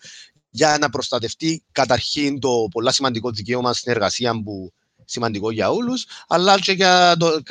[0.50, 4.72] για να προστατευτεί καταρχήν το πολλά σημαντικό δικαίωμα στην εργασία που
[5.04, 7.42] σημαντικό για όλους, αλλά και για, το,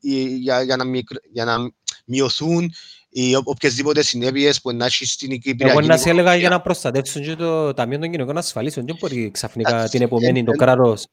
[0.00, 0.84] για, για, να,
[1.32, 1.56] για να
[2.04, 2.72] μειωθούν
[3.08, 5.76] οι οποιασδήποτε συνέπειες που να έχει στην Κυπριακή.
[5.78, 8.86] Εγώ να σε έλεγα για να προστατεύσουν και το Ταμείο των Κοινωνικών Ασφαλίσεων.
[8.86, 11.06] Δεν μπορεί ξαφνικά την επομένη το κράτος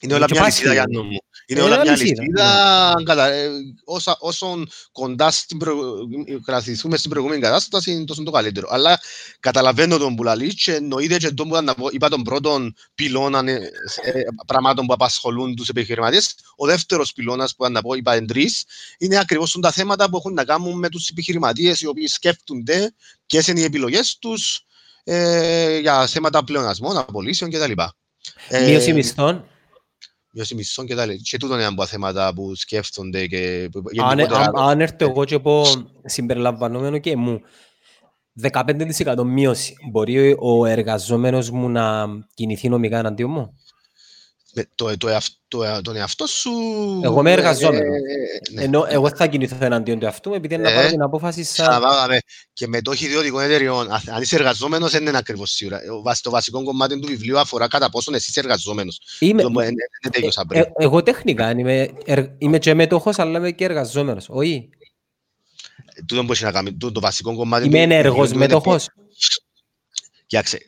[0.00, 1.18] είναι όλα μια λυσίδα για νόμο.
[1.46, 2.94] Είναι όλα μια λυσίδα.
[3.26, 3.48] Ε,
[4.20, 5.58] όσο κοντά στην
[6.44, 8.68] κρατηθούμε στην προηγούμενη κατάσταση, είναι τόσο το καλύτερο.
[8.70, 9.00] Αλλά
[9.40, 13.62] καταλαβαίνω τον Πουλαλή και εννοείται και τον που είπα τον πρώτον πυλώνα ε,
[14.46, 16.34] πραγμάτων που απασχολούν τους επιχειρηματίες.
[16.56, 18.64] Ο δεύτερος πυλώνας που να πω, είπα εν τρεις,
[18.98, 22.94] είναι ακριβώς τα θέματα που έχουν να κάνουν με τους επιχειρηματίες οι οποίοι σκέφτονται
[23.26, 24.64] ποιες είναι οι επιλογές τους
[25.04, 27.72] ε, για θέματα πλεονασμών, απολύσεων κτλ.
[28.50, 29.44] Μείωση μισθών
[30.30, 31.16] μειώσει μισθών και τα λέει.
[31.16, 33.68] Και τούτο είναι από θέματα που σκέφτονται και...
[34.02, 35.64] Αν, αν, αν έρθω εγώ και πω
[36.04, 37.40] συμπεριλαμβανόμενο και μου
[38.52, 43.54] 15% μείωση, μπορεί ο εργαζόμενος μου να κινηθεί νομικά εναντίον μου;
[44.74, 46.50] Το, το, το, τον εαυτό σου...
[47.02, 47.84] Εγώ είμαι εργαζόμενο.
[47.84, 47.98] Ε,
[48.52, 48.62] ναι.
[48.62, 51.82] Ενώ εγώ θα κινηθώ εναντίον του εαυτού επειδή είναι να πάρω την απόφαση σαν...
[52.52, 55.80] Και με το ιδιωτικών εταιριών, αν είσαι εργαζόμενος δεν είναι ακριβώς σίγουρα.
[56.22, 59.00] Το βασικό κομμάτι του βιβλίου αφορά κατά πόσον εσύ είσαι εργαζόμενος.
[59.18, 59.42] Είμαι...
[60.50, 61.90] Ε, εγώ τεχνικά είμαι,
[62.38, 64.26] είμαι και μετοχός αλλά είμαι και εργαζόμενος.
[64.28, 64.68] Όχι;
[66.06, 67.66] Τούτο μπορεί να κάνει, το βασικό κομμάτι...
[67.66, 68.88] Είμαι ενεργός μετοχός.
[70.30, 70.58] Κοιτάξτε,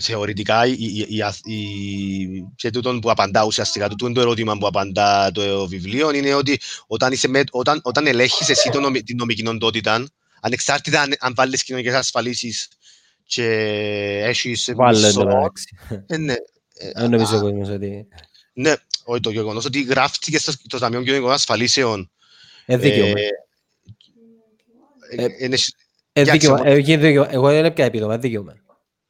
[0.00, 5.66] θεωρητικά, η, η, η, και τούτο που απαντά ουσιαστικά, το, το ερώτημα που απαντά το
[5.66, 10.06] βιβλίο είναι ότι όταν, είσαι με, όταν, όταν ελέγχεις εσύ το νομι, την νομική οντότητα,
[10.40, 12.68] ανεξάρτητα αν, αν βάλεις κοινωνικές ασφαλίσεις
[13.26, 13.44] και
[14.24, 14.72] έχεις...
[14.74, 15.76] Βάλε το εντάξει.
[16.06, 16.34] Ε, ναι.
[16.94, 18.06] Δεν νομίζω εγώ ότι...
[18.52, 22.10] Ναι, όχι το γεγονός ότι γράφτηκε στο το Ταμείο Κοινωνικών Ασφαλίσεων.
[22.66, 23.06] Ε, δίκαιο.
[25.10, 25.26] Ε,
[26.12, 27.26] ε, δίκαιο.
[27.30, 28.20] Εγώ δεν έπια επίδομα,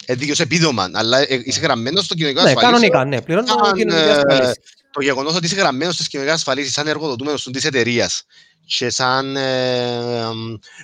[0.06, 2.78] δίκαιο έδικες επίδομα, αλλά ε, είσαι γραμμένος στο κοινωνικό ναι, ασφαλίσιο.
[2.78, 4.62] Ναι, κανονικά, ναι, πληρώνω το κοινωνικό ε, ασφαλίσιο.
[4.90, 8.26] Το γεγονός ότι είσαι γραμμένος στις κοινωνικές ασφαλίσεις σαν εργοδοτούμενος της εταιρείας
[8.64, 10.28] και σαν, ε,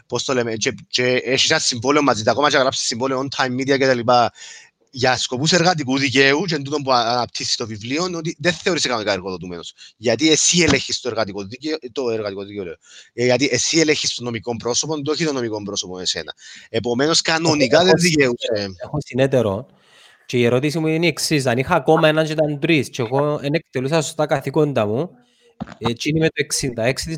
[0.06, 3.60] πώς το λέμε, και, και έχεις ένα συμβόλαιο μαζί, ακόμα και γράψεις συμβόλαιο on time
[3.60, 4.10] media κτλ
[4.90, 9.12] για σκοπούς εργατικού δικαίου και τούτο που αναπτύσσει το βιβλίο είναι ότι δεν θεωρείσαι κανονικά
[9.12, 9.72] εργοδοτούμενος.
[9.96, 12.76] Γιατί εσύ ελέγχεις το εργατικό δίκαιο, το εργατικό δίκαιο λέω.
[13.12, 16.34] Ε, γιατί εσύ ελέγχεις το νομικό πρόσωπο, το όχι το νομικό πρόσωπο εσένα.
[16.68, 18.74] Επομένως κανονικά δεν δικαιούσε.
[18.84, 19.66] Έχω συνέτερο
[20.26, 21.46] και η ερώτηση μου είναι η εξής.
[21.46, 25.10] Αν είχα ακόμα έναν και ήταν τρεις και εγώ δεν εκτελούσα σωστά καθηκόντα μου,
[25.78, 26.44] έτσι είναι με το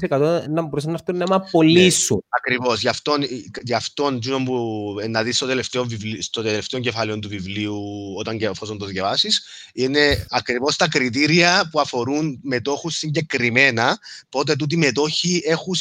[0.08, 2.16] 66% να μπορούσε να έρθουν να με απολύσουν.
[2.16, 2.80] Ναι, ακριβώς.
[2.80, 3.22] Γι' αυτόν,
[3.62, 7.82] γι αυτόν που να δεις στο τελευταίο, βιβλίο, στο τελευταίο κεφάλαιο του βιβλίου
[8.16, 14.76] όταν και εφόσον το διαβάσεις είναι ακριβώς τα κριτήρια που αφορούν μετόχους συγκεκριμένα πότε τούτοι
[14.76, 15.74] μετόχοι έχουν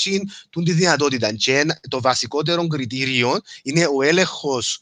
[0.64, 1.34] τη δυνατότητα.
[1.34, 4.82] Και το βασικότερο κριτήριο είναι ο έλεγχος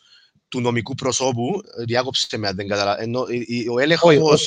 [0.49, 3.25] του νομικού προσώπου, διάκοψε με αν δεν καταλάβω,
[3.73, 4.45] ο έλεγχος,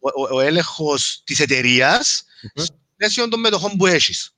[0.00, 2.22] ο, ο έλεγχος της εταιρείας
[2.96, 4.32] πλαίσιο των μετοχών που έχεις.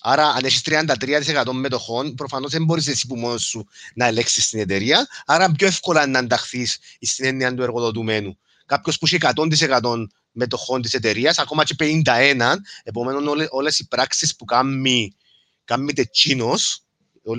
[0.00, 4.60] Άρα, αν έχεις 33% μετοχών, προφανώς δεν μπορείς εσύ που μόνος σου να ελέγξεις την
[4.60, 8.38] εταιρεία, άρα πιο εύκολα να ανταχθείς στην έννοια του εργοδοτουμένου.
[8.66, 14.44] Κάποιος που έχει 100% μετοχών της εταιρείας, ακόμα και 51, επομένω όλε οι πράξεις που
[14.44, 15.16] κάνει,
[15.64, 16.82] κάνει τσίνος,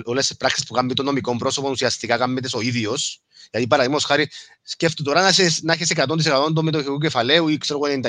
[0.04, 3.22] όλες οι πράξεις που κάνει το νομικό πρόσωπο ουσιαστικά κάνει ο ίδιος.
[3.50, 4.30] Γιατί παραδείγματος χάρη,
[4.62, 8.00] σκέφτομαι τώρα να, να έχεις 100% το μετοχικό κεφαλαίου ή ξέρω 99%,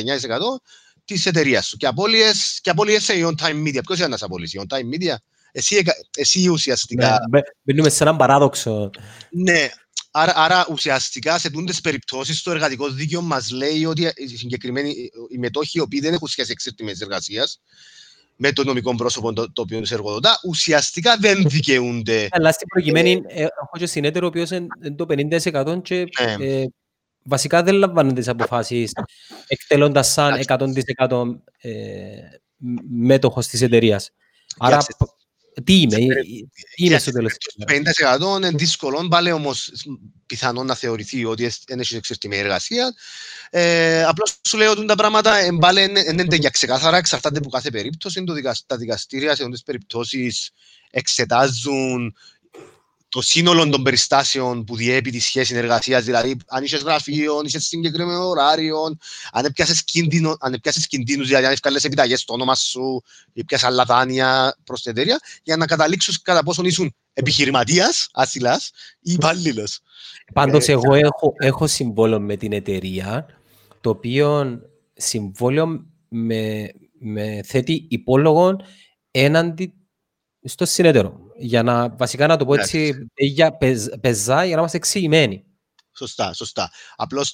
[1.14, 1.78] της εταιρείας σου.
[1.78, 2.32] Και απώλειε
[2.62, 3.80] και απώλειες σε on time media.
[3.86, 5.16] Ποιος είναι να σε απολύσει, on time media;
[5.52, 5.82] Εσύ,
[6.18, 7.20] εσύ ουσιαστικά.
[7.32, 8.90] Ναι, μπαίνουμε σε έναν παράδοξο.
[9.32, 9.70] Ναι,
[10.12, 15.38] Άρα, άρα ουσιαστικά σε τούντες περιπτώσεις το εργατικό δίκαιο μας λέει ότι οι συγκεκριμένοι οι
[15.38, 17.62] μετόχοι οι οποίοι δεν έχουν σχέση εξάρτητη εργασίας
[18.36, 22.28] με το νομικό πρόσωπο το, το οποίο είναι εργοδοτά, ουσιαστικά δεν δικαιούνται.
[22.32, 26.06] Αλλά στην προκειμένη ε, έχω και συνέτερο ο οποίος είναι το 50% και
[26.38, 26.46] ναι.
[26.46, 26.66] ε,
[27.30, 28.92] βασικά δεν λαμβάνουν τις αποφάσεις
[29.48, 31.72] εκτελώντας σαν 100% ε,
[32.90, 34.10] μέτοχος της εταιρείας.
[34.58, 34.86] Άρα,
[35.64, 35.96] τι είμαι,
[36.76, 37.36] τι είμαι στο τέλος;
[37.68, 39.72] 50% είναι δύσκολο, πάλι όμως
[40.26, 42.94] πιθανόν να θεωρηθεί ότι δεν έχεις εξαιρετική εργασία.
[43.50, 48.24] Ε, Απλώς σου λέω ότι τα πράγματα πάλι είναι για ξεκάθαρα, εξαρτάται από κάθε περίπτωση.
[48.66, 50.52] Τα δικαστήρια σε αυτές τις περιπτώσεις
[50.92, 52.16] εξετάζουν
[53.10, 58.28] το σύνολο των περιστάσεων που διέπει τη σχέση συνεργασίας, δηλαδή αν είσαι γραφείο, είσαι συγκεκριμένο
[58.28, 58.98] ωράριο,
[59.32, 63.04] αν έπιασες κίνδυνο, αν έπιασες κινδύνους, δηλαδή αν έφκαλες επιταγές στο όνομα σου
[63.34, 68.62] ή πιάσες άλλα δάνεια προς την εταιρεία, για να καταλήξουν κατά πόσον ήσουν επιχειρηματίας, άσυλα
[69.02, 69.68] ή υπάλληλο.
[70.34, 73.26] Πάντως, ε, εγώ έχω, έχω συμβόλαιο με την εταιρεία,
[73.82, 74.60] το οποίο
[74.94, 78.56] συμβόλαιο με, με θέτει υπόλογο
[79.12, 79.74] έναντι
[80.44, 81.20] στο συνέτερο.
[81.38, 83.58] Για να, βασικά να το πω έτσι, για,
[84.02, 85.44] πεζά για να είμαστε εξηγημένοι.
[85.98, 86.72] Σωστά, σωστά.
[86.96, 87.34] Απλώς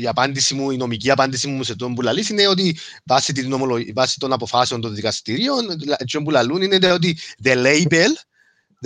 [0.00, 3.52] η απάντηση μου, η νομική απάντηση μου σε τον που λαλείς είναι ότι βάσει, την
[3.94, 8.10] βάσει των αποφάσεων των δικαστηρίων, έτσι που λαλούν είναι ότι the label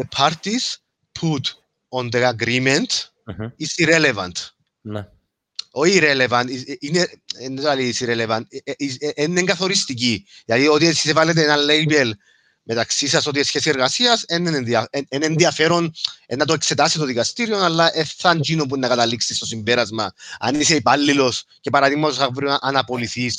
[0.01, 0.77] the parties
[1.21, 1.45] put
[1.89, 3.51] on the agreement uh-huh.
[3.59, 4.33] is irrelevant.
[4.81, 5.07] Ναι.
[5.71, 6.45] Όχι irrelevant,
[6.79, 7.09] είναι,
[7.41, 7.63] είναι
[7.99, 8.43] irrelevant,
[9.15, 10.27] είναι καθοριστική.
[10.45, 12.11] Δηλαδή ότι εσείς βάλετε ένα label
[12.71, 15.93] μεταξύ σας ότι η σχέση εργασίας είναι ενδιαφέρον
[16.37, 20.13] να το εξετάσει το δικαστήριο, αλλά θα γίνω που να καταλήξεις στο συμπέρασμα.
[20.39, 22.19] Αν είσαι υπάλληλος και παραδείγματος
[22.61, 23.33] αν απολυθεί,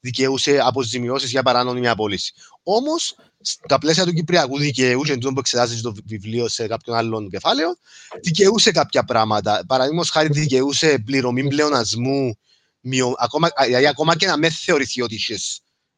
[0.00, 2.32] δικαιούσε αποζημιώσεις για παράνομη απόλυση.
[2.62, 7.76] Όμως, στα πλαίσια του Κυπριακού δικαίου, και που εξετάζει το βιβλίο σε κάποιον άλλον κεφάλαιο,
[8.22, 9.64] δικαιούσε κάποια πράγματα.
[9.66, 12.38] Παραδείγματος χάρη δικαιούσε πληρωμή πλεονασμού,
[13.18, 15.38] ακόμα, δηλαδή ακόμα και να με θεωρηθεί ότι είσαι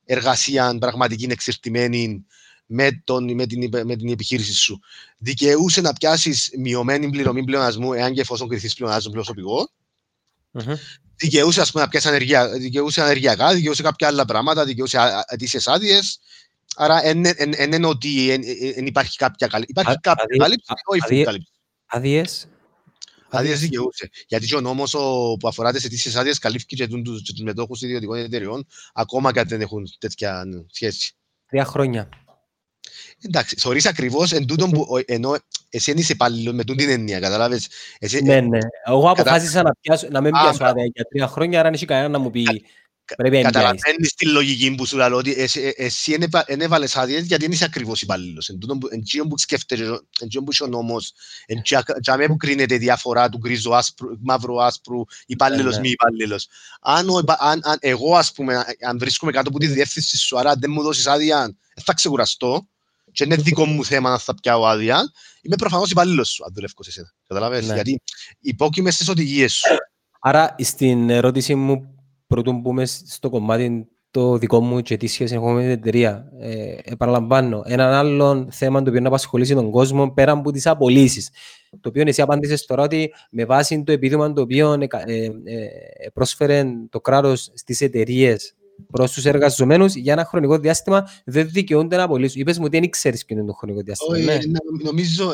[0.04, 2.26] εργασία πραγματική εξερτημένη
[2.72, 4.80] με, τον, με, την, με την επιχείρηση σου.
[5.18, 9.70] Δικαιούσε να πιάσεις μειωμένη πληρωμή πλεονασμού, εάν και εφόσον κρυθεί πλεονασμό προσωπικό.
[10.52, 10.74] Mm-hmm.
[11.16, 16.20] Δικαιούσε ας πούμε, να πιάσεις ανεργία, δικαιούσε ανεργιακά, δικαιούσε κάποια άλλα πράγματα, δικαιούσε αιτήσει άδειες.
[16.76, 18.38] Άρα δεν είναι ότι
[18.74, 19.64] δεν υπάρχει κάποια καλή.
[19.68, 21.52] Υπάρχει κάποια κάλυψη, όχι κάλυψη.
[21.86, 22.24] Άδειε.
[23.28, 24.10] Άδειε δικαιούσε.
[24.26, 24.90] Γιατί ο νόμος
[25.38, 29.60] που αφορά τι αιτήσει άδειες καλύφθηκε και τους μετόχους ιδιωτικών εταιριών, ακόμα και αν δεν
[29.60, 31.14] έχουν τέτοια σχέση.
[31.48, 32.08] Τρία χρόνια.
[33.26, 35.36] Εντάξει, θεωρείς ακριβώς εν τούτο που, ενώ
[35.70, 37.68] εσύ δεν είσαι υπάλληλος με τούτη την έννοια, καταλάβες.
[37.98, 38.58] Εσύ, ναι, ναι.
[38.86, 42.08] Εγώ αποφάσισα να, πιάσω, να μην πιάσω άδεια για τρία χρόνια, άρα δεν έχει κανένα
[42.08, 42.64] να μου πει
[43.16, 46.16] πρέπει να Καταλαβαίνεις τη λογική που σου λέω, ότι εσύ, εσύ
[46.46, 48.48] δεν έβαλες άδειες γιατί δεν είσαι ακριβώς υπάλληλος.
[48.48, 48.78] Εν τούτο
[49.28, 49.84] που σκέφτεσαι,
[50.20, 51.12] εν τούτο που είσαι ο νόμος,
[51.46, 53.70] εν τούτο που κρίνεται διαφορά του γκρίζου
[54.20, 55.80] μαύρου άσπρου, υπάλληλος ναι, ναι.
[55.80, 56.48] μη υπάλληλος.
[56.80, 57.08] Αν,
[57.38, 60.82] αν, αν, εγώ, ας πούμε, αν βρίσκομαι κάτω από τη διεύθυνση σου, άρα δεν μου
[60.82, 62.66] δώσεις άδεια, θα ξεκουραστώ
[63.12, 66.82] και είναι δικό μου θέμα να θα πιάω άδεια, είμαι προφανώς υπαλλήλος σου, αν δουλεύω
[66.82, 67.12] σε εσένα.
[67.26, 67.74] Καταλαβαίνεις, ναι.
[67.74, 68.02] γιατί
[68.40, 69.76] υπόκειμε στις οδηγίες σου.
[70.20, 71.94] Άρα, στην ερώτηση μου,
[72.26, 76.32] πρώτον μπούμε στο κομμάτι το δικό μου και τι σχέση έχω με την εταιρεία.
[76.38, 81.30] Ε, επαναλαμβάνω, έναν άλλο θέμα το οποίο να απασχολήσει τον κόσμο πέρα από τις απολύσεις.
[81.80, 86.10] Το οποίο εσύ απάντησες τώρα ότι με βάση το επίδομα το οποίο ε, ε, ε
[86.12, 88.54] πρόσφερε το κράτος στις εταιρείες
[88.90, 92.40] προς τους εργαζομένους για ένα χρονικό διάστημα δεν δικαιούνται να απολύσουν.
[92.40, 94.16] Είπες μου ότι δεν ξέρεις ποιο είναι το χρονικό διάστημα.
[94.16, 94.38] Όχι, ναι.
[94.82, 95.32] νομίζω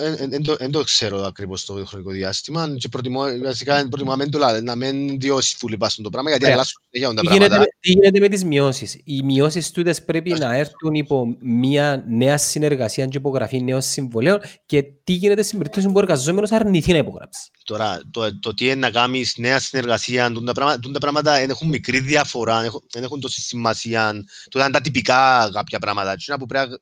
[0.59, 2.75] δεν το ξέρω ακριβώς το χρονικό διάστημα.
[2.79, 6.31] Και προτιμώ, βασικά προτιμώ να μην το λάδε, να μην διώσει φούλη πάσουν το πράγμα,
[6.31, 7.67] γιατί αλλάσουν για τα πράγματα.
[7.81, 13.07] Τι γίνεται με τις μειώσεις; Οι μειώσεις τούτες πρέπει να έρθουν υπό μια νέα συνεργασία
[13.07, 17.51] και υπογραφή νέων συμβολέων και τι γίνεται στην περίπτωση που ο εργαζόμενος αρνηθεί να υπογράψει.
[17.65, 22.01] Τώρα, το, το τι είναι να κάνεις νέα συνεργασία, τα πράγματα, τα πράγματα έχουν μικρή
[22.01, 22.61] διαφορά,
[22.93, 24.25] δεν έχουν τόση σημασία.
[24.49, 26.17] Τώρα είναι τα τυπικά κάποια πράγματα.
[26.39, 26.79] Που πρέπει,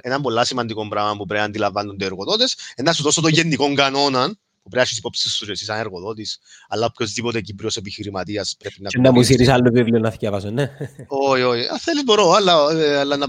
[0.00, 3.74] ένα πολύ σημαντικό πράγμα που πρέπει να αντιλαμβάνονται οι εργοδότες, να σου δώσω το γενικό
[3.74, 6.38] κανόνα, που πρέπει να έχεις υπόψη σου εσύ σαν εργοδότης,
[6.68, 8.88] αλλά οποιοςδήποτε Κύπριος επιχειρηματίας πρέπει να...
[8.88, 10.70] Και να μου σύρεις άλλο βιβλίο να διαβάζω, ναι.
[11.06, 11.68] Όχι, όχι.
[11.68, 13.26] Αν θέλεις μπορώ, αλλά, ε, αλλά να,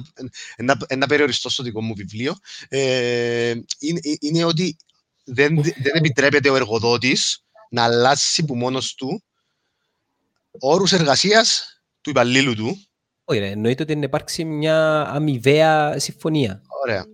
[0.58, 2.36] να, να περιοριστώ στο δικό μου βιβλίο.
[2.70, 4.78] Ε, είναι, είναι ότι
[5.24, 9.24] δεν, δεν επιτρέπεται ο εργοδότης να αλλάξει που μόνος του
[10.60, 12.86] όρους εργασίας του υπαλλήλου του.
[13.24, 16.62] Όχι, εννοείται ότι να υπάρξει μια αμοιβαία συμφωνία.
[16.84, 17.06] Ωραία.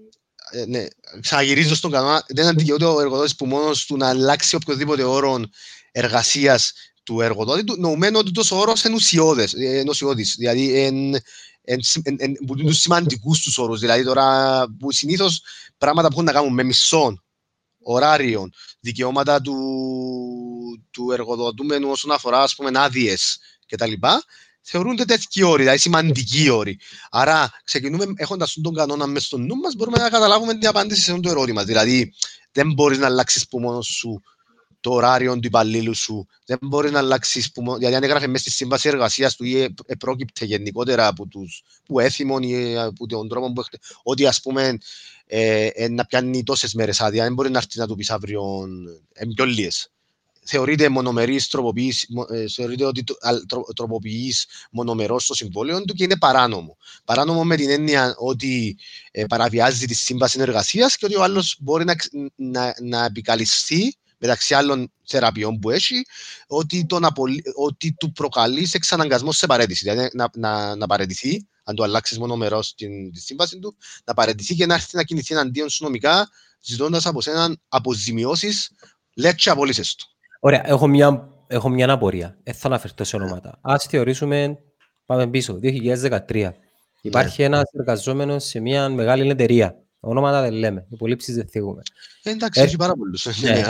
[0.51, 0.85] Ε, ναι.
[1.21, 5.43] Ξαναγυρίζω στον κανόνα, δεν αντικαιούται ο εργοδότης που μόνος του να αλλάξει οποιοδήποτε όρο
[5.91, 6.73] εργασίας
[7.03, 8.95] του εργοδότη του, νοουμένου ότι τόσος όρος είναι
[9.89, 10.35] ουσιώδης.
[10.37, 11.13] Δηλαδή, εν,
[11.63, 13.79] εν, εν, εν, που είναι σημαντικούς τους όρους.
[13.79, 15.41] Δηλαδή, τώρα που συνήθως
[15.77, 17.23] πράγματα που έχουν να κάνουν με μισόν
[17.83, 19.55] ωράριων, δικαιώματα του,
[20.91, 23.93] του εργοδοτούμενου όσον αφορά ας πούμε, άδειες κτλ.
[24.61, 26.79] Θεωρούνται τέτοιοι όροι, δηλαδή σημαντικοί όροι.
[27.09, 31.11] Άρα, ξεκινούμε έχοντας τον κανόνα μέσα στο νου μας, μπορούμε να καταλάβουμε την απάντηση σε
[31.11, 31.63] αυτό το ερώτημα.
[31.63, 32.13] Δηλαδή,
[32.51, 34.21] δεν μπορείς να αλλάξεις που μόνος σου
[34.79, 36.27] το ωράριο του υπαλλήλου σου.
[36.45, 41.07] Δεν μπορείς να αλλάξεις, γιατί αν έγραφες μέσα στη σύμβαση εργασίας του ή επρόκειπτε γενικότερα
[41.07, 44.77] από τους που έθιμον ή από τον τρόπο που έχετε, ότι ας πούμε
[45.25, 48.43] ε, ε, να πιάνει τόσες μέρες άδεια, δεν μπορείς να έρθεις να του πεις αύριο
[49.13, 49.45] ε, πιο
[50.45, 53.03] θεωρείται μονομερής τροποποιής, ε, θεωρείται ότι
[53.75, 56.77] τροποποιείς μονομερός το συμβόλαιο του και είναι παράνομο.
[57.05, 58.77] Παράνομο με την έννοια ότι
[59.11, 61.95] ε, παραβιάζει τη σύμβαση εργασία και ότι ο άλλος μπορεί να,
[62.35, 66.05] να, να επικαλυστεί μεταξύ άλλων θεραπείων που έχει,
[66.47, 69.83] ότι, τον απολύ, ότι του προκαλείς σε εξαναγκασμός σε παρέτηση.
[69.83, 74.55] Δηλαδή να, να, να παρετηθεί, αν του αλλάξεις μονομερός την, τη σύμβαση του, να παρετηθεί
[74.55, 76.29] και να έρθει να κινηθεί εναντίον σου νομικά,
[76.61, 78.71] ζητώντας από σένα αποζημιώσεις,
[79.15, 80.10] λέξει απολύσει του.
[80.43, 82.37] Ωραία, έχω μια, έχω μια απορία.
[82.43, 83.59] Δεν θα αναφερθώ σε ονόματα.
[83.61, 84.57] Α θεωρήσουμε,
[85.05, 86.49] πάμε πίσω, 2013.
[87.01, 87.47] Υπάρχει ναι.
[87.47, 89.75] ένας εργαζόμενος σε μια μεγάλη εταιρεία.
[89.99, 90.85] Ονόματα δεν λέμε.
[90.89, 91.81] Υπολήψεις δεν θίγουμε.
[92.23, 93.41] Εντάξει, έχει πάρα πολλούς.
[93.41, 93.61] Ναι.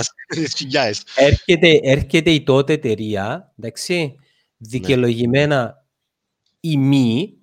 [1.15, 4.15] έρχεται, έρχεται η τότε εταιρεία, εντάξει,
[4.57, 5.85] δικαιολογημένα
[6.59, 7.33] ή μη,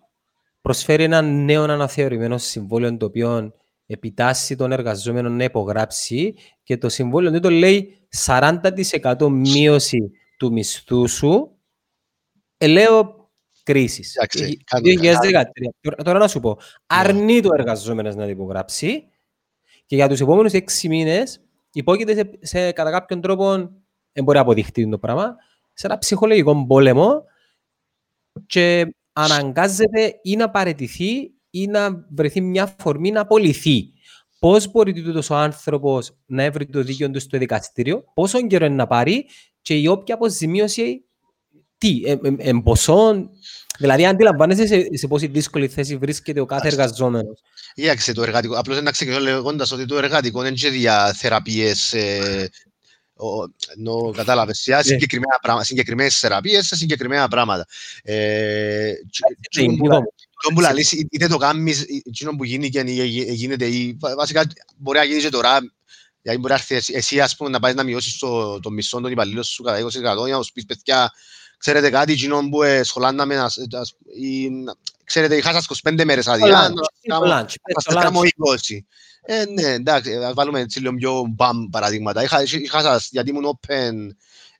[0.61, 3.53] προσφέρει ένα νέο αναθεωρημένο συμβόλαιο το οποίο
[3.87, 11.09] επιτάσσει τον εργαζόμενο να υπογράψει και το συμβόλαιο δεν το λέει 40% μείωση του μισθού
[11.09, 11.59] σου,
[12.57, 13.31] ελέω
[13.63, 14.03] κρίση.
[14.83, 16.03] 2013.
[16.05, 19.09] Τώρα να σου πω, αρνεί το εργαζόμενος να υπογράψει
[19.87, 21.41] και για τους επόμενους 6 μήνες
[21.73, 23.57] υπόκειται σε, σε, κατά κάποιον τρόπο,
[24.13, 25.37] δεν μπορεί να αποδειχτεί το πράγμα,
[25.73, 27.25] σε ένα ψυχολογικό πόλεμο
[28.47, 33.93] και αναγκάζεται ή να παραιτηθεί ή να βρεθεί μια φορμή να απολυθεί.
[34.39, 38.75] Πώς μπορεί τούτος ο άνθρωπος να έβρει το δίκαιο του στο δικαστήριο, πόσο καιρό είναι
[38.75, 39.27] να πάρει
[39.63, 41.05] και η όποια αποζημίωση
[41.79, 42.03] τι,
[42.39, 43.31] εμποσόν,
[43.79, 47.41] Δηλαδή, αντιλαμβάνεσαι σε, σε πόση δύσκολη θέση βρίσκεται ο κάθε εργαζόμενος.
[47.75, 48.59] Κοίταξε το εργατικό.
[48.59, 51.93] Απλώς να ξεκινήσω λέγοντας ότι το εργατικό δεν είναι για θεραπείες.
[51.93, 52.51] Ε,
[53.77, 57.67] νο, κατάλαβες, για συγκεκριμένα πράγματα, συγκεκριμένες θεραπείες σε συγκεκριμένα πράγματα.
[58.03, 58.93] Ε,
[60.43, 64.45] το που λαλείς, είτε το κάνεις, εκείνο που γίνεται, γίνεται ή βασικά
[64.77, 65.59] μπορεί να γίνει και τώρα,
[66.23, 69.11] γιατί μπορεί να έρθει εσύ ας πούμε, να πάεις να μειώσεις το, το μισό των
[69.11, 71.13] υπαλλήλων σου κατά 20% για να σου πεις παιδιά,
[71.59, 73.47] ξέρετε κάτι, εκείνο που σχολάναμε,
[74.21, 74.49] ή,
[75.05, 76.73] ξέρετε, είχα σας 25 μέρες άδεια,
[77.75, 78.79] να σας κάνω 20.
[79.31, 82.23] Ε, ναι, εντάξει, ας βάλουμε έτσι λίγο πιο μπαμ παραδείγματα.
[82.23, 83.93] Είχα, είχα σας, γιατί ήμουν open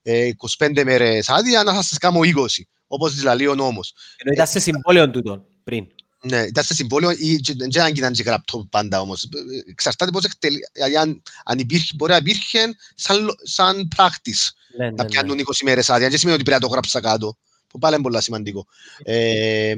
[0.03, 3.95] ε, 25 μέρες άδεια, να σας κάνω 20, όπως λέει ο νόμος.
[4.17, 5.87] Ενώ ήταν σε συμβόλαιο τούτο πριν.
[6.23, 9.29] Ναι, ήταν σε συμβόλαιο ή δεν αν ήταν και γραπτό πάντα όμως.
[9.71, 14.91] Εξαρτάται πώς εκτελεί, δηλαδή αν, αν υπήρχε, μπορεί να υπήρχε σαν, σαν πράκτης ναι, ναι,
[14.91, 15.09] να ναι.
[15.09, 16.09] πιάνουν 20 μέρες άδεια.
[16.09, 18.67] Δεν σημαίνει ότι πρέπει να το γράψα κάτω, που πάλι είναι πολύ σημαντικό.
[19.03, 19.75] Ε,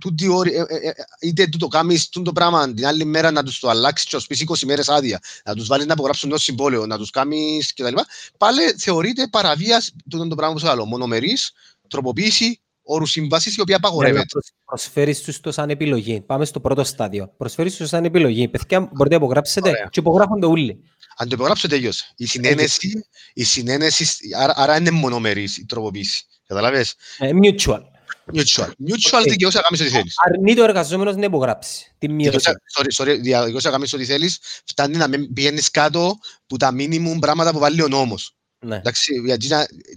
[0.00, 3.42] τούτη όρη, ε, ε, ε, είτε του το κάνεις το πράγμα την άλλη μέρα να
[3.42, 6.86] τους το αλλάξεις και πεις 20 μέρες άδεια, να τους βάλεις να υπογράψουν ως συμβόλαιο,
[6.86, 7.96] να τους κάνεις κτλ.
[8.38, 10.84] Πάλι θεωρείται παραβίαση του το πράγμα που σου άλλο.
[10.84, 11.52] Μονομερής,
[11.88, 14.38] τροποποίηση, όρους σύμβαση η οποία απαγορεύεται.
[14.64, 16.20] Προσφέρεις τους το σαν επιλογή.
[16.20, 17.34] Πάμε στο πρώτο στάδιο.
[17.36, 18.48] Προσφέρεις τους σαν επιλογή.
[18.48, 19.88] Παιδιά, μπορείτε να υπογράψετε Ωραία.
[19.90, 20.82] και υπογράφονται όλοι.
[21.16, 22.12] Αν το υπογράψετε, τέλειωσε.
[22.16, 24.06] Η συνένεση, η συνένεση
[24.38, 26.24] άρα, άρα είναι μονομερής η τροποποίηση.
[26.46, 26.84] Καταλαβέ.
[27.18, 27.80] Ε, mutual.
[28.34, 28.68] Mutual.
[28.68, 29.28] Mutual okay.
[29.28, 30.14] δικαιώσει να κάνεις ό,τι θέλεις.
[30.26, 31.94] Αρνείται ο εργαζόμενος να υπογράψει.
[31.98, 32.38] Τι μείωση.
[32.78, 34.38] Sorry, sorry, δικαιώσει να κάνεις ό,τι θέλεις.
[34.64, 38.37] Φτάνει να μην πηγαίνεις κάτω που τα minimum πράγματα που βάλει ο νόμος.
[38.60, 38.76] Ναι.
[38.76, 39.48] Εντάξει, γιατί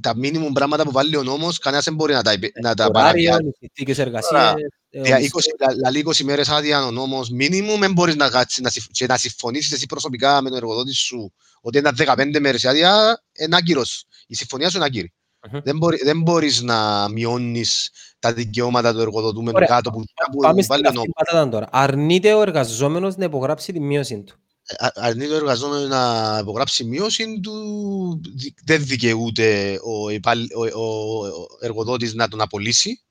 [0.02, 3.52] τα minimum πράγματα που βάλει ο νόμος, κανένας δεν μπορεί να τα, να τα παραβιάσει.
[3.60, 4.54] Συνθήκες εργασίας.
[4.90, 9.18] Για 20, 20 μέρες άδεια ο νόμος, minimum δεν μπορείς να, κάτσεις, να, και να
[9.18, 14.06] συμφωνήσεις εσύ προσωπικά με τον εργοδότη σου ότι είναι 15 μέρες άδεια, είναι άγκυρος.
[14.28, 15.14] Η συμφωνία σου είναι άγκυρη.
[15.42, 15.62] Mm-hmm.
[15.64, 19.68] Δεν, μπορεί, δεν μπορείς να μειώνεις τα δικαιώματα του εργοδοτούμενου Ωραία.
[19.68, 21.52] κάτω που, που Πάμε βάλει ο νόμος.
[21.52, 21.68] Τώρα.
[21.72, 24.36] Αρνείται ο εργαζόμενος να υπογράψει τη μείωση του.
[24.78, 28.22] Ε, αρνείται ο εργαζόμενος να υπογράψει μείωση του,
[28.64, 33.02] δεν δικαιούται ο, ο, ο, ο εργοδότης να τον απολύσει.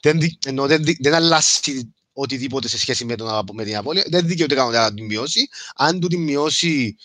[0.00, 4.04] Δεν, ενώ δεν, δεν αλλάζει οτιδήποτε σε σχέση με, τον, με την απώλεια.
[4.10, 5.48] Δεν δικαιούται κανένα να την μειώσει.
[5.74, 6.96] Αν του την μειώσει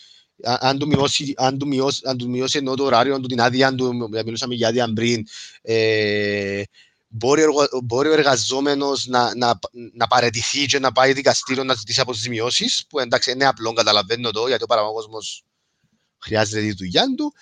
[0.42, 3.40] αν του μειώσει, αν του μειώσει, αν του μειώσει ενώ το ωράριο, αν του την
[3.40, 5.26] άδεια, αν του, μιλούσαμε για άδεια πριν,
[5.62, 6.62] ε,
[7.08, 7.42] μπορεί,
[7.84, 9.58] μπορεί ο εργαζόμενος να, να,
[9.92, 14.48] να παραιτηθεί και να πάει δικαστήριο να ζητήσει αποζημιώσεις, που εντάξει είναι απλό, καταλαβαίνω το,
[14.48, 15.44] γιατί ο παραγωγός
[16.18, 17.32] χρειάζεται τη δουλειά του.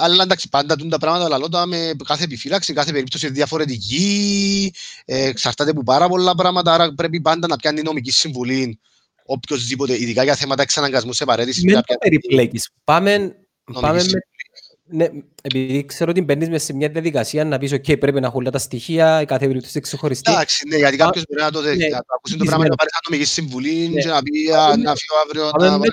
[0.00, 4.72] Αλλά εντάξει, πάντα τα πράγματα λαλότα με κάθε επιφύλαξη, κάθε περίπτωση διαφορετική,
[5.04, 8.80] ε, εξαρτάται από πάρα πολλά πράγματα, άρα πρέπει πάντα να πιάνει νομική συμβουλή
[9.26, 11.64] οποιοδήποτε, ειδικά για θέματα εξαναγκασμού σε παρέτηση.
[11.64, 12.70] Με το περιπλέκεις.
[12.84, 13.36] Πάμε,
[13.80, 14.18] πάμε με,
[14.86, 15.08] ναι,
[15.42, 18.58] επειδή ξέρω ότι μπαίνεις μέσα σε μια διαδικασία να πεις «ΟΚ, πρέπει να έχουν τα
[18.58, 20.32] στοιχεία, η κάθε περίπτωση ξεχωριστή».
[20.32, 22.90] Εντάξει, ναι, γιατί κάποιος μπορεί να το, ναι, να το ακούσει το πράγμα να πάρει
[22.90, 24.00] σαν νομική συμβουλή ναι.
[24.00, 24.48] και να πει
[24.82, 25.90] να φύγω αύριο να πάρει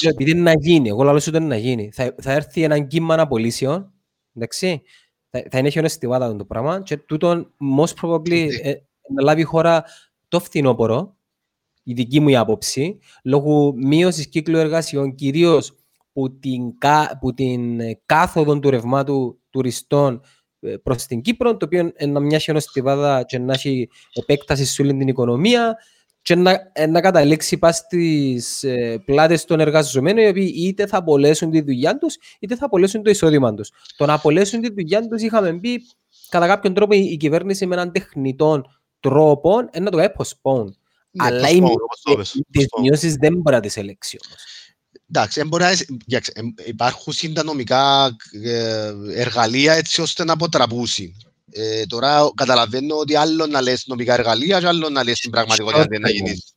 [0.00, 1.90] το Επειδή είναι να γίνει, εγώ λέω ότι είναι να γίνει.
[1.92, 3.92] Θα, θα έρθει ένα κύμα απολύσεων,
[4.34, 4.82] εντάξει,
[5.30, 7.46] θα, θα είναι χιονεστιβάδα το πράγμα και τούτο
[7.78, 8.74] most probably ε,
[9.14, 9.84] να λάβει η χώρα
[10.28, 11.16] το φθινόπωρο,
[11.82, 15.74] η δική μου η άποψη, λόγω μείωσης κύκλου εργασιών, κυρίως
[16.12, 16.62] που την,
[17.20, 20.20] που την ε, κάθοδο του ρευμάτου τουριστών
[20.60, 24.82] ε, προς την Κύπρο, το οποίο να μοιάσει ω στιβάδα και να έχει επέκταση σε
[24.82, 25.76] όλη την οικονομία
[26.22, 28.64] και να, ε, να καταλήξει πας στις
[29.04, 33.10] πλάτες των εργαζομένων, οι οποίοι είτε θα απολέσουν τη δουλειά τους, είτε θα απολέσουν το
[33.10, 33.70] εισόδημα τους.
[33.96, 35.80] Το να απολέσουν τη δουλειά τους, είχαμε πει
[36.28, 38.62] κατά κάποιον τρόπο η κυβέρνηση με έναν τεχνητό
[39.00, 40.66] τρόπο να το κάνει postpone.
[41.10, 41.62] Ναι, Αλλά οι
[42.80, 44.44] μειώσεις δεν μπορεί να τις ελέξει όμως.
[45.12, 45.42] Εντάξει,
[46.66, 51.12] υπάρχουν συντανομικά ε, εργαλεία έτσι ώστε να αποτραπούσεις.
[51.52, 55.84] Ε, τώρα καταλαβαίνω ότι άλλο να λες νομικά εργαλεία και άλλο να λες την πραγματικότητα
[55.88, 56.52] δεν να γίνεις.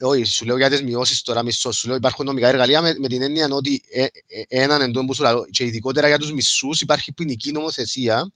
[0.00, 3.08] Όχι, σου λέω για τις μειώσεις τώρα μισό, σου λέω υπάρχουν νομικά εργαλεία με, με
[3.08, 6.80] την έννοια ότι ε, ε, έναν εντόν που σου λέω και ειδικότερα για τους μισούς
[6.80, 8.32] υπάρχει ποινική νομοθεσία.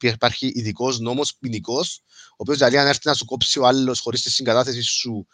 [0.00, 4.22] Υπάρχει ειδικός νόμος ποινικός, ο οποίος δηλαδή αν έρθει να σου κόψει ο άλλος χωρίς
[4.22, 5.26] τη συγκατάθεση σου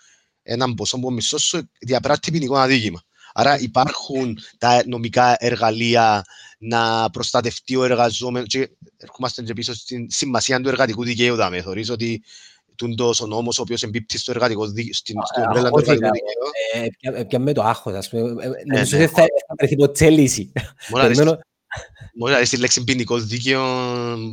[0.42, 3.02] έναν ποσό που μισό σου διαπράττει ποινικό αδίκημα.
[3.34, 6.24] Άρα υπάρχουν τα νομικά εργαλεία
[6.58, 8.48] να προστατευτεί ο εργαζόμενος.
[8.48, 11.34] Και ερχόμαστε και πίσω στην σημασία του εργατικού δικαίου.
[11.34, 11.62] Δάμε.
[11.62, 12.22] Θεωρείς ότι
[12.76, 15.16] τούντος ο νόμος ο οποίος εμπίπτει στο εργατικό δικαίου, στην
[15.48, 16.10] ομπρέλα του εργατικού
[16.82, 17.26] δικαίου.
[17.26, 18.32] Πια με το άγχος, ας πούμε.
[18.66, 19.26] Νομίζω ότι θα
[19.58, 20.52] βρεθεί ποτέ λύση.
[22.18, 23.62] Μπορεί να δεις τη λέξη ποινικό δίκαιο,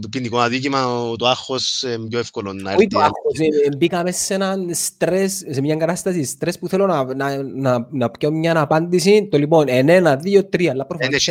[0.09, 2.81] ποινικό αδίκημα, το άγχος είναι πιο εύκολο να έρθει.
[2.81, 3.37] Όχι το άγχος,
[3.77, 8.31] μπήκαμε σε ένα στρες, σε μια κατάσταση στρες που θέλω να, να, να, να πιω
[8.31, 11.23] μια απάντηση, το λοιπόν, εν ένα, δύο, τρία, αλλά προφανώς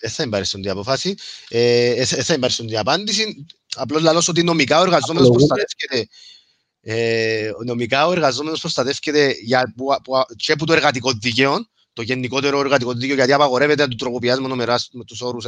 [0.00, 1.14] δεν θα εμπάρει την αποφάση,
[2.22, 6.08] θα εμπάρει την απάντηση, απλώς λαλώ ότι νομικά ο εργαζόμενος προστατεύεται
[7.64, 9.34] νομικά ο εργαζόμενος προστατεύεται
[10.36, 14.54] και από το εργατικό δικαίωμα το γενικότερο εργατικό δίκαιο, γιατί απαγορεύεται να του τροποποιάς μόνο
[14.54, 15.44] με τους όρους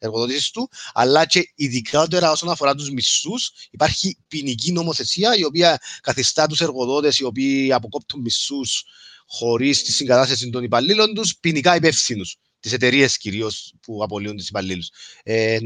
[0.00, 6.46] εργοδότησης του, αλλά και ειδικότερα όσον αφορά τους μισθούς, υπάρχει ποινική νομοθεσία η οποία καθιστά
[6.46, 8.84] τους εργοδότες οι οποίοι αποκόπτουν μισθούς
[9.26, 14.88] χωρίς τη συγκατάσταση των υπαλλήλων τους, ποινικά υπεύθυνους τις εταιρείες κυρίως που απολύουν τι υπαλλήλους.
[15.22, 15.58] Ε,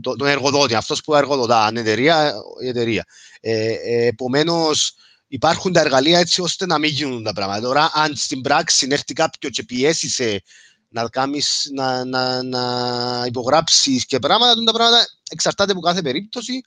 [0.00, 3.04] το, τον εργοδότη, αυτός που εργοδοτά, αν εταιρεία, η εταιρεία.
[3.40, 4.94] Ε, ε, Επομένως,
[5.32, 7.60] υπάρχουν τα εργαλεία έτσι ώστε να μην γίνουν τα πράγματα.
[7.60, 10.42] Τώρα, αν στην πράξη έρθει κάποιο και πιέσει σε
[10.88, 16.60] να, κάνεις, να, να, να υπογράψεις και πράγματα, τα πράγματα εξαρτάται από κάθε περίπτωση.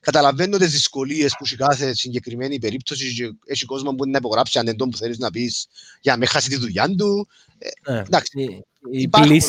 [0.00, 4.58] Καταλαβαίνω τις δυσκολίες που έχει κάθε συγκεκριμένη περίπτωση και έχει κόσμο που είναι να υπογράψει
[4.58, 5.66] αν εντό που θέλεις να πεις
[6.00, 7.28] για να μην χάσει τη δουλειά του.
[7.58, 9.40] Ε, εντάξει, υπάρχουν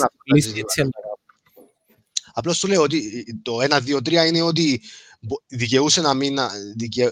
[2.33, 4.81] Απλώς σου λέω ότι το 1, 2, 3 είναι ότι
[5.47, 6.37] δικαιούσε να μην.
[6.75, 7.11] Δικαι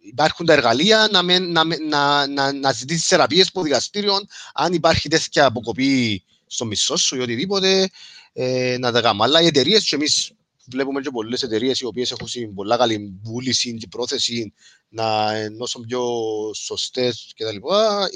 [0.00, 4.14] υπάρχουν τα εργαλεία να, με, να, να, να, να ζητήσεις θεραπείες από δικαστήριο,
[4.54, 7.90] αν υπάρχει τέτοια αποκοπή στο μισό σου ή οτιδήποτε,
[8.32, 9.24] ε, να τα κάνουμε.
[9.24, 10.32] Αλλά οι εταιρείες, και εμείς
[10.66, 14.52] βλέπουμε και πολλές εταιρείες οι οποίες έχουν πολλά καλή βούληση και πρόθεση
[14.88, 16.02] να ενώσουν πιο
[16.54, 17.56] σωστές κτλ.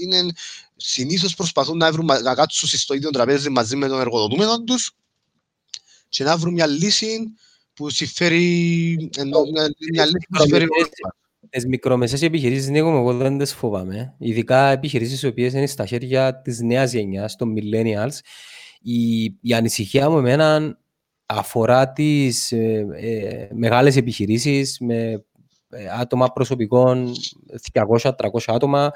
[0.02, 0.32] Είναι
[0.77, 4.90] συνήθως προσπαθούν να, βρουν, να κάτσουν στο ίδιο τραπέζι μαζί με τον εργοδοτούμενο τους
[6.09, 7.35] και να βρουν μια λύση
[7.74, 9.40] που συμφέρει, ενώ,
[9.93, 10.66] μια λύση που συμφέρει
[11.57, 14.15] τις μικρομεσαίες επιχειρήσεις, Νίκο, εγώ δεν τις φοβάμαι.
[14.19, 18.19] Ειδικά επιχειρήσεις οι οποίες είναι στα χέρια της νέας γενιάς, των millennials.
[18.81, 20.78] Η, η ανησυχία μου εμένα
[21.27, 25.24] αφορά τις ε, ε, μεγάλες επιχειρήσεις με
[25.69, 27.12] ε, άτομα προσωπικών
[27.73, 28.11] 200-300
[28.47, 28.91] άτομα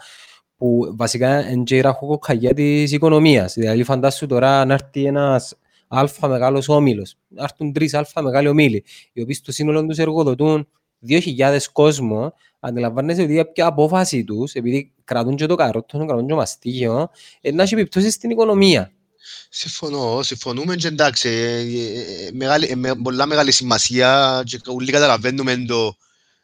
[0.57, 3.55] που βασικά είναι και η ραχοκοκαγιά της οικονομίας.
[3.55, 5.59] Δηλαδή φαντάσου τώρα να έρθει ένας
[5.89, 10.69] αλφα μεγάλος όμιλος, να έρθουν τρεις αλφα μεγάλοι ομίλοι, οι οποίοι στο σύνολο τους εργοδοτούν
[11.09, 16.37] 2.000 κόσμο, αντιλαμβάνεσαι ότι πια απόφαση τους, επειδή κρατούν και το καρότο, κρατούν και το
[16.37, 17.11] μαστίγιο,
[17.53, 18.93] να έχει επιπτώσεις στην οικονομία.
[19.49, 25.97] Συμφωνώ, συμφωνούμε και εντάξει, ε, ε, μεγάλη, με, πολλά μεγάλη σημασία και όλοι καταλαβαίνουμε το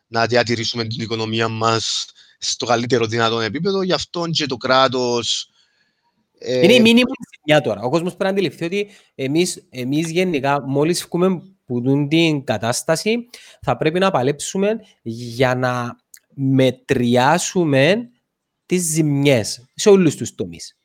[0.06, 2.06] να διατηρήσουμε την οικονομία μας
[2.38, 5.51] στο καλύτερο δυνατόν επίπεδο, γι' αυτό και το κράτος
[6.38, 6.62] ε...
[6.62, 7.80] Είναι η μήνυμη σημεία τώρα.
[7.80, 13.28] Ο κόσμος πρέπει να αντιληφθεί ότι εμείς, εμείς γενικά μόλις βγούμε που δουν την κατάσταση
[13.60, 15.97] θα πρέπει να παλέψουμε για να
[16.36, 18.10] μετριάσουμε
[18.66, 20.76] τις ζημιές σε όλους τους τομείς.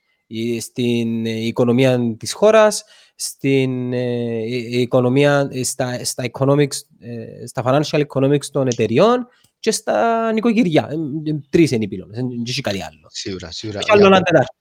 [0.60, 2.84] Στην οικονομία της χώρας,
[3.16, 9.28] στην ε, οικονομία, στα, στα, economics, ε, στα financial economics των εταιριών
[9.60, 10.90] και στα νοικοκυριά.
[11.26, 13.08] Ε, τρεις είναι οι πυλώνες, δεν έχει κάτι άλλο.
[13.08, 13.80] Σίγουρα, σίγουρα.
[13.80, 14.54] Και άλλο ένα τετάρτο.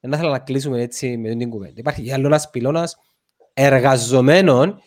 [0.00, 1.74] δεν ήθελα να κλείσουμε έτσι με την κουβέντα.
[1.76, 2.96] Υπάρχει άλλο ένας πυλώνας
[3.52, 4.80] εργαζομένων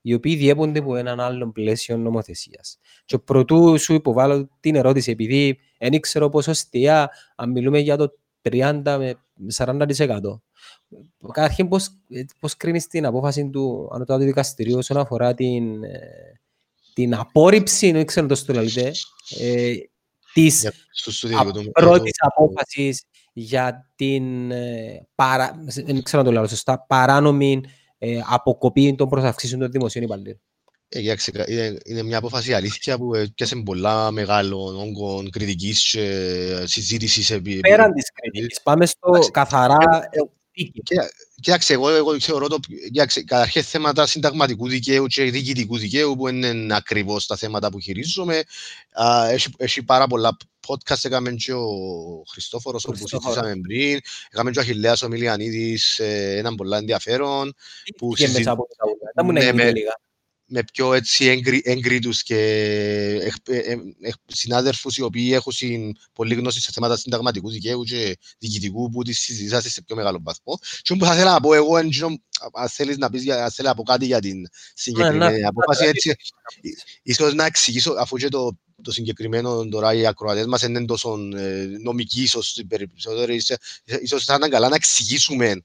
[0.00, 2.78] οι οποίοι διέπονται από έναν άλλο πλαίσιο νομοθεσίας.
[3.04, 8.12] Και πρωτού σου υποβάλλω την ερώτηση, επειδή δεν ήξερα ποσοστία, αν μιλούμε για το
[8.42, 9.14] 30 με
[9.54, 9.86] 40%.
[11.32, 11.88] Καταρχήν, πώς,
[12.40, 16.40] πώς κρίνεις την απόφαση του Ανωτάτου Δικαστηρίου όσον αφορά την, ε,
[16.94, 18.92] την απόρριψη, δεν ξέρω το στο λαλείτε,
[19.40, 19.74] ε,
[20.32, 20.70] της
[21.72, 27.62] πρώτης απόφασης για την ε, παρά, δεν ξέρω το λέω σωστά, παράνομη
[28.02, 30.40] ε, αποκοπή των προσαυξήσεων των δημοσίων υπαλλήλων.
[30.88, 31.00] Ε,
[31.46, 37.40] είναι, είναι μια απόφαση αλήθεια που έπιασε πολλά μεγάλο όγκο κριτικής και συζήτησης.
[37.60, 40.08] Πέραν της κριτικής, πάμε στο καθαρά
[41.40, 42.58] Κοιτάξτε, εγώ, εγώ θεωρώ το.
[43.26, 48.42] Καταρχήν θέματα συνταγματικού δικαίου και διοικητικού δικαίου που είναι ακριβώς τα θέματα που χειρίζομαι.
[49.30, 50.36] Έχει, έχει πάρα πολλά
[50.66, 51.68] podcast έκαμε και ο
[52.30, 54.00] Χριστόφορος που συζήτησαμε πριν.
[54.30, 57.54] Έκαμε και ο Αχιλέας ο Μιλιανίδης, ε, έναν πολλά ενδιαφέρον.
[57.96, 58.62] Που συζήτησαμε.
[59.32, 59.72] Ναι, με,
[60.52, 62.36] με πιο έτσι έγκρι, έγκριτους και
[63.46, 68.90] ε, ε, ε, συνάδελφους οι οποίοι έχουν πολύ γνώση σε θέματα συνταγματικούς δικαίου και διοικητικού
[68.90, 70.58] που τις συζητήσατε σε πιο μεγάλο βαθμό.
[70.82, 73.82] Και που θα ήθελα να πω εγώ, αν θέλεις να πεις, αν θέλεις να πω
[73.82, 76.14] κάτι για την συγκεκριμένη απόφαση, έτσι,
[77.02, 81.16] ίσως να εξηγήσω, αφού και το, το συγκεκριμένο τώρα οι ακροατές μας είναι τόσο
[81.82, 82.62] νομικοί, ίσως,
[84.02, 85.62] ίσως θα ήταν καλά να εξηγήσουμε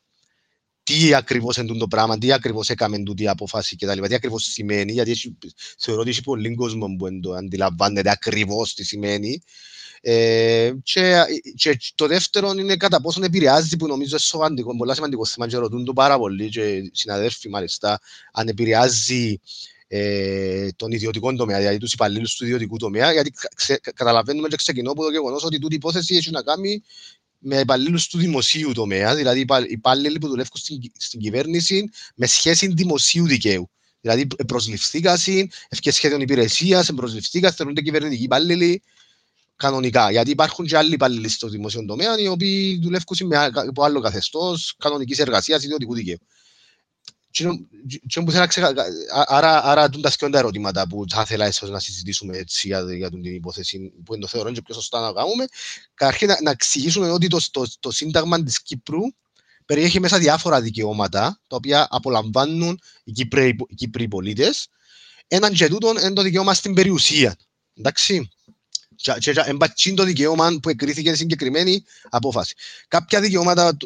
[0.86, 4.02] τι ακριβώς είναι το πράγμα, τι ακριβώς έκαμε τούτη η απόφαση κτλ.
[4.02, 5.38] Τι ακριβώς σημαίνει, γιατί έχει,
[5.78, 9.44] θεωρώ ότι έχει πολύ κόσμο που το αντιλαμβάνεται ακριβώς τι σημαίνει.
[10.02, 11.24] Ε, και,
[11.56, 15.58] και, το δεύτερο είναι κατά πόσο επηρεάζει, που νομίζω είναι σημαντικό, πολύ σημαντικό θέμα και
[15.58, 18.00] ρωτούν το πάρα πολύ και συναδέλφοι μάλιστα,
[18.32, 19.40] αν επηρεάζει
[19.88, 24.92] ε, τον ιδιωτικό τομέα, δηλαδή τους υπαλλήλους του ιδιωτικού τομέα, γιατί ξε, καταλαβαίνουμε και ξεκινώ
[24.92, 26.84] από το γεγονός ότι τούτη υπόθεση έχει να κάνει
[27.48, 33.28] με υπαλλήλους του δημοσίου τομέα, δηλαδή υπάλληλοι που δουλεύουν στην, στην κυβέρνηση με σχέση δημοσίου
[33.28, 33.70] δικαίου.
[34.02, 38.82] Δηλαδή, προσληφθήκασαν, ευκαιρίε σχέδιων υπηρεσίας, προσληφθήκασαν, θεωρούνται κυβερνητικοί υπάλληλοι
[39.56, 40.12] κανονικά.
[40.12, 44.76] Γιατί υπάρχουν και άλλοι υπάλληλοι στο δημοσίο τομέα, οι οποίοι δουλεύουν με από άλλο καθεστώς
[44.78, 46.18] κανονικής εργασίας ιδιωτικού δικαίου.
[49.26, 53.24] Άρα, άρα τα σκόντα ερωτήματα που θα ήθελα ίσως να συζητήσουμε έτσι για, για την
[53.24, 55.46] υπόθεση που είναι το θεωρώ και πιο σωστά να κάνουμε.
[55.94, 59.02] Καταρχήν να, να εξηγήσουμε ότι το, το, το Σύνταγμα της Κύπρου
[59.66, 64.68] περιέχει μέσα διάφορα δικαιώματα τα οποία απολαμβάνουν οι Κύπροι, οι Κύπροι πολίτες.
[65.28, 67.36] Έναν και τούτον είναι το δικαίωμα στην περιουσία.
[67.74, 68.30] Εντάξει
[69.14, 72.56] και το δικαίωμα που εκκρίθηκε συγκεκριμένη απόφαση.
[72.88, 73.78] Κάποια δικαιώματα,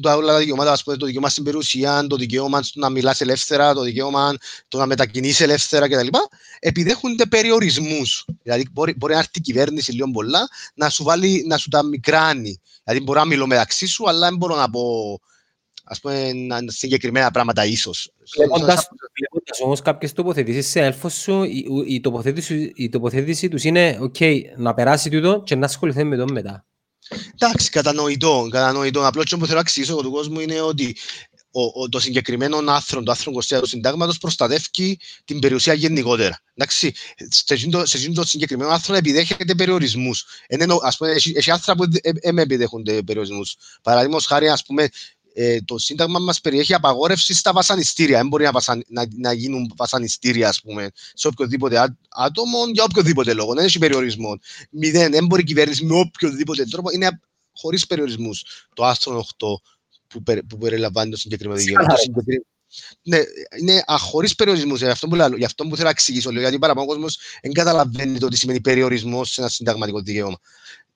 [0.00, 3.82] τα όλα δικαιώματα, ας πούμε, το δικαίωμα στην περιουσία, το δικαίωμα να μιλάς ελεύθερα, το
[3.82, 4.34] δικαίωμα
[4.68, 6.06] το να μετακινείς ελεύθερα κτλ.
[6.58, 8.24] επιδέχονται περιορισμούς.
[8.42, 11.82] Δηλαδή μπορεί, μπορεί να έρθει η κυβέρνηση λίγο πολλά να σου, βάλει, να σου τα
[11.84, 12.60] μικράνει.
[12.84, 15.18] Δηλαδή μπορώ να μιλώ μεταξύ σου, αλλά δεν μπορώ να πω
[15.90, 16.32] ας πούμε,
[16.66, 18.12] συγκεκριμένα πράγματα ίσως.
[19.50, 23.98] Βλέποντας, βλέποντας όμως κάποιες τοποθετήσεις σε έλφος σου, η, η, τοποθέτηση, η τοποθέτηση τους είναι
[24.02, 26.64] okay, να περάσει τούτο και να ασχοληθεί με το μετά.
[27.38, 29.06] Εντάξει, κατανοητό, κατανοητό.
[29.06, 30.96] Απλώς και που θέλω να εξηγήσω του κόσμου είναι ότι
[31.50, 36.40] ο, ο, το συγκεκριμένο άρθρο, το άρθρο 20 του συντάγματος προστατεύει την περιουσία γενικότερα.
[36.54, 36.92] Εντάξει,
[37.28, 37.54] σε
[37.94, 40.24] αυτό το συγκεκριμένο άρθρο επιδέχεται περιορισμούς.
[40.46, 43.56] Ενώ, ας πούμε, έχει, έχει άρθρα που δεν επιδέχονται περιορισμούς.
[43.82, 44.88] Παραδείγματος χάρη, ας πούμε,
[45.34, 48.18] ε, το Σύνταγμα μας περιέχει απαγόρευση στα βασανιστήρια.
[48.18, 53.34] Δεν μπορεί να, βασαν, να, να γίνουν βασανιστήρια, ας πούμε, σε οποιοδήποτε άτομο για οποιοδήποτε
[53.34, 53.54] λόγο.
[53.54, 54.38] Δεν έχει περιορισμό.
[54.70, 56.90] Μηδέν, δεν μπορεί η κυβέρνηση με οποιοδήποτε τρόπο.
[56.90, 57.20] Είναι
[57.52, 59.46] χωρίς περιορισμούς το άρθρο 8
[60.06, 61.94] που, περι, που περιλαμβάνει το συγκεκριμένο δικαίωμα.
[63.02, 63.18] Ναι,
[63.60, 64.80] είναι χωρί περιορισμούς.
[64.80, 66.30] Γι' αυτό που, γι αυτό που θέλω να εξηγήσω.
[66.30, 70.38] Λέω, γιατί παραπάνω ο κόσμος δεν καταλαβαίνει το τι σημαίνει περιορισμός σε ένα συνταγματικό δικαίωμα.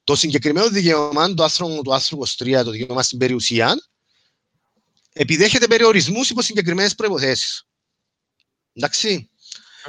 [0.04, 3.74] Το συγκεκριμένο δικαίωμα, το άρθρο, το άρθρο 23, το δικαίωμα στην περιουσία,
[5.14, 7.66] επιδέχεται περιορισμούς υπό συγκεκριμένες προποθέσει.
[8.72, 9.28] Εντάξει.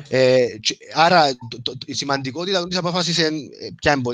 [0.07, 0.47] Ε,
[0.93, 3.49] άρα, το, το, η σημαντικότητα τη απόφασης είναι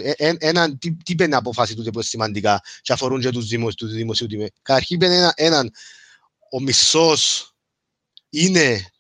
[0.04, 3.76] ε, ε, ένα, τι, τι πέντε απόφαση του που σημαντικά και αφορούν και τους δημοσίου
[3.76, 4.50] τους δημοσίου τιμές.
[4.62, 5.72] Καταρχήν ένα, έναν,
[6.52, 7.54] ο μισός
[8.30, 8.92] είναι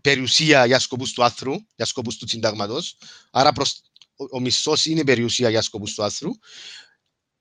[0.00, 2.96] περιουσία για σκοπούς του άθρου, για σκοπούς του συντάγματος,
[3.30, 3.80] άρα προς,
[4.16, 6.30] ο, ο μισός είναι περιουσία για σκοπούς του άθρου.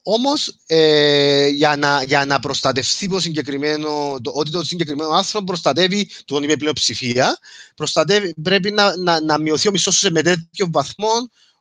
[0.09, 6.09] Όμως, ε, για, να, για να προστατευτεί το συγκεκριμένο, το, ότι το συγκεκριμένο άνθρωπο προστατεύει,
[6.25, 7.38] τον είπε πλειοψηφία,
[7.75, 11.11] προστατεύει, πρέπει να, να, να μειωθεί ο μισθός σε με τέτοιο βαθμό,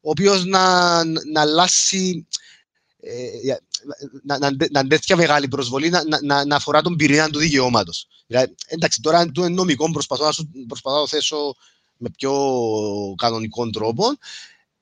[0.01, 2.27] ο οποίος να, να αλλάξει.
[3.01, 3.57] Ε,
[4.23, 8.09] να, να, να, να τέτοια μεγάλη προσβολή να, να, να αφορά τον πυρήνα του δικαιώματος.
[8.27, 10.33] Δηλαδή, εντάξει, τώρα το νομικό προσπαθώ να,
[10.67, 11.55] προσπαθώ να το θέσω
[11.97, 12.35] με πιο
[13.17, 14.05] κανονικό τρόπο.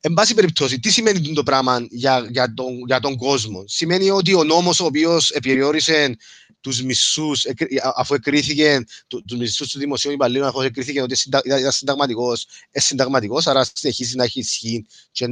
[0.06, 4.34] Εν πάση περιπτώσει, τι σημαίνει το πράγμα για, για, τον, για τον κόσμο; Σημαίνει ότι
[4.34, 6.16] ο νόμος ο οποίος επιριόρισε
[6.60, 7.46] τους μισούς,
[7.94, 8.84] αφού εκρίθηκε
[9.26, 14.24] τους μισούς του δημοσίου υπαλλήλων, αφού εκρίθηκε ότι ήταν συνταγματικός, ε, συνταγματικός, άρα συνεχίζει να
[14.24, 15.24] έχει ισχύ και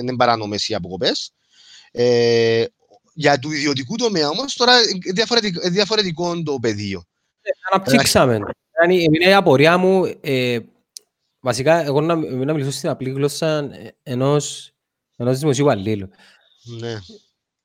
[0.00, 1.32] είναι παράνομες οι αποκοπές.
[1.90, 2.64] Ε,
[3.14, 4.74] για του ιδιωτικού τομέα όμως, τώρα
[5.12, 7.04] διαφορετικό, διαφορετικό το πεδίο.
[7.42, 8.40] Ε, αναψύξαμε.
[8.88, 10.58] Είναι η απορία μου, ε,
[11.44, 12.14] βασικά, εγώ να,
[12.44, 13.70] να μιλήσω στην απλή γλώσσα
[14.02, 14.72] ενός,
[15.16, 16.08] ενός δημοσίου αλλήλου.
[16.80, 16.94] Ναι.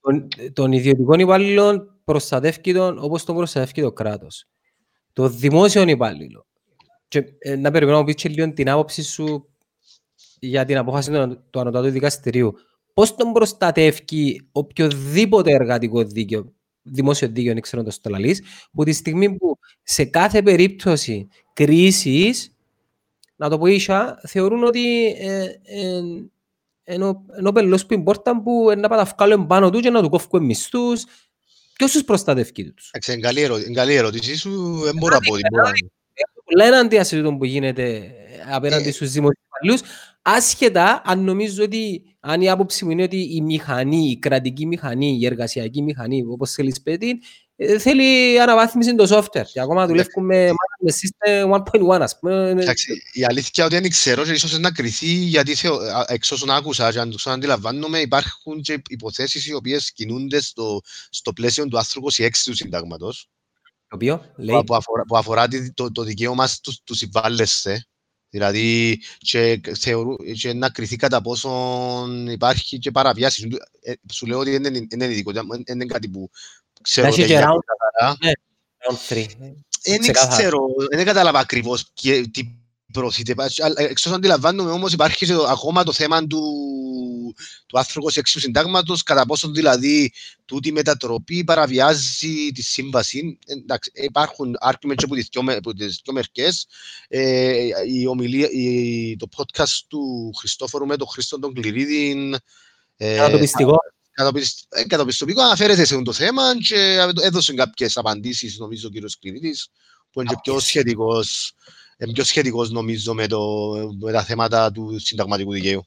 [0.02, 4.46] Τον, τον ιδιωτικό υπάλληλο προστατεύει τον όπως τον προστατεύει το κράτος.
[5.14, 6.46] Το δημόσιο υπάλληλο.
[7.08, 9.50] Και, ε, να περιμένω να πεις και λίγο την άποψη σου
[10.40, 12.54] για την απόφαση του, του Ανωτάτου Δικαστηρίου.
[12.94, 19.36] Πώς τον προστατεύει οποιοδήποτε εργατικό δίκαιο, δημόσιο δίκαιο, δεν ξέρω το στολαλής, που τη στιγμή
[19.36, 22.54] που σε κάθε περίπτωση κρίσης,
[23.40, 26.02] να το πω ίσια, θεωρούν ότι ε, ε,
[26.84, 31.04] ενώ, ενώ πελός που πόρτα που να πάτα πάνω τους και να του κόφουμε μισθούς,
[31.80, 35.36] Ποιος τους προστατεύει τους; Είναι καλή ερώτηση σου, δεν μπορώ να πω.
[36.44, 38.12] Πολλά εναντία σε που γίνεται
[38.52, 38.92] απέναντι ε.
[38.92, 39.82] στους δημοσιοπαλλούς,
[40.22, 45.18] άσχετα αν νομίζω ότι, αν η άποψη μου είναι ότι η μηχανή, η κρατική μηχανή,
[45.22, 47.49] η εργασιακή μηχανή, όπως θέλεις πέτει, ε,
[47.80, 52.56] θέλει αναβάθμιση το software και ακόμα δουλεύουμε με system 1.1 ας πούμε.
[53.14, 55.56] Η αλήθεια ότι δεν ξέρω και ίσως να κριθεί γιατί
[56.08, 61.34] εξ όσων άκουσα και αν τους αντιλαμβάνομαι υπάρχουν και υποθέσεις οι οποίες κινούνται στο, στο
[61.34, 63.30] πλαίσιο του άρθρου 26 του συντάγματος
[63.88, 64.64] το οποίο, λέει.
[64.64, 67.84] Που, αφορά, που αφορά το, το δικαίωμα τους, τους συμβάλλεσθε
[68.30, 73.48] Δηλαδή, και, θεωρού, και να κριθεί κατά πόσον υπάρχει και παραβιάση.
[73.82, 76.30] Ε, σου λέω ότι δεν είναι ειδικότητα, είναι κάτι που
[76.82, 77.08] ξέρω.
[77.08, 78.32] Έχει και round, ναι,
[78.90, 79.26] round 3.
[79.84, 80.00] Δεν
[80.30, 81.92] ξέρω, δεν κατάλαβα ακριβώς
[82.32, 82.60] τι
[82.94, 83.36] προωθείται.
[83.76, 86.42] Εξ όσων αντιλαμβάνομαι όμως υπάρχει ακόμα το θέμα του,
[87.66, 90.12] του άρθρου 26 του συντάγματος, κατά πόσο δηλαδή
[90.46, 93.40] τούτη μετατροπή παραβιάζει τη σύμβαση.
[93.46, 95.16] Εντάξει, υπάρχουν arguments από
[95.74, 96.68] τις δυο μερικές.
[97.08, 102.34] Ε, η ομιλία, η, το podcast του Χριστόφορου με τον Χρήστο τον Κληρίδη
[102.98, 103.80] ε, Καταπιστικό.
[104.70, 109.70] Ε, καταπιστικό αναφέρεται σε αυτό το θέμα και έδωσε κάποιες απαντήσεις νομίζω ο κύριος Κληρίδης
[110.12, 111.54] που είναι πιο σχετικός
[112.00, 113.42] είναι πιο σχετικός νομίζω με, το,
[114.00, 115.84] με τα θέματα του συνταγματικού δικαίου.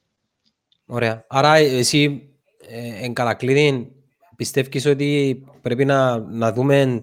[0.87, 1.27] Ωραία.
[1.29, 2.29] Άρα εσύ
[2.67, 3.93] ε, εν κατακλείδη
[4.37, 7.03] πιστεύεις ότι πρέπει να, να δούμε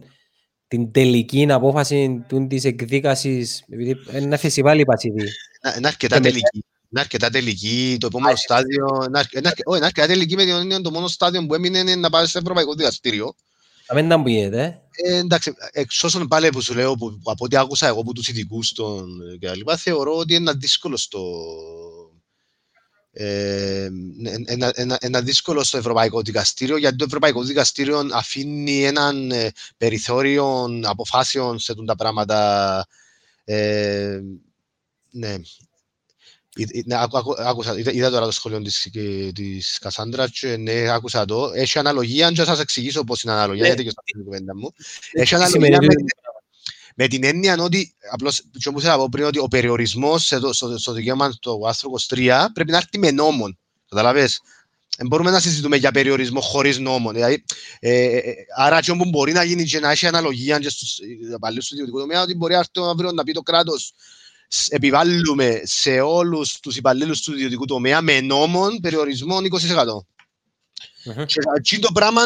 [0.68, 5.28] την τελική απόφαση της εκδίκασης, επειδή είναι φεσιβάλη πασίδι.
[5.78, 6.66] Είναι αρκετά τελική.
[6.92, 11.54] Είναι αρκετά τελική, το επόμενο στάδιο, είναι αρκετά τελική με την το μόνο στάδιο που
[11.54, 13.36] έμεινε είναι να πάει στο Ευρωπαϊκό Δικαστήριο.
[13.86, 14.82] Θα μην πηγαίνετε.
[14.92, 18.28] Ε, εντάξει, εξ όσων πάλι που σου λέω, που, από ό,τι άκουσα εγώ από τους
[18.28, 19.74] ειδικούς των κτλ.
[19.78, 21.22] θεωρώ ότι είναι δύσκολο στο,
[23.12, 23.90] ε,
[24.46, 30.80] ένα, ένα, ένα, δύσκολο στο Ευρωπαϊκό Δικαστήριο, γιατί το Ευρωπαϊκό Δικαστήριο αφήνει έναν ε, περιθώριο
[30.84, 32.88] αποφάσεων σε τα πράγματα.
[33.44, 34.20] Ε,
[35.10, 35.36] ναι,
[36.86, 36.96] ναι,
[37.38, 38.90] άκουσα, είδα τώρα το σχολείο της,
[39.34, 41.52] της Κασάνδρα και ναι, άκουσα το.
[41.54, 43.68] Έχει αναλογία, και θα σας εξηγήσω πώς είναι αναλογία, ναι.
[43.68, 44.74] γιατί και στην κουβέντα μου.
[45.12, 45.96] Έχει αναλογία με,
[46.96, 50.92] με την έννοια ότι, απλώς, και όπως είπα πριν, ότι ο περιορισμός στο, στο, στο
[50.92, 53.58] δικαίωμα του άρθρου 23 πρέπει να έρθει με νόμον.
[53.90, 54.42] Καταλαβες.
[54.98, 57.12] Δεν μπορούμε να συζητούμε για περιορισμό χωρίς νόμο.
[57.12, 57.44] Δηλαδή,
[57.80, 61.00] ε, ε, άρα και όπου μπορεί να γίνει και να έχει αναλογία και στους
[61.40, 62.56] παλιούς του ιδιωτικούς τομέα, ότι μπορεί
[62.90, 63.94] αύριο να πει το κράτος
[64.70, 69.42] επιβάλλουμε σε όλους τους υπαλλήλους του ιδιωτικού τομέα με νόμων περιορισμό 20%.
[71.06, 71.26] Mm-hmm.
[71.62, 72.22] Και το πράγμα,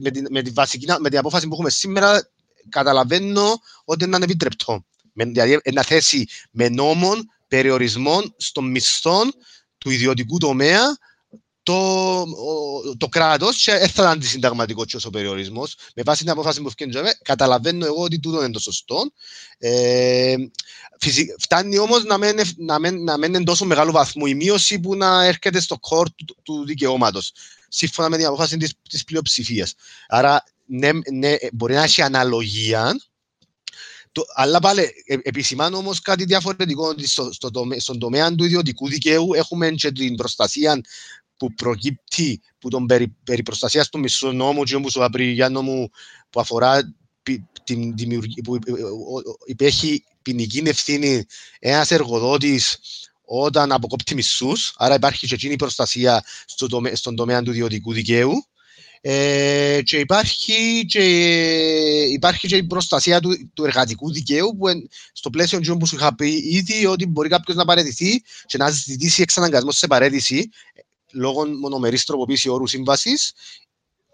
[0.00, 2.30] με την, με, την βασική, με την απόφαση που έχουμε σήμερα,
[2.68, 4.84] καταλαβαίνω ότι είναι ανεπιτρεπτό.
[5.12, 9.32] Δηλαδή, να θέσει με νόμων περιορισμών των μισθών
[9.78, 10.98] του ιδιωτικού τομέα
[11.70, 15.76] το, το κράτος και δεν θα ήταν αντισυνταγματικό ο περιορισμός.
[15.94, 19.12] Με βάση την απόφαση που φτιάχνει, καταλαβαίνω εγώ ότι τούτο είναι το σωστό.
[19.58, 20.34] Ε,
[21.38, 24.96] φτάνει όμως να μην, να, μην, να μην είναι τόσο μεγάλο βαθμό η μείωση που
[24.96, 27.32] να έρχεται στο κόρ του, του δικαιώματος.
[27.68, 28.56] Σύμφωνα με την απόφαση
[28.88, 29.74] της πλειοψηφίας.
[30.08, 33.00] Άρα, ναι, ναι, μπορεί να έχει αναλογία,
[34.12, 36.94] το, αλλά πάλι, ε, επισημάνω όμως κάτι διαφορετικό.
[37.04, 40.80] Στο, στο, στον τομέα του ιδιωτικού δικαίου έχουμε και την προστασία
[41.40, 45.08] που προκύπτει που τον περί, περί προστασίας του μισού νόμου και όπως ο
[45.50, 45.90] νόμου
[46.30, 46.94] που αφορά
[47.64, 48.58] την δημιουργία, που
[49.46, 51.24] υπέχει ποινική ευθύνη
[51.58, 52.78] ένας εργοδότης
[53.24, 57.92] όταν αποκόπτει μισούς, άρα υπάρχει και εκείνη η προστασία στο τομέα, στον τομέα του ιδιωτικού
[57.92, 58.44] δικαίου.
[59.02, 61.02] Ε, και υπάρχει και,
[62.12, 65.94] υπάρχει και η προστασία του, του εργατικού δικαίου που εν, στο πλαίσιο του που σου
[65.94, 70.50] είχα πει ήδη ότι μπορεί κάποιος να παραιτηθεί και να ζητήσει εξαναγκασμό σε παρέτηση
[71.12, 73.32] λόγω μονομερής τροποποίησης όρου σύμβασης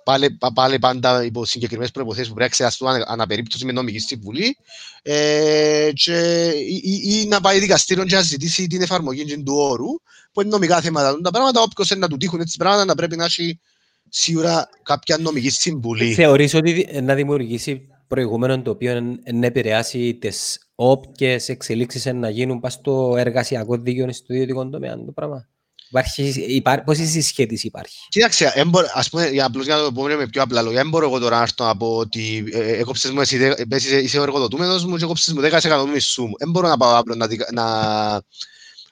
[0.07, 4.57] πάλι, πάλι πάντα υπό συγκεκριμένες προποθέσει που πρέπει να εξεταστούν αναπερίπτωση με νομική συμβουλή
[5.03, 9.89] ε, και, ή, ή, ή, να πάει δικαστήριο και να ζητήσει την εφαρμογή του όρου
[10.33, 11.21] που είναι νομικά θέματα.
[11.21, 13.61] Τα πράγματα, όποιος να του τύχουν έτσι πράγματα, να πρέπει να έχει
[14.09, 16.15] σίγουρα κάποια νομική συμβουλή.
[16.15, 19.01] Θεωρείς ότι να δημιουργήσει προηγούμενο το οποίο
[19.33, 25.49] να επηρεάσει τις όποιε εξελίξεις να γίνουν στο εργασιακό δίκαιο στο ιδιωτικό τομέα το πράγμα;
[25.89, 30.17] Υπάρχει, υπά, πόση συσχέτιση υπάρχει; Κοίταξε, έμπορ, ας πούμε, για, απλώς για να το πούμε
[30.17, 33.11] με πιο απλά λόγια, δεν μπορώ εγώ τώρα να έρθω να πω ότι ε, έκοψες
[33.11, 36.35] μου, εσύ, είσαι, είσαι ο εργοδοτούμενος μου και έκοψες μου 10% του μισού μου.
[36.39, 37.65] Δεν μπορώ να πάω απλώς να, να,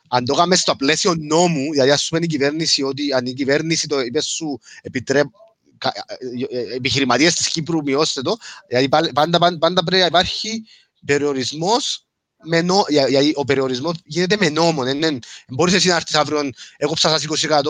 [0.09, 3.87] αν το κάνουμε στο πλαίσιο νόμου, δηλαδή ας πούμε η κυβέρνηση, ότι αν η κυβέρνηση
[3.87, 5.31] το είπε σου επιτρέπει
[6.51, 8.37] ε, ε, επιχειρηματίες της Κύπρου μειώστε το,
[8.69, 10.65] δηλαδή πάντα, πάντα, πάντα πρέπει να υπάρχει
[11.07, 12.07] περιορισμός
[12.45, 14.83] με νο, για, για, ο περιορισμός γίνεται με νόμο.
[14.83, 15.19] Δεν, δεν,
[15.49, 17.61] μπορείς εσύ να έρθεις αύριο, έκοψα σας 20%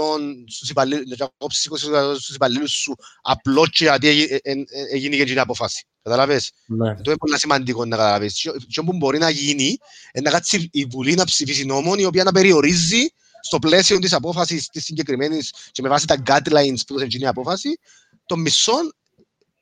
[2.18, 4.40] στους υπαλλήλους σου απλό και γιατί
[4.92, 5.84] έγινε και την αποφάση.
[6.02, 6.52] Καταλαβες.
[6.66, 6.90] Ναι.
[6.90, 8.48] Αυτό είναι πολύ σημαντικό να καταλαβες.
[8.68, 9.78] Και όπου μπορεί να γίνει,
[10.22, 13.08] να κάτσει η Βουλή να ψηφίσει νόμο η οποία να περιορίζει
[13.40, 17.78] στο πλαίσιο της απόφασης της συγκεκριμένης και με βάση τα guidelines που έδωσε η απόφαση,
[18.26, 18.74] το μισό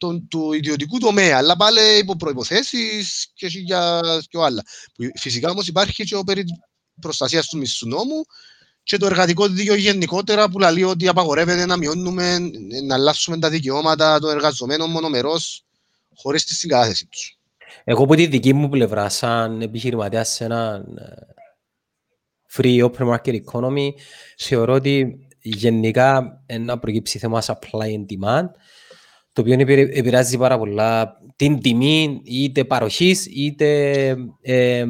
[0.02, 3.04] τον, του ιδιωτικού τομέα, αλλά πάλι υπό προποθέσει
[3.34, 4.62] και για και άλλα.
[5.14, 6.44] Φυσικά όμως υπάρχει και ο περί
[7.00, 8.24] προστασίας του μισθού νόμου
[8.82, 12.38] και το εργατικό δίκαιο γενικότερα που λέει ότι απαγορεύεται να μειώνουμε,
[12.86, 15.64] να αλλάξουμε τα δικαιώματα των εργαζομένων μονομερός
[16.14, 17.38] χωρίς τη συγκάθεση τους.
[17.84, 21.32] Εγώ από τη δική μου πλευρά, σαν επιχειρηματίας σε ένα ε,
[22.56, 23.88] free open market economy,
[24.36, 28.46] θεωρώ ότι γενικά ένα προκύψει θέμα supply and demand
[29.32, 29.54] το οποίο
[29.92, 34.08] επηρεάζει πάρα πολλά την τιμή είτε παροχής είτε,
[34.40, 34.84] ε,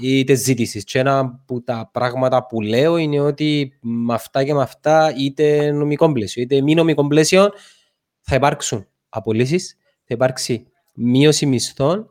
[0.00, 0.84] είτε ζήτησης.
[0.84, 5.70] Και ένα από τα πράγματα που λέω είναι ότι με αυτά και με αυτά είτε
[5.70, 7.50] νομικό πλαίσιο είτε μη νομικό πλαίσιο
[8.20, 12.08] θα υπάρξουν απολύσεις, θα υπάρξει μείωση μισθών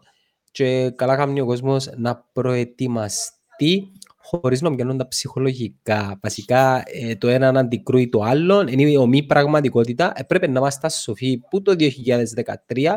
[0.51, 3.91] και καλά κάνει ο κόσμος να προετοιμαστεί
[4.23, 6.19] χωρίς να πιάνουν τα ψυχολογικά.
[6.21, 10.13] Βασικά ε, το ένα αντικρούει το άλλο, είναι η ομή πραγματικότητα.
[10.15, 12.95] Ε, πρέπει να είμαστε σοφοί που το 2013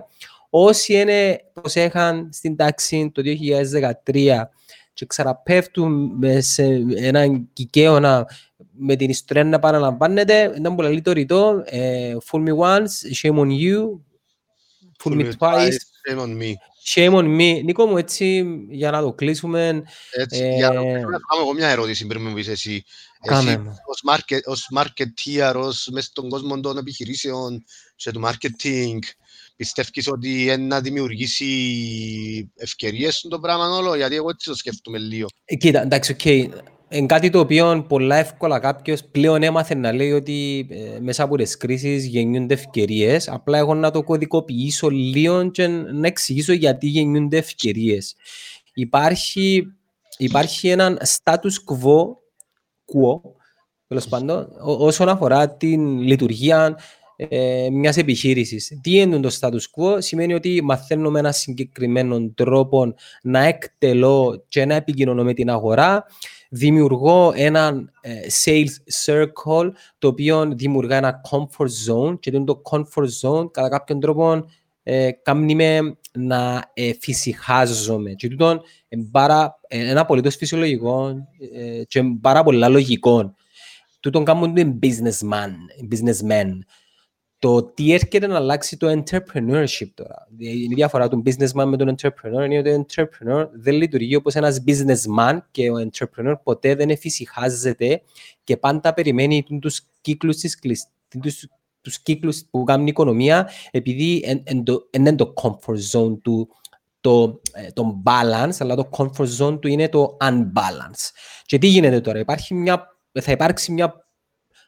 [0.50, 3.22] όσοι είναι προσέχαν στην τάξη το
[4.04, 4.42] 2013
[4.92, 6.64] και ξαναπέφτουν σε
[6.96, 8.28] έναν κικαίωνα
[8.72, 13.48] με την ιστορία να παραλαμβάνεται, ήταν πολύ λίγο ρητό, ε, fool me once, shame on
[13.48, 14.00] you,
[15.02, 16.54] fool me twice, shame on me.
[16.88, 17.64] Shame on me.
[17.64, 19.82] Νίκο μου, έτσι, για να το κλείσουμε...
[20.10, 20.54] Έτσι, ε...
[20.54, 22.84] για να κάνω εγώ μια ερώτηση πριν μου πεις εσύ.
[23.22, 27.64] Κάμε εσύ ως, market, ως marketeer, ως μέσα στον κόσμο των επιχειρήσεων
[27.96, 28.98] και του marketing,
[29.56, 35.28] πιστεύεις ότι να δημιουργήσει ευκαιρίες στον πράγμα όλο, γιατί εγώ έτσι το σκέφτομαι λίγο.
[35.44, 36.18] Ε, κοίτα, εντάξει, OK.
[36.24, 36.48] Okay
[36.88, 41.36] είναι κάτι το οποίο πολλά εύκολα κάποιος πλέον έμαθε να λέει ότι ε, μέσα από
[41.36, 43.28] τις κρίσεις γεννιούνται ευκαιρίες.
[43.28, 48.16] Απλά εγώ να το κωδικοποιήσω λίγο και να εξηγήσω γιατί γεννιούνται ευκαιρίες.
[48.74, 49.66] Υπάρχει,
[50.16, 52.00] υπάρχει έναν status quo,
[52.86, 53.20] quo
[53.88, 56.78] τέλος πάντων, όσον αφορά την λειτουργία
[57.16, 58.78] ε, μιας επιχείρησης.
[58.82, 64.74] Τι είναι το status quo, σημαίνει ότι μαθαίνουμε ένα συγκεκριμένο τρόπο να εκτελώ και να
[64.74, 66.04] επικοινωνώ με την αγορά
[66.50, 68.12] δημιουργώ ένα ε,
[68.44, 74.44] sales circle το οποίο δημιουργά ένα comfort zone και το comfort zone κατά κάποιον τρόπο
[74.82, 79.10] ε, κάνει με να ε, φυσικάζομαι και τούτο είναι
[79.68, 83.34] ένα απολύτως φυσιολογικό ε, και πάρα πολλά λογικό.
[84.00, 85.52] Τούτον κάνουν businessman,
[85.90, 86.50] businessman
[87.38, 90.28] το τι έρχεται να αλλάξει το entrepreneurship τώρα.
[90.38, 94.62] Η διαφορά του businessman με τον entrepreneur είναι ότι ο entrepreneur δεν λειτουργεί όπως ένας
[94.66, 98.02] businessman και ο entrepreneur ποτέ δεν εφησυχάζεται
[98.44, 100.58] και πάντα περιμένει τους κύκλους, της,
[101.22, 101.46] τους,
[101.80, 104.40] τους κύκλους που κάνουν η οικονομία επειδή
[104.90, 106.48] είναι το comfort zone του
[107.00, 111.10] το, ε, το balance, αλλά το comfort zone του είναι το unbalance.
[111.44, 114.05] Και τι γίνεται τώρα, υπάρχει μια, θα υπάρξει μια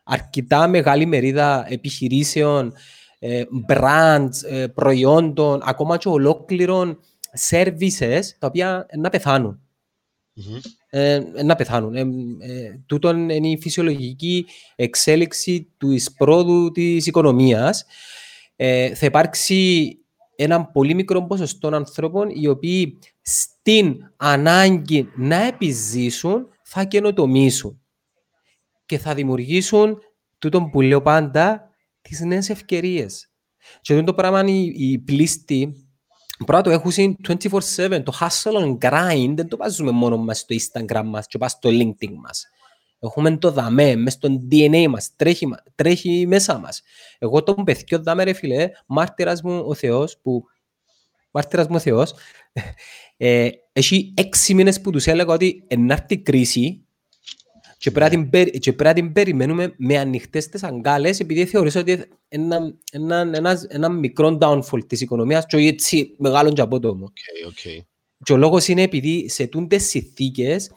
[0.09, 2.73] αρκετά μεγάλη μερίδα επιχειρήσεων,
[3.19, 6.99] ε, brands, ε, προϊόντων, ακόμα και ολόκληρων
[7.51, 9.61] services, τα οποία να πεθάνουν.
[10.37, 10.61] Mm-hmm.
[10.91, 11.95] Ε, να πεθάνουν.
[11.95, 12.01] Ε,
[12.39, 17.85] ε, τούτον είναι η φυσιολογική εξέλιξη του εισπρόδου της οικονομίας.
[18.57, 19.89] Ε, θα υπάρξει
[20.37, 27.81] ένα πολύ μικρό ποσοστό ανθρώπων οι οποίοι στην ανάγκη να επιζήσουν θα καινοτομήσουν
[28.89, 29.99] και θα δημιουργήσουν
[30.39, 31.71] τούτο που λέω πάντα
[32.01, 33.31] τις νέες ευκαιρίες.
[33.81, 35.89] Και το πράγμα οι, οι πλήστοι
[36.47, 41.03] Πρώτα το έχουν 24-7, το hustle and grind δεν το βάζουμε μόνο μας στο Instagram
[41.05, 42.47] μας και πας στο LinkedIn μας.
[42.99, 46.83] Έχουμε το δαμέ, μέσα στο DNA μας, τρέχει, τρέχει μέσα μας.
[47.19, 50.45] Εγώ τον παιδιό δαμέ ρε φίλε, μάρτυρας μου ο Θεός, που,
[51.31, 52.15] μάρτυρας μου ο Θεός,
[53.17, 56.88] ε, έχει έξι μήνες που τους έλεγα ότι ενάρτη κρίση
[57.79, 61.77] και πρέπει, να την, και πρέπει να την περιμένουμε με ανοιχτές τις αγκάλες επειδή θεωρείς
[61.77, 67.13] ότι ένα, ένα, ένα, ένα μικρό downfall της οικονομίας και όχι έτσι μεγάλο και απότομο.
[67.13, 67.85] Okay, okay.
[68.25, 70.71] Και ο λόγος είναι επειδή σε τούντες συνθήκες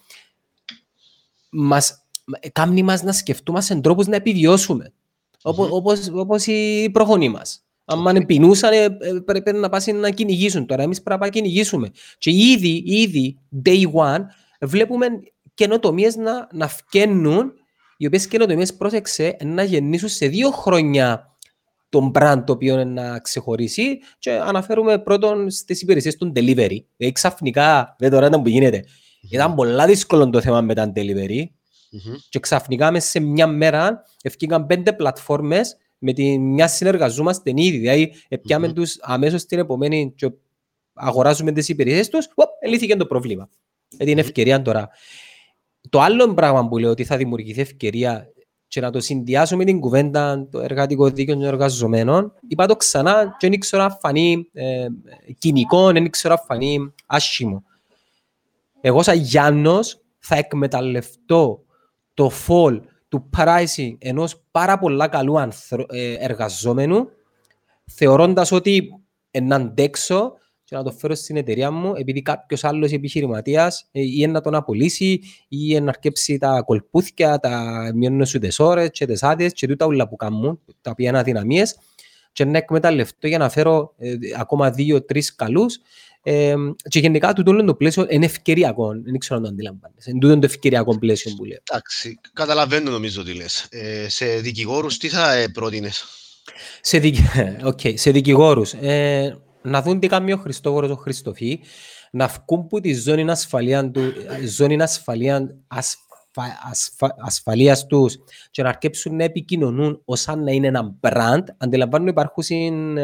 [1.50, 2.06] μας,
[2.52, 4.94] κάνει μας να σκεφτούμαστε τρόπους να επιβιώσουμε.
[5.42, 5.72] Όπως, mm-hmm.
[5.72, 7.64] όπως, όπως οι προγονείς μας.
[7.86, 8.26] Αν okay.
[8.26, 10.66] πεινούσαν, ε, ε, πρέπει να πάσουν να κυνηγήσουν.
[10.66, 11.92] Τώρα εμείς πρέπει να κυνηγήσουμε.
[12.18, 14.22] Και ήδη, ήδη, day one,
[14.62, 15.08] βλέπουμε
[15.54, 17.54] καινοτομίες να, να φκαίνουν,
[17.98, 21.32] οι οποίες καινοτομίες, πρόσεξε, να γεννήσουν σε δύο χρόνια
[21.90, 26.78] τον brand το οποίο είναι να ξεχωρίσει και αναφέρουμε πρώτον στις υπηρεσίες των delivery.
[26.98, 28.84] Δηλαδή ξαφνικά, δεν τώρα ήταν που γίνεται,
[29.30, 32.18] ήταν πολλά δύσκολο το θέμα με τα delivery mm-hmm.
[32.30, 38.14] και ξαφνικά μέσα σε μια μέρα ευκήκαν πέντε πλατφόρμες με τη μια συνεργαζόμαστε ήδη, δηλαδή
[38.42, 38.74] πιάμε mm-hmm.
[38.74, 40.32] τους αμέσως την επομένη και
[40.94, 42.28] αγοράζουμε τις υπηρεσίες τους,
[42.60, 43.50] ελύθηκε το πρόβλημα.
[43.90, 44.90] Δηλαδή είναι ευκαιρία τώρα.
[45.90, 48.32] Το άλλο πράγμα που λέω ότι θα δημιουργηθεί ευκαιρία
[48.68, 53.24] και να το συνδυάσω με την κουβέντα το εργατικό δίκαιο των εργαζομένων, είπα το ξανά
[53.24, 54.88] και δεν ήξερα να φανεί ε,
[55.38, 57.64] κοινικό, δεν ήξερα να φανεί άσχημο.
[58.82, 61.64] Εγώ σαν Γιάννος θα εκμεταλλευτώ
[62.14, 65.86] το φόλ του pricing ενός πάρα πολλά καλού ανθρω...
[65.90, 67.10] ε, εργαζόμενου
[67.86, 68.90] θεωρώντας ότι
[69.42, 70.34] να αντέξω
[70.72, 74.56] και να το φέρω στην εταιρεία μου επειδή κάποιος άλλος επιχειρηματίας ε, ή να τον
[74.56, 79.68] απολύσει ή να αρκέψει τα κολπούθια, τα μειώνουν σου τις ώρες και τις άδειες και
[79.68, 81.78] τούτα όλα που κάνουν, τα οποία είναι αδυναμίες,
[82.32, 85.78] και να εκμεταλλευτώ για να φέρω ε, ακόμα δύο-τρει καλούς.
[86.24, 86.56] Ε,
[86.90, 88.92] και γενικά το όλο το πλαίσιο είναι ευκαιριακό.
[89.04, 90.10] Δεν ξέρω αν το αντιλαμβάνεσαι.
[90.10, 91.60] Είναι τούτο το ευκαιριακό πλαίσιο που λέω.
[91.70, 93.68] Εντάξει, καταλαβαίνω νομίζω τι λες.
[93.70, 96.04] Ε, σε δικηγόρους τι θα ε, πρότεινες;
[96.82, 97.16] Σε, δικ...
[97.72, 97.98] okay.
[97.98, 98.74] σε δικηγόρους.
[98.74, 101.60] Ε, να δουν τι κάνει ο Χριστόφορος ο Χριστοφή,
[102.12, 104.14] να βγουν που τη ζώνη ασφαλεία του,
[104.48, 106.00] ζώνη ασφαλεία, ασφα,
[106.70, 108.18] ασφα, ασφαλείας τους
[108.52, 112.44] και να αρκέψουν να επικοινωνούν ως αν να είναι ένα brand, αντιλαμβάνουν υπάρχουν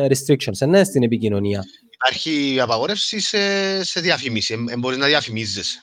[0.07, 1.63] restrictions ναι, στην επικοινωνία.
[1.93, 5.81] Υπάρχει απαγόρευση σε, σε διαφημίσεις, δεν μπορείς να διαφημίζεσαι.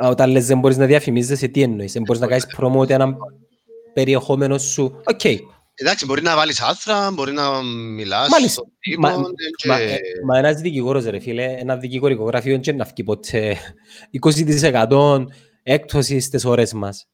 [0.00, 3.16] Όταν λες δεν μπορείς να διαφημίζεσαι, τι εννοείς, δεν μπορείς να κάνεις promote ένα
[3.92, 5.00] περιεχόμενο σου.
[5.04, 5.36] OK, okay.
[5.78, 8.62] Εντάξει, μπορεί να βάλεις άρθρα, μπορεί να μιλάς Μάλιστα.
[8.98, 9.10] Μα,
[9.56, 9.68] και...
[9.68, 13.56] μα, ε, μα ένας δικηγόρος, ρε φίλε, ένας δικηγορικό γραφείο δεν να βγει ποτέ
[14.88, 15.24] 20%
[15.62, 17.08] έκπτωσης στις ώρες μας.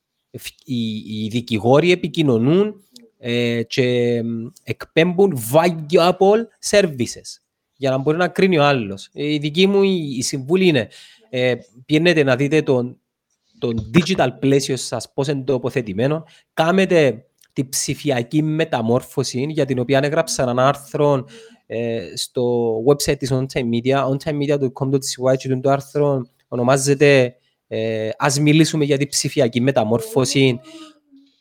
[0.65, 2.75] Οι, οι δικηγόροι επικοινωνούν
[3.19, 4.21] ε, και
[4.63, 7.41] εκπέμπουν valuable services
[7.77, 9.09] για να μπορεί να κρίνει ο άλλος.
[9.13, 10.89] Η δική μου η, η συμβούλη είναι
[11.31, 11.55] ε,
[11.87, 13.01] πιένετε να δείτε τον,
[13.59, 16.25] τον digital πλαίσιο σας, πώς είναι τοποθετημένο,
[16.55, 21.24] κάμετε τη ψηφιακή μεταμόρφωση για την οποία έγραψα ένα άρθρο
[21.66, 28.85] ε, στο website της On Time Media, ontimemedia.com.cy και το άρθρο ονομάζεται ε, «Ας μιλήσουμε
[28.85, 30.61] για τη ψηφιακή μεταμόρφωση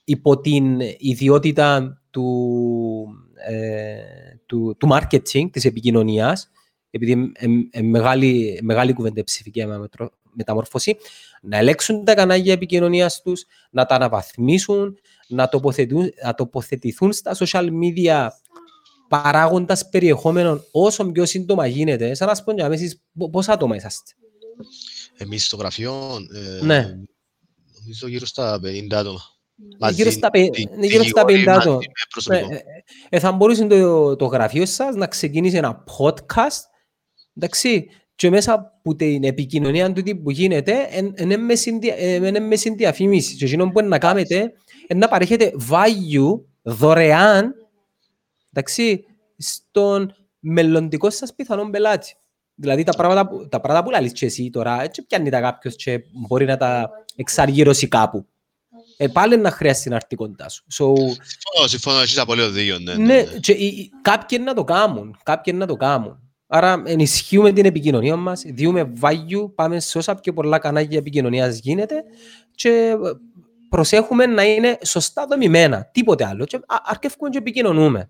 [0.04, 2.28] υπό την ιδιότητα του,
[3.48, 3.96] ε,
[4.46, 6.52] του, του marketing, της επικοινωνίας,
[6.90, 9.64] επειδή είναι μεγάλη, μεγάλη κουβέντα ψηφική
[10.34, 10.98] μεταμόρφωση,
[11.42, 14.98] να ελέγξουν τα κανάλια επικοινωνίας τους, να τα αναβαθμίσουν,
[15.32, 15.50] να,
[16.24, 18.28] να τοποθετηθούν στα social media
[19.08, 22.14] παράγοντας περιεχόμενων όσο πιο σύντομα γίνεται.
[22.14, 23.02] Σαν να σου πω για εσείς
[23.32, 24.12] πόσα άτομα είσαστε;
[25.18, 25.94] Εμείς στο γραφείο,
[26.34, 26.98] ε, ναι.
[27.80, 29.20] νομίζω γύρω στα 50 άτομα.
[29.80, 30.30] Μαζί, γύρω στα,
[30.78, 31.80] ναι, γύρω στα 50 άτομα.
[32.30, 32.62] Ε, ε,
[33.10, 36.62] ε, θα μπορούσε το, το γραφείο σας να ξεκινήσει ένα podcast;
[37.38, 37.88] Εντάξει,
[38.22, 40.88] και μέσα από την επικοινωνία του που γίνεται
[41.18, 43.36] είναι με συνδιαφήμιση.
[43.36, 44.54] Και εκείνο που είναι να κάνετε
[44.96, 47.54] να παρέχετε value δωρεάν
[48.54, 49.06] εντάξει,
[49.38, 52.16] στον μελλοντικό σας πιθανόν πελάτη.
[52.56, 56.04] Δηλαδή τα πράγματα, τα πράγματα που λαλείς και εσύ τώρα, έτσι πιάνει τα κάποιος και
[56.12, 58.26] μπορεί να τα εξαργύρώσει κάπου.
[58.98, 60.64] Ε, πάλι να χρειάζεται να έρθει κοντά σου.
[60.64, 62.80] So, συμφωνώ, συμφωνώ, έχεις απολύτως δίκιο.
[62.80, 63.24] Ναι, ναι, ναι.
[63.40, 63.56] Και,
[64.02, 66.31] κάποιοι να το κάνουν, κάποιοι να το κάνουν.
[66.54, 72.04] Άρα ενισχύουμε την επικοινωνία μας, διούμε value, πάμε σε όσα πιο πολλά κανάλια επικοινωνίας γίνεται
[72.56, 72.96] και
[73.70, 76.46] προσέχουμε να είναι σωστά δομημένα, τίποτε άλλο.
[76.46, 78.10] Και αρκεύουμε και επικοινωνούμε.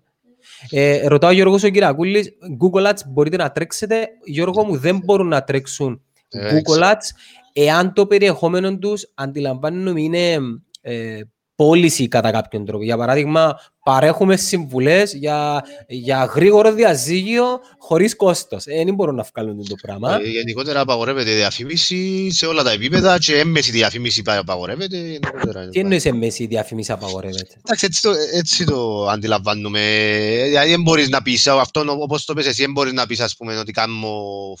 [0.70, 4.08] Ε, ρωτάω ο Γιώργος ο Κυριακούλης, Google Ads μπορείτε να τρέξετε.
[4.24, 7.08] Γιώργο μου δεν μπορούν να τρέξουν Google Ads
[7.52, 10.38] εάν το περιεχόμενο τους αντιλαμβάνουμε είναι
[10.80, 11.20] ε,
[11.54, 12.84] πώληση κατά κάποιον τρόπο.
[12.84, 18.66] Για παράδειγμα, παρέχουμε συμβουλές για, για γρήγορο διαζύγιο χωρίς κόστος.
[18.66, 20.14] Ε, δεν μπορούν να βγάλουν το πράγμα.
[20.14, 24.96] Ε, γενικότερα απαγορεύεται διαφήμιση σε όλα τα επίπεδα και έμμεση διαφήμιση απαγορεύεται.
[24.96, 25.68] γενικότερα.
[25.68, 29.80] Τι εννοείς εμείς η διαφήμιση απαγορεύεται; Εντάξει, έτσι το, έτσι το αντιλαμβάνουμε.
[30.44, 33.36] Δηλαδή δεν μπορείς να πεις, αυτό όπως το πες εσύ, δεν μπορείς να πεις ας
[33.36, 34.08] πούμε, ότι κάνω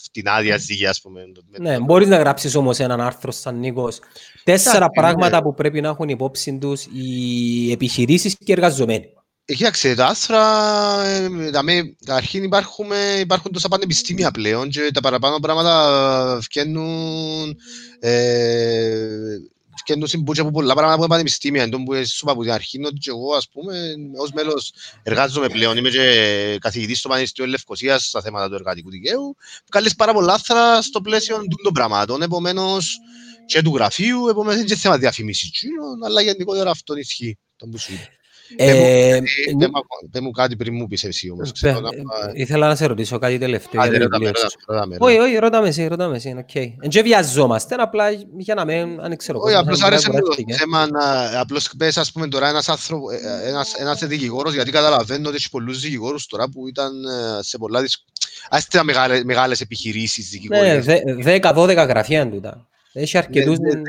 [0.02, 0.90] φτηνά διαζύγια.
[0.90, 1.20] Ας πούμε.
[1.58, 3.98] Ναι, μπορείς να γράψεις όμως έναν άρθρο σαν Νίκος.
[4.44, 5.42] Τέσσερα Εντάξει, πράγματα ναι.
[5.42, 9.11] που πρέπει να έχουν υπόψη τους οι επιχειρήσεις και οι εργαζομένοι.
[9.44, 15.38] Ε, Κοίταξε, τα άθρα, ε, δαμε, καταρχήν υπάρχουμε, υπάρχουν τόσα πανεπιστήμια πλέον και τα παραπάνω
[15.38, 17.56] πράγματα βγαίνουν,
[18.00, 19.36] ε,
[19.84, 21.62] βγαίνουν συμπούτια από πολλά πράγματα από τα πανεπιστήμια.
[21.62, 24.32] Εν τω που σου είπα από την αρχή είναι ότι και εγώ, ας πούμε, ως
[24.32, 25.76] μέλος εργάζομαι πλέον.
[25.76, 29.36] Είμαι και καθηγητής στο Πανεπιστήμιο Λευκοσίας στα θέματα του εργατικού δικαίου.
[29.70, 32.22] Βγάλεις πάρα πολλά άθρα στο πλαίσιο τούτων των πραγμάτων.
[32.22, 32.98] Επομένως,
[33.46, 37.38] και του γραφείου, επομένως είναι και θέμα διαφημίσης, τσίνων, αλλά γενικότερα αυτό ισχύει.
[37.56, 38.08] Το που σου είπα.
[38.56, 39.18] Ε,
[39.58, 41.46] Δεν μου- Δεν μου κάτι πριν μου πεις εσύ όμως.
[41.52, 41.90] πε- Ξέρω να-
[42.34, 44.56] Ήθελα να σε ρωτήσω κάτι τελευταίο Άντε, για το ρώτα με, βιβλίο ρώτα σου.
[44.68, 45.26] με, ρώτα με, Όχι, ρώτα.
[45.28, 46.54] όχι, ρώτα με εσύ, ρώτα με εσύ, οκ.
[46.54, 50.14] Εν και βιαζόμαστε, απλά για να μην, αν ξέρω Όχι, κόσμος, απλώς αν άρεσε μου
[50.14, 50.54] το κουράστηκε.
[50.54, 51.40] θέμα να...
[51.40, 55.50] Απλώς πες, ας πούμε, τώρα ένας άνθρωπο, ε, ένας, ένας δικηγόρος, γιατί καταλαβαίνω ότι έχει
[55.50, 58.04] πολλούς δικηγόρους τώρα που ήταν ε, σε πολλά δυσ...
[58.50, 60.84] Ας ήταν μεγάλες, μεγάλες επιχειρήσεις Ναι, δικηγόρες.
[60.84, 62.66] δε- δέκα-δώδεκα γραφεία είναι τούτα.
[62.92, 63.58] Έχει αρκετούς...
[63.58, 63.80] Ναι, ναι,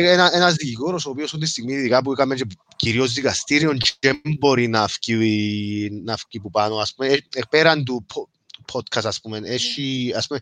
[0.00, 2.44] ναι, ένα, ένας δικηγόρος ο οποίος αυτή τη στιγμή ειδικά που έκαμε και
[2.76, 7.40] κυρίως δικαστήριο και δεν μπορεί να βγει, να βγει που πάνω ας πούμε, ε, ε,
[7.50, 8.28] πέραν του πο-
[8.72, 10.38] podcast ας πούμε, έχει, ας πούμε,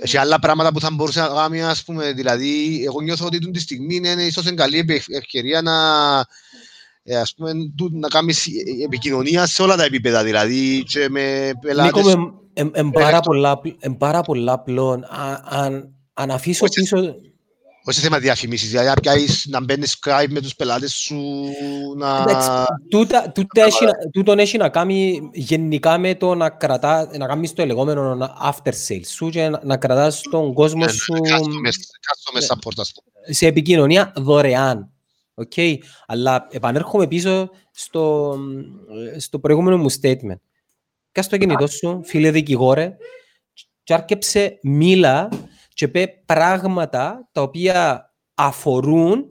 [0.00, 3.60] έχει άλλα πράγματα που θα μπορούσε να κάνει ας πούμε, δηλαδή εγώ νιώθω ότι τη
[3.60, 5.74] στιγμή είναι ίσως είναι καλή επε- ευκαιρία να
[7.02, 8.50] ε, ας πούμε, του- να κάνεις ε,
[8.84, 12.04] επικοινωνία σε όλα τα επίπεδα, δηλαδή και με πελάτες.
[12.04, 14.90] Νίκο, με- εμ- εμ πάρα πολλά- εμ πάρα πολλά απλό.
[15.08, 17.14] Α- Αν αν αφήσω Όχι, πίσω...
[17.88, 21.20] Όχι θέμα διαφημίσεις, δηλαδή να πιάσεις, να μπαίνεις Skype με τους πελάτες σου,
[21.96, 22.22] να...
[22.28, 22.48] Εντάξει,
[22.90, 27.52] τούτα- τούτα έχει να- Τούτον έχει να κάνει γενικά με το να κρατά, να κάνεις
[27.52, 31.70] το λεγόμενο after sales σου και να- να κρατάς τον κόσμο Ναι, ναι, σου customer-
[32.06, 32.46] customer Ναι.
[32.48, 33.34] support, ας πούμε.
[33.34, 34.90] σε επικοινωνία δωρεάν.
[35.48, 35.76] Okay.
[36.06, 38.36] Αλλά επανέρχομαι πίσω στο,
[39.18, 40.38] στο προηγούμενο μου statement.
[41.12, 42.96] Κάς το κινητό σου, φίλε δικηγόρε,
[43.82, 45.28] και άρκεψε μίλα
[45.76, 49.26] και πέ πράγματα τα οποία αφορούν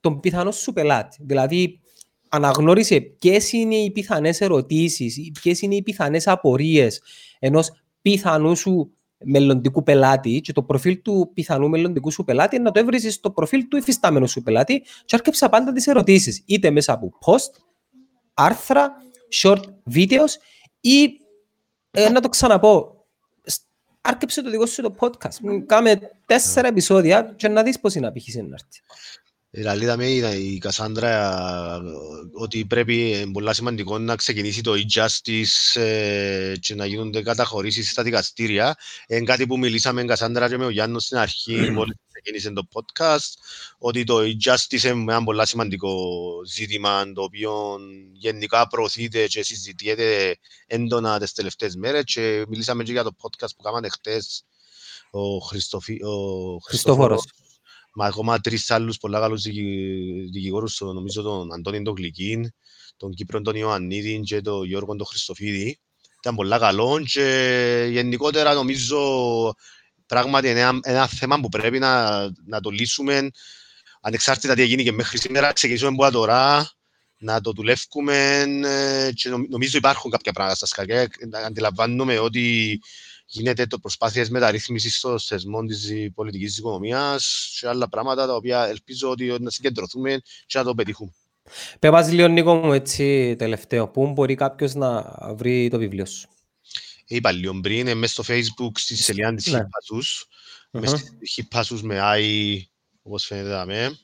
[0.00, 1.16] τον πιθανό σου πελάτη.
[1.20, 1.80] Δηλαδή,
[2.28, 7.02] αναγνώρισε ποιες είναι οι πιθανές ερωτήσεις, ποιες είναι οι πιθανές απορίες
[7.38, 7.70] ενός
[8.02, 8.92] πιθανού σου
[9.24, 13.68] μελλοντικού πελάτη και το προφίλ του πιθανού μελλοντικού σου πελάτη να το έβριζες στο προφίλ
[13.68, 17.60] του υφιστάμενου σου πελάτη και άρκεψα πάντα τις ερωτήσεις, είτε μέσα από post,
[18.34, 18.92] άρθρα,
[19.42, 19.62] short
[19.94, 20.32] videos
[20.80, 21.04] ή
[21.90, 22.93] ε, να το ξαναπώ, σ-
[24.04, 25.38] άρκεψε το δικό σου το podcast.
[25.42, 28.80] Μ, Κάμε τέσσερα επεισόδια και να δεις πώς είναι απήχηση να έρθει.
[29.50, 31.10] Δηλαδή, είδαμε η η Κασάνδρα
[31.74, 31.80] ε,
[32.32, 38.02] ότι πρέπει ε, πολλά σημαντικό να ξεκινήσει το e-justice ε, και να γίνονται καταχωρήσεις στα
[38.02, 38.76] δικαστήρια.
[39.06, 43.32] Είναι κάτι που μιλήσαμε, Κασάνδρα, και με ο Γιάννος στην αρχή, μόλις ξεκίνησε το podcast,
[43.78, 45.96] ότι το e-justice είναι ένα πολύ σημαντικό
[46.46, 47.78] ζήτημα, το οποίο
[48.12, 53.62] γενικά προωθείται και συζητιέται έντονα τις τελευταίες μέρες και μιλήσαμε και για το podcast που
[53.62, 54.44] κάναμε χτες
[55.10, 56.04] ο, Χριστοφι...
[56.04, 57.24] ο Χριστόφορος.
[57.94, 62.52] Μα ακόμα τρεις άλλους πολλά καλούς δικη- δικηγόρους, τον- νομίζω τον Αντώνη τον Γλυκίν,
[62.96, 65.78] τον Κύπρο τον Ιωαννίδη και τον Γιώργο τον Χριστοφίδη.
[66.18, 68.98] Ήταν πολλά καλό και γενικότερα νομίζω
[70.14, 73.30] πράγματι είναι ένα, ένα θέμα που πρέπει να, να το λύσουμε
[74.00, 76.70] ανεξάρτητα τι έγινε και μέχρι σήμερα, ξεκινήσουμε από τώρα,
[77.18, 81.08] να το δουλεύουμε ε, και νομ- νομίζω υπάρχουν κάποια πράγματα στα σκακιά.
[81.46, 82.80] Αντιλαμβάνομαι ότι
[83.26, 89.10] γίνεται το προσπάθειες μεταρρύθμισης στο θεσμό της πολιτικής οικονομίας και άλλα πράγματα τα οποία ελπίζω
[89.10, 91.10] ότι να συγκεντρωθούμε και να το πετύχουμε.
[91.78, 96.28] Πες μας λίγο Νίκο μου έτσι τελευταίο, πού μπορεί κάποιος να βρει το βιβλίο σου;
[97.06, 99.58] Είπα λίγο πριν, είναι μέσα στο facebook στη σελίδα της Ναι.
[99.58, 100.26] Χιπασούς,
[100.70, 100.90] Αχα.
[100.90, 102.58] μες στη Χιπασούς με I,
[103.02, 103.98] όπως φαίνεται δαμέ.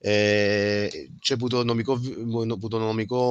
[0.00, 0.88] Ε,
[1.20, 2.14] και που το νομικό, βι-
[2.60, 3.22] που το νομικό,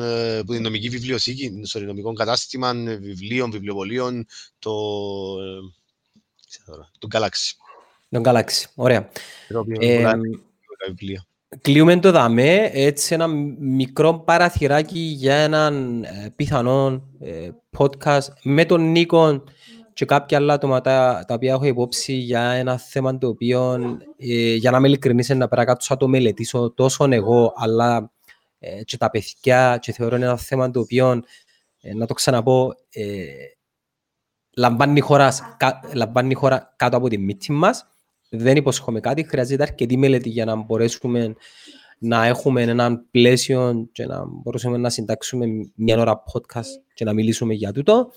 [0.00, 4.26] ε, που την νομική βιβλιοθήκη, sorry, νομικό κατάστημα ε, βιβλίων, βιβλιοπολίων,
[4.58, 4.70] το,
[5.40, 5.72] ε,
[6.48, 7.52] ξέρω τώρα, το Galaxy.
[8.10, 9.08] Τον Galaxy, ωραία.
[9.48, 11.26] Το οποίο Ε, είναι πολλά βιβλία.
[11.60, 13.26] Κλείουμε το δαμέ, έτσι ένα
[13.58, 17.48] μικρό παραθυράκι για έναν ε, πιθανό ε,
[17.78, 19.44] podcast με τον Νίκο
[19.92, 23.74] και κάποια άλλα άτομα τα, τα οποία έχω υπόψη για ένα θέμα το οποίο,
[24.16, 28.12] ε, για να είμαι ειλικρινής, είναι να πέρα κάτω να το μελετήσω τόσο εγώ, αλλά
[28.58, 31.22] ε, και τα παιδιά και θεωρώ είναι ένα θέμα το οποίο,
[31.80, 33.24] ε, να το ξαναπώ, ε,
[34.56, 37.86] λαμβάνει, χώρα, σ- κα- λαμβάνει χώρα κάτω από τη μύτη μας.
[38.28, 41.34] Δεν υποσχόμαι κάτι, χρειάζεται αρκετή μελέτη για να μπορέσουμε
[41.98, 47.54] να έχουμε έναν πλαίσιο και να μπορούσαμε να συντάξουμε μια ώρα podcast και να μιλήσουμε
[47.54, 48.12] για τούτο.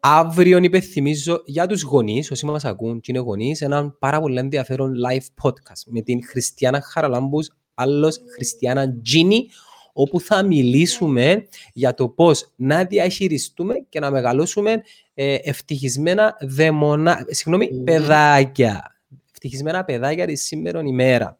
[0.00, 4.92] Αύριο υπενθυμίζω για τους γονείς, όσοι μας ακούν και είναι γονείς, έναν πάρα πολύ ενδιαφέρον
[5.06, 9.48] live podcast με την Χριστιανά Χαραλάμπους, άλλος Χριστιανά Τζίνι,
[9.92, 14.82] όπου θα μιλήσουμε για το πώς να διαχειριστούμε και να μεγαλώσουμε
[15.14, 18.95] ε, ευτυχισμένα δαιμονά, συγγνώμη, παιδάκια.
[19.36, 21.38] Ευτυχισμένα παιδάκια τη σήμερα ημέρα.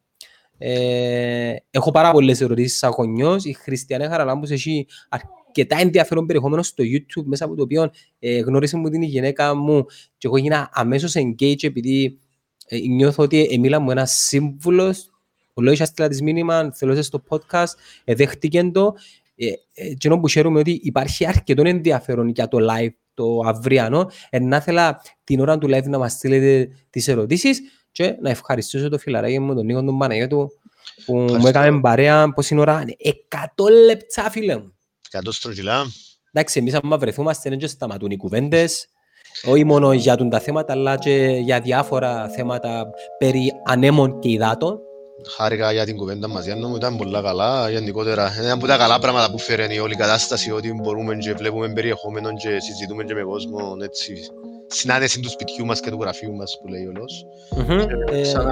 [0.59, 3.45] Ε, έχω πάρα πολλές ερωτήσεις σαν γονιός.
[3.45, 8.77] Η Χριστιανές Χαραλάμπους έχει αρκετά ενδιαφέρον περιεχόμενο στο YouTube, μέσα από το οποίο ε, γνώρισε
[8.77, 9.85] μου την γυναίκα μου
[10.19, 12.19] και εγώ έγινα αμέσως engage επειδή
[12.67, 15.11] ε, νιώθω ότι ε, μίλα μου ένα σύμβουλος.
[15.55, 17.73] Ο λόγο έστειλα της μήνυμα, θέλω στο podcast,
[18.05, 18.95] ε, δέχτηκε το.
[19.37, 24.11] Ε, ε, και που χαίρομαι ότι υπάρχει αρκετό ενδιαφέρον για το live το αυριανό.
[24.31, 27.61] Ε, να ήθελα την ώρα του live να μας στείλετε τις ερωτήσεις
[27.97, 30.49] και να ευχαριστήσω το φιλαράκι μου, τον Νίκο τον Παναγιώτου,
[31.05, 32.85] που μου έκανε παρέα πώς είναι ώρα.
[33.57, 34.75] 100 λεπτά, φίλε μου.
[35.11, 35.85] 100 στρογγυλά.
[36.33, 38.87] Εντάξει, εμείς άμα βρεθούμαστε δεν σταματούν οι κουβέντες,
[39.45, 44.79] όχι μόνο για τα θέματα, αλλά και για διάφορα θέματα περί ανέμων και υδάτων.
[45.37, 48.33] Χάρηκα για την κουβέντα μας, Γιάννο μου, ήταν πολλά καλά, γενικότερα.
[48.39, 52.33] Ένα από τα καλά πράγματα που φέρνει η όλη κατάσταση, ότι μπορούμε και βλέπουμε περιεχόμενο
[52.33, 54.31] και συζητούμε και με κόσμο, έτσι,
[54.67, 57.27] συνάντηση του σπιτιού μας και του γραφείου μας, που λέει ο Λος.
[58.11, 58.47] Ε, σαν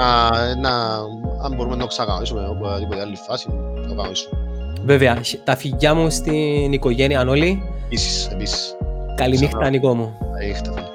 [0.60, 0.94] να,
[1.42, 4.38] αν μπορούμε να το ξακαμίσουμε, οπουδήποτε άλλη φάση, να το καμίσουμε.
[4.84, 7.62] Βέβαια, τα φυγιά μου στην οικογένεια όλοι.
[7.84, 8.76] Επίσης, επίσης.
[9.14, 10.18] Καληνύχτα, Νικό μου.
[10.32, 10.93] Καληνύχτα.